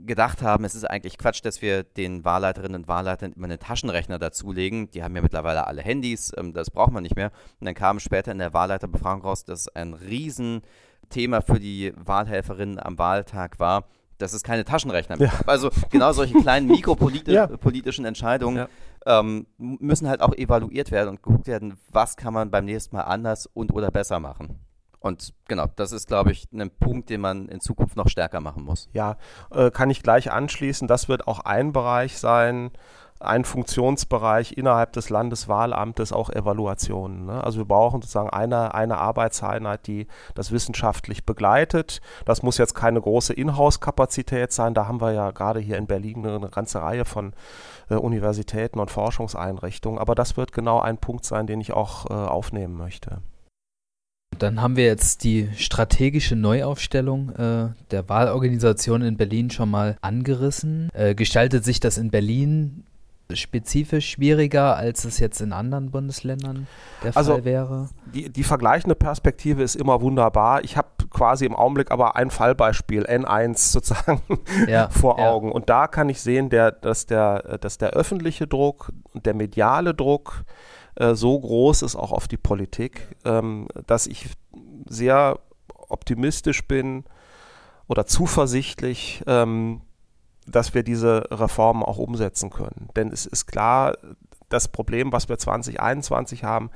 gedacht 0.01 0.41
haben, 0.41 0.65
es 0.65 0.75
ist 0.75 0.85
eigentlich 0.85 1.17
Quatsch, 1.17 1.43
dass 1.43 1.61
wir 1.61 1.83
den 1.83 2.25
Wahlleiterinnen 2.25 2.81
und 2.81 2.87
Wahlleitern 2.87 3.33
immer 3.33 3.45
einen 3.45 3.59
Taschenrechner 3.59 4.19
dazulegen. 4.19 4.89
Die 4.91 5.03
haben 5.03 5.15
ja 5.15 5.21
mittlerweile 5.21 5.67
alle 5.67 5.81
Handys, 5.81 6.31
ähm, 6.37 6.53
das 6.53 6.69
braucht 6.69 6.91
man 6.91 7.03
nicht 7.03 7.15
mehr. 7.15 7.31
Und 7.59 7.65
dann 7.65 7.75
kam 7.75 7.99
später 7.99 8.31
in 8.31 8.39
der 8.39 8.53
Wahlleiterbefragung 8.53 9.21
raus, 9.21 9.45
dass 9.45 9.67
ein 9.69 9.93
Riesenthema 9.93 11.41
für 11.41 11.59
die 11.59 11.93
Wahlhelferinnen 11.95 12.79
am 12.79 12.97
Wahltag 12.97 13.59
war, 13.59 13.85
dass 14.17 14.33
es 14.33 14.43
keine 14.43 14.63
Taschenrechner 14.63 15.17
mehr 15.17 15.27
ja. 15.27 15.33
gab. 15.33 15.49
Also 15.49 15.69
genau 15.89 16.11
solche 16.11 16.39
kleinen 16.39 16.67
mikropolitischen 16.71 18.05
ja. 18.05 18.07
Entscheidungen 18.07 18.57
ja. 18.57 19.19
ähm, 19.19 19.47
müssen 19.57 20.07
halt 20.07 20.21
auch 20.21 20.33
evaluiert 20.33 20.91
werden 20.91 21.09
und 21.09 21.23
geguckt 21.23 21.47
werden, 21.47 21.77
was 21.91 22.17
kann 22.17 22.33
man 22.33 22.51
beim 22.51 22.65
nächsten 22.65 22.95
Mal 22.95 23.03
anders 23.03 23.47
und 23.47 23.73
oder 23.73 23.91
besser 23.91 24.19
machen. 24.19 24.59
Und 25.05 25.35
genau, 25.47 25.67
das 25.75 25.91
ist, 25.91 26.07
glaube 26.07 26.31
ich, 26.31 26.47
ein 26.51 26.71
Punkt, 26.71 27.11
den 27.11 27.21
man 27.21 27.47
in 27.47 27.59
Zukunft 27.61 27.95
noch 27.95 28.09
stärker 28.09 28.41
machen 28.41 28.63
muss. 28.63 28.89
Ja, 28.91 29.17
äh, 29.51 29.69
kann 29.69 29.91
ich 29.91 30.01
gleich 30.01 30.31
anschließen. 30.31 30.87
Das 30.87 31.07
wird 31.07 31.27
auch 31.27 31.41
ein 31.41 31.73
Bereich 31.73 32.17
sein, 32.17 32.71
ein 33.19 33.45
Funktionsbereich 33.45 34.57
innerhalb 34.57 34.93
des 34.93 35.11
Landeswahlamtes, 35.11 36.11
auch 36.11 36.31
Evaluationen. 36.31 37.27
Ne? 37.27 37.43
Also 37.43 37.59
wir 37.59 37.65
brauchen 37.65 38.01
sozusagen 38.01 38.31
eine, 38.31 38.73
eine 38.73 38.97
Arbeitseinheit, 38.97 39.85
die 39.85 40.07
das 40.33 40.51
wissenschaftlich 40.51 41.23
begleitet. 41.23 42.01
Das 42.25 42.41
muss 42.41 42.57
jetzt 42.57 42.73
keine 42.73 42.99
große 42.99 43.33
Inhouse-Kapazität 43.33 44.53
sein. 44.53 44.73
Da 44.73 44.87
haben 44.87 45.01
wir 45.01 45.11
ja 45.11 45.29
gerade 45.29 45.59
hier 45.59 45.77
in 45.77 45.85
Berlin 45.85 46.25
eine 46.25 46.49
ganze 46.49 46.81
Reihe 46.81 47.05
von 47.05 47.33
äh, 47.91 47.93
Universitäten 47.93 48.79
und 48.79 48.89
Forschungseinrichtungen. 48.89 49.99
Aber 49.99 50.15
das 50.15 50.35
wird 50.35 50.51
genau 50.51 50.79
ein 50.79 50.97
Punkt 50.97 51.25
sein, 51.25 51.45
den 51.45 51.61
ich 51.61 51.73
auch 51.73 52.09
äh, 52.09 52.13
aufnehmen 52.13 52.75
möchte. 52.75 53.21
Dann 54.39 54.61
haben 54.61 54.75
wir 54.75 54.85
jetzt 54.85 55.23
die 55.23 55.49
strategische 55.55 56.35
Neuaufstellung 56.35 57.29
äh, 57.29 57.69
der 57.91 58.09
Wahlorganisation 58.09 59.01
in 59.01 59.17
Berlin 59.17 59.49
schon 59.49 59.69
mal 59.69 59.97
angerissen. 60.01 60.89
Äh, 60.93 61.15
gestaltet 61.15 61.63
sich 61.63 61.79
das 61.79 61.97
in 61.97 62.11
Berlin 62.11 62.83
spezifisch 63.33 64.11
schwieriger, 64.11 64.75
als 64.75 65.03
es 65.03 65.19
jetzt 65.19 65.41
in 65.41 65.51
anderen 65.51 65.89
Bundesländern 65.89 66.67
der 67.03 67.17
also, 67.17 67.33
Fall 67.33 67.45
wäre? 67.45 67.89
Die, 68.13 68.29
die 68.29 68.43
vergleichende 68.43 68.95
Perspektive 68.95 69.63
ist 69.63 69.75
immer 69.75 70.01
wunderbar. 70.01 70.63
Ich 70.63 70.77
habe 70.77 70.89
quasi 71.09 71.45
im 71.45 71.55
Augenblick 71.55 71.91
aber 71.91 72.15
ein 72.15 72.29
Fallbeispiel, 72.29 73.05
N1 73.05 73.71
sozusagen, 73.71 74.21
ja, 74.67 74.89
vor 74.89 75.19
Augen. 75.19 75.47
Ja. 75.47 75.53
Und 75.53 75.69
da 75.69 75.87
kann 75.87 76.09
ich 76.09 76.21
sehen, 76.21 76.49
der, 76.49 76.71
dass, 76.71 77.05
der, 77.07 77.57
dass 77.59 77.77
der 77.77 77.91
öffentliche 77.91 78.47
Druck 78.47 78.91
und 79.13 79.25
der 79.25 79.33
mediale 79.33 79.93
Druck 79.93 80.43
äh, 80.95 81.15
so 81.15 81.39
groß 81.39 81.81
ist 81.81 81.95
auch 81.95 82.11
auf 82.11 82.27
die 82.27 82.37
Politik, 82.37 83.15
ähm, 83.25 83.67
dass 83.87 84.07
ich 84.07 84.29
sehr 84.87 85.39
optimistisch 85.87 86.67
bin 86.67 87.03
oder 87.87 88.05
zuversichtlich, 88.05 89.23
ähm, 89.27 89.81
dass 90.47 90.73
wir 90.73 90.83
diese 90.83 91.27
Reformen 91.31 91.83
auch 91.83 91.97
umsetzen 91.97 92.49
können. 92.49 92.89
Denn 92.95 93.11
es 93.11 93.25
ist 93.25 93.45
klar, 93.45 93.97
das 94.49 94.67
Problem, 94.67 95.11
was 95.11 95.27
wir 95.27 95.37
2021 95.37 96.43
haben, 96.43 96.69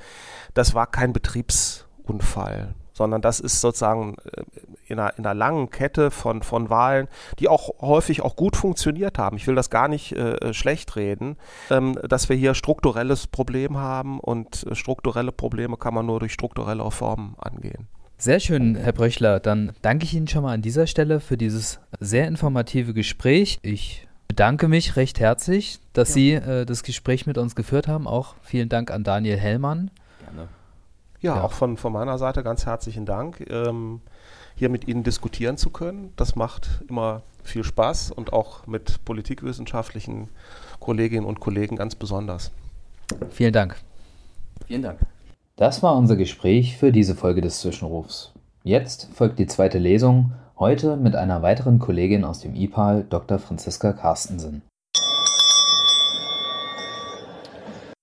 das 0.53 0.73
war 0.73 0.87
kein 0.87 1.13
Betriebsunfall 1.13 2.75
sondern 2.99 3.21
das 3.21 3.39
ist 3.39 3.61
sozusagen 3.61 4.17
äh, 4.25 4.43
in 4.87 4.99
einer, 4.99 5.17
in 5.17 5.25
einer 5.25 5.33
langen 5.33 5.69
Kette 5.69 6.11
von, 6.11 6.43
von 6.43 6.69
Wahlen, 6.69 7.07
die 7.39 7.47
auch 7.47 7.69
häufig 7.79 8.21
auch 8.21 8.35
gut 8.35 8.57
funktioniert 8.57 9.17
haben. 9.17 9.37
Ich 9.37 9.47
will 9.47 9.55
das 9.55 9.69
gar 9.69 9.87
nicht 9.87 10.11
äh, 10.11 10.53
schlecht 10.53 10.97
reden, 10.97 11.37
ähm, 11.69 11.97
dass 12.09 12.27
wir 12.27 12.35
hier 12.35 12.53
strukturelles 12.55 13.27
Problem 13.27 13.77
haben 13.77 14.19
und 14.19 14.65
äh, 14.67 14.75
strukturelle 14.75 15.31
Probleme 15.31 15.77
kann 15.77 15.93
man 15.93 16.05
nur 16.05 16.19
durch 16.19 16.33
strukturelle 16.33 16.85
Reformen 16.85 17.35
angehen. 17.39 17.87
Sehr 18.17 18.41
schön, 18.41 18.75
Herr 18.75 18.91
Bröchler. 18.91 19.39
Dann 19.39 19.71
danke 19.81 20.03
ich 20.03 20.13
Ihnen 20.13 20.27
schon 20.27 20.43
mal 20.43 20.53
an 20.53 20.61
dieser 20.61 20.87
Stelle 20.87 21.21
für 21.21 21.37
dieses 21.37 21.79
sehr 22.01 22.27
informative 22.27 22.93
Gespräch. 22.93 23.59
Ich 23.61 24.09
bedanke 24.27 24.67
mich 24.67 24.97
recht 24.97 25.21
herzlich, 25.21 25.79
dass 25.93 26.09
ja. 26.09 26.13
Sie 26.15 26.33
äh, 26.33 26.65
das 26.65 26.83
Gespräch 26.83 27.25
mit 27.27 27.37
uns 27.37 27.55
geführt 27.55 27.87
haben. 27.87 28.07
Auch 28.07 28.35
vielen 28.41 28.67
Dank 28.67 28.91
an 28.91 29.05
Daniel 29.05 29.37
Hellmann. 29.37 29.89
Gerne. 30.19 30.49
Ja, 31.21 31.35
ja, 31.35 31.43
auch 31.43 31.51
von, 31.51 31.77
von 31.77 31.91
meiner 31.91 32.17
Seite 32.17 32.43
ganz 32.43 32.65
herzlichen 32.65 33.05
Dank, 33.05 33.45
ähm, 33.49 34.01
hier 34.55 34.69
mit 34.69 34.87
Ihnen 34.87 35.03
diskutieren 35.03 35.57
zu 35.57 35.69
können. 35.69 36.13
Das 36.15 36.35
macht 36.35 36.81
immer 36.87 37.21
viel 37.43 37.63
Spaß 37.63 38.11
und 38.11 38.33
auch 38.33 38.67
mit 38.67 39.03
politikwissenschaftlichen 39.05 40.29
Kolleginnen 40.79 41.25
und 41.25 41.39
Kollegen 41.39 41.75
ganz 41.75 41.95
besonders. 41.95 42.51
Vielen 43.31 43.53
Dank. 43.53 43.75
Vielen 44.67 44.81
Dank. 44.81 44.99
Das 45.55 45.83
war 45.83 45.97
unser 45.97 46.15
Gespräch 46.15 46.77
für 46.77 46.91
diese 46.91 47.15
Folge 47.15 47.41
des 47.41 47.59
Zwischenrufs. 47.59 48.33
Jetzt 48.63 49.09
folgt 49.13 49.39
die 49.39 49.47
zweite 49.47 49.77
Lesung, 49.77 50.33
heute 50.57 50.95
mit 50.95 51.15
einer 51.15 51.41
weiteren 51.41 51.79
Kollegin 51.79 52.23
aus 52.23 52.39
dem 52.39 52.55
IPAL, 52.55 53.05
Dr. 53.09 53.39
Franziska 53.39 53.93
Carstensen. 53.93 54.61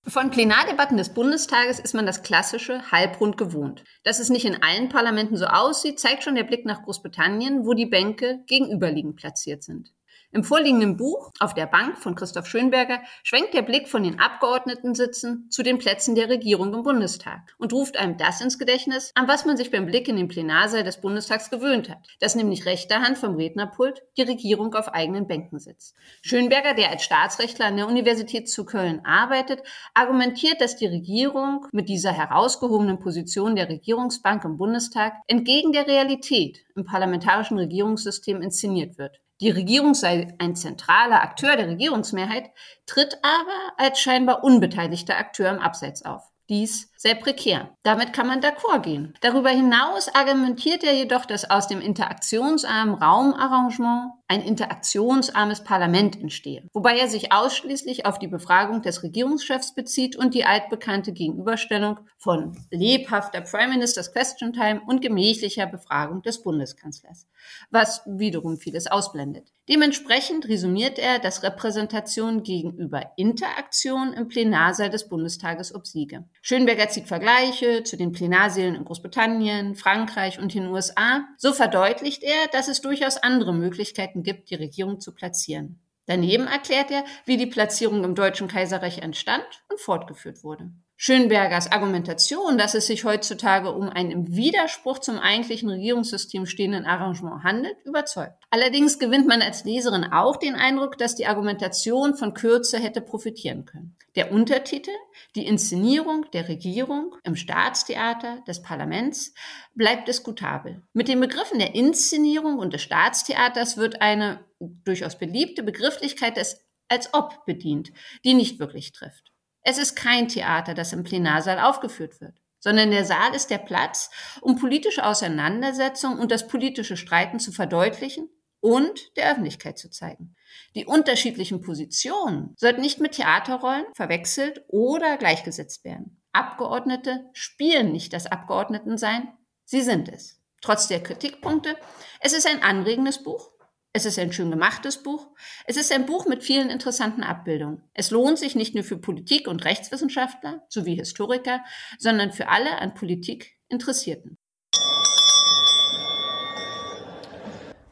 Von 0.09 0.31
Plenardebatten 0.31 0.97
des 0.97 1.09
Bundestages 1.09 1.81
ist 1.81 1.93
man 1.93 2.07
das 2.07 2.23
klassische 2.23 2.93
Halbrund 2.93 3.37
gewohnt. 3.37 3.83
Dass 4.05 4.21
es 4.21 4.31
nicht 4.31 4.45
in 4.45 4.63
allen 4.63 4.89
Parlamenten 4.89 5.37
so 5.37 5.47
aussieht, 5.47 5.99
zeigt 5.99 6.23
schon 6.23 6.37
der 6.37 6.45
Blick 6.45 6.65
nach 6.65 6.85
Großbritannien, 6.85 7.67
wo 7.67 7.75
die 7.75 7.87
Bänke 7.87 8.39
gegenüberliegend 8.47 9.17
platziert 9.17 9.65
sind. 9.65 9.96
Im 10.37 10.45
vorliegenden 10.45 10.99
Buch 10.99 11.31
Auf 11.41 11.55
der 11.55 11.65
Bank 11.65 11.97
von 11.97 12.15
Christoph 12.15 12.47
Schönberger 12.47 13.01
schwenkt 13.23 13.55
der 13.55 13.63
Blick 13.63 13.89
von 13.89 14.03
den 14.03 14.21
Abgeordnetensitzen 14.21 15.51
zu 15.51 15.63
den 15.63 15.79
Plätzen 15.79 16.15
der 16.15 16.29
Regierung 16.29 16.75
im 16.75 16.83
Bundestag 16.83 17.55
und 17.57 17.73
ruft 17.73 17.97
einem 17.97 18.19
das 18.19 18.43
ins 18.43 18.59
Gedächtnis, 18.59 19.13
an 19.15 19.29
was 19.29 19.47
man 19.47 19.57
sich 19.57 19.71
beim 19.71 19.87
Blick 19.87 20.09
in 20.09 20.17
den 20.17 20.29
Plenarsaal 20.29 20.85
des 20.85 21.01
Bundestags 21.01 21.49
gewöhnt 21.49 21.89
hat, 21.89 22.07
dass 22.21 22.35
nämlich 22.35 22.67
rechter 22.67 23.01
Hand 23.01 23.17
vom 23.17 23.37
Rednerpult 23.37 24.03
die 24.19 24.25
Regierung 24.25 24.75
auf 24.75 24.93
eigenen 24.93 25.27
Bänken 25.27 25.59
sitzt. 25.59 25.95
Schönberger, 26.21 26.75
der 26.75 26.91
als 26.91 27.03
Staatsrechtler 27.03 27.69
an 27.69 27.79
der 27.79 27.89
Universität 27.89 28.51
zu 28.51 28.67
Köln 28.67 29.01
arbeitet, 29.07 29.63
argumentiert, 29.95 30.61
dass 30.61 30.77
die 30.77 30.85
Regierung 30.85 31.67
mit 31.73 31.89
dieser 31.89 32.13
herausgehobenen 32.13 32.99
Position 32.99 33.57
der 33.57 33.71
Regierungsbank 33.71 34.45
im 34.45 34.59
Bundestag 34.59 35.15
entgegen 35.29 35.73
der 35.73 35.87
Realität 35.87 36.59
im 36.75 36.85
parlamentarischen 36.85 37.57
Regierungssystem 37.57 38.43
inszeniert 38.43 38.99
wird. 38.99 39.19
Die 39.41 39.51
Regierung 39.51 39.95
sei 39.95 40.35
ein 40.39 40.57
zentraler 40.57 41.23
Akteur 41.23 41.57
der 41.57 41.69
Regierungsmehrheit, 41.69 42.51
tritt 42.87 43.19
aber 43.23 43.73
als 43.77 44.01
scheinbar 44.01 44.43
unbeteiligter 44.43 45.19
Akteur 45.19 45.51
im 45.51 45.59
Abseits 45.59 46.05
auf. 46.05 46.23
Dies 46.49 46.93
sehr 46.97 47.17
prekär. 47.17 47.77
Damit 47.83 48.13
kann 48.13 48.29
man 48.29 48.41
d'accord 48.41 48.81
gehen. 48.81 49.15
Darüber 49.21 49.51
hinaus 49.51 50.09
argumentiert 50.15 50.85
er 50.85 50.95
jedoch, 50.95 51.27
dass 51.27 51.51
aus 51.51 51.67
dem 51.67 51.81
interaktionsarmen 51.81 52.95
Raumarrangement 52.95 54.13
ein 54.29 54.43
interaktionsarmes 54.43 55.63
Parlament 55.63 56.21
entstehe, 56.21 56.65
wobei 56.73 56.99
er 56.99 57.09
sich 57.09 57.33
ausschließlich 57.33 58.07
auf 58.07 58.19
die 58.19 58.27
Befragung 58.27 58.83
des 58.83 59.03
Regierungschefs 59.03 59.75
bezieht 59.75 60.17
und 60.17 60.35
die 60.35 60.45
altbekannte 60.45 61.13
Gegenüberstellung 61.13 62.01
von 62.19 62.57
lebhafter 62.71 63.41
Prime 63.41 63.69
Minister's 63.69 64.13
Question 64.13 64.53
Time 64.53 64.81
und 64.87 65.01
gemächlicher 65.01 65.67
Befragung 65.67 66.23
des 66.23 66.43
Bundeskanzlers, 66.43 67.27
was 67.71 68.03
wiederum 68.07 68.57
vieles 68.57 68.87
ausblendet. 68.89 69.53
Dementsprechend 69.69 70.47
resümiert 70.47 70.97
er, 70.97 71.19
dass 71.19 71.43
Repräsentation 71.43 72.45
gegenüber 72.45 73.11
Interaktion 73.17 74.13
im 74.13 74.29
Plenarsaal 74.29 74.91
des 74.91 75.09
Bundestages 75.09 75.75
obsiege. 75.75 76.25
Schönberger 76.41 76.89
zieht 76.89 77.09
Vergleiche 77.09 77.83
zu 77.83 77.97
den 77.97 78.13
Plenarsälen 78.13 78.77
in 78.77 78.85
Großbritannien, 78.85 79.75
Frankreich 79.75 80.39
und 80.39 80.55
den 80.55 80.69
USA. 80.69 81.25
So 81.37 81.53
verdeutlicht 81.53 82.23
er, 82.23 82.47
dass 82.53 82.69
es 82.69 82.81
durchaus 82.81 83.17
andere 83.17 83.53
Möglichkeiten 83.53 84.16
gibt, 84.23 84.51
die 84.51 84.55
Regierung 84.55 85.01
zu 85.01 85.15
platzieren. 85.15 85.81
Daneben 86.07 86.47
erklärt 86.47 86.91
er, 86.91 87.05
wie 87.25 87.37
die 87.37 87.47
Platzierung 87.47 88.05
im 88.05 88.15
Deutschen 88.15 88.49
Kaiserreich 88.49 88.99
entstand 88.99 89.65
und 89.71 89.81
fortgeführt 89.81 90.45
wurde. 90.45 90.71
Schönbergers 90.99 91.71
Argumentation, 91.71 92.57
dass 92.57 92.75
es 92.75 92.87
sich 92.87 93.05
heutzutage 93.05 93.71
um 93.71 93.91
ein 93.91 94.11
im 94.11 94.35
Widerspruch 94.35 94.99
zum 94.99 95.19
eigentlichen 95.19 95.69
Regierungssystem 95.69 96.47
stehenden 96.47 96.87
Arrangement 96.87 97.45
handelt, 97.45 97.77
überzeugt. 97.85 98.43
Allerdings 98.49 98.99
gewinnt 98.99 99.27
man 99.27 99.43
als 99.43 99.65
Leserin 99.65 100.05
auch 100.05 100.37
den 100.37 100.55
Eindruck, 100.55 100.97
dass 100.97 101.15
die 101.15 101.27
Argumentation 101.27 102.15
von 102.15 102.33
Kürze 102.33 102.79
hätte 102.79 103.03
profitieren 103.03 103.67
können. 103.67 103.95
Der 104.15 104.33
Untertitel, 104.33 104.93
die 105.35 105.47
Inszenierung 105.47 106.25
der 106.33 106.49
Regierung 106.49 107.15
im 107.25 107.37
Staatstheater 107.37 108.43
des 108.49 108.63
Parlaments, 108.63 109.35
bleibt 109.75 110.09
diskutabel. 110.09 110.83
Mit 110.95 111.09
den 111.09 111.21
Begriffen 111.21 111.59
der 111.59 111.75
Inszenierung 111.75 112.59
und 112.59 112.73
des 112.73 112.81
Staatstheaters 112.81 113.77
wird 113.77 114.01
eine 114.01 114.41
durchaus 114.59 115.19
beliebte 115.19 115.63
Begrifflichkeit 115.63 116.39
des 116.39 116.63
als 116.89 117.13
ob 117.13 117.45
bedient, 117.47 117.93
die 118.25 118.35
nicht 118.35 118.59
wirklich 118.61 118.93
trifft. 118.93 119.33
Es 119.69 119.79
ist 119.79 119.97
kein 119.97 120.29
Theater, 120.29 120.75
das 120.75 120.93
im 120.93 121.03
Plenarsaal 121.03 121.59
aufgeführt 121.59 122.21
wird, 122.21 122.41
sondern 122.61 122.93
der 122.93 123.05
Saal 123.05 123.35
ist 123.35 123.51
der 123.51 123.59
Platz, 123.59 124.11
um 124.41 124.55
politische 124.55 125.05
Auseinandersetzungen 125.05 126.21
und 126.21 126.31
das 126.31 126.47
politische 126.47 126.97
Streiten 126.97 127.41
zu 127.41 127.51
verdeutlichen 127.51 128.29
und 128.61 129.17
der 129.17 129.29
Öffentlichkeit 129.29 129.77
zu 129.77 129.91
zeigen. 129.91 130.37
Die 130.77 130.87
unterschiedlichen 130.87 131.63
Positionen 131.63 132.55
sollten 132.57 132.81
nicht 132.81 133.01
mit 133.01 133.17
Theaterrollen 133.17 133.87
verwechselt 133.97 134.63
oder 134.69 135.17
gleichgesetzt 135.17 135.83
werden. 135.83 136.23
Abgeordnete 136.33 137.29
spielen 137.33 137.91
nicht 137.91 138.13
das 138.13 138.27
Abgeordnetensein, 138.27 139.33
sie 139.65 139.83
sind 139.83 140.09
es. 140.09 140.41
Trotz 140.61 140.87
der 140.87 141.03
Kritikpunkte, 141.03 141.77
es 142.21 142.35
ist 142.35 142.47
ein 142.47 142.63
anregendes 142.63 143.21
Buch, 143.21 143.51
es 143.97 144.05
ist 144.05 144.19
ein 144.19 144.31
schön 144.31 144.51
gemachtes 144.51 145.03
Buch. 145.03 145.29
Es 145.65 145.79
ist 145.79 145.91
ein 145.91 146.05
Buch 146.05 146.27
mit 146.27 146.45
vielen 146.45 146.69
interessanten 146.69 147.23
Abbildungen. 147.23 147.81
Es 147.95 148.11
lohnt 148.11 148.39
sich 148.39 148.55
nicht 148.55 148.75
nur 148.75 148.85
für 148.85 148.99
Politik- 148.99 149.49
und 149.49 149.65
Rechtswissenschaftler 149.65 150.61
sowie 150.69 150.97
Historiker, 150.97 151.61
sondern 151.99 152.31
für 152.31 152.49
alle 152.49 152.79
an 152.79 152.93
Politik 152.93 153.57
Interessierten. 153.69 154.37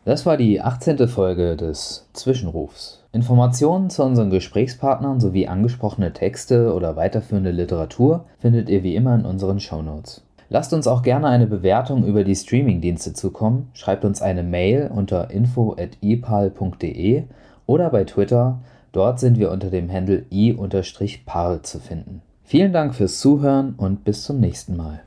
Das 0.04 0.26
war 0.26 0.36
die 0.36 0.60
18. 0.60 1.08
Folge 1.08 1.56
des 1.56 2.06
Zwischenrufs. 2.12 3.02
Informationen 3.12 3.88
zu 3.88 4.02
unseren 4.02 4.28
Gesprächspartnern 4.28 5.20
sowie 5.20 5.48
angesprochene 5.48 6.12
Texte 6.12 6.74
oder 6.74 6.96
weiterführende 6.96 7.50
Literatur 7.50 8.26
findet 8.38 8.68
ihr 8.68 8.82
wie 8.82 8.94
immer 8.94 9.14
in 9.14 9.24
unseren 9.24 9.58
Shownotes. 9.58 10.23
Lasst 10.54 10.72
uns 10.72 10.86
auch 10.86 11.02
gerne 11.02 11.26
eine 11.26 11.48
Bewertung 11.48 12.06
über 12.06 12.22
die 12.22 12.36
Streamingdienste 12.36 13.12
zukommen, 13.12 13.70
schreibt 13.74 14.04
uns 14.04 14.22
eine 14.22 14.44
Mail 14.44 14.88
unter 14.94 15.32
info@epal.de 15.32 17.24
oder 17.66 17.90
bei 17.90 18.04
Twitter, 18.04 18.60
dort 18.92 19.18
sind 19.18 19.36
wir 19.36 19.50
unter 19.50 19.68
dem 19.68 19.90
Handle 19.90 20.26
i-parl 20.30 21.62
zu 21.62 21.80
finden. 21.80 22.22
Vielen 22.44 22.72
Dank 22.72 22.94
fürs 22.94 23.18
Zuhören 23.18 23.74
und 23.76 24.04
bis 24.04 24.22
zum 24.22 24.38
nächsten 24.38 24.76
Mal. 24.76 25.00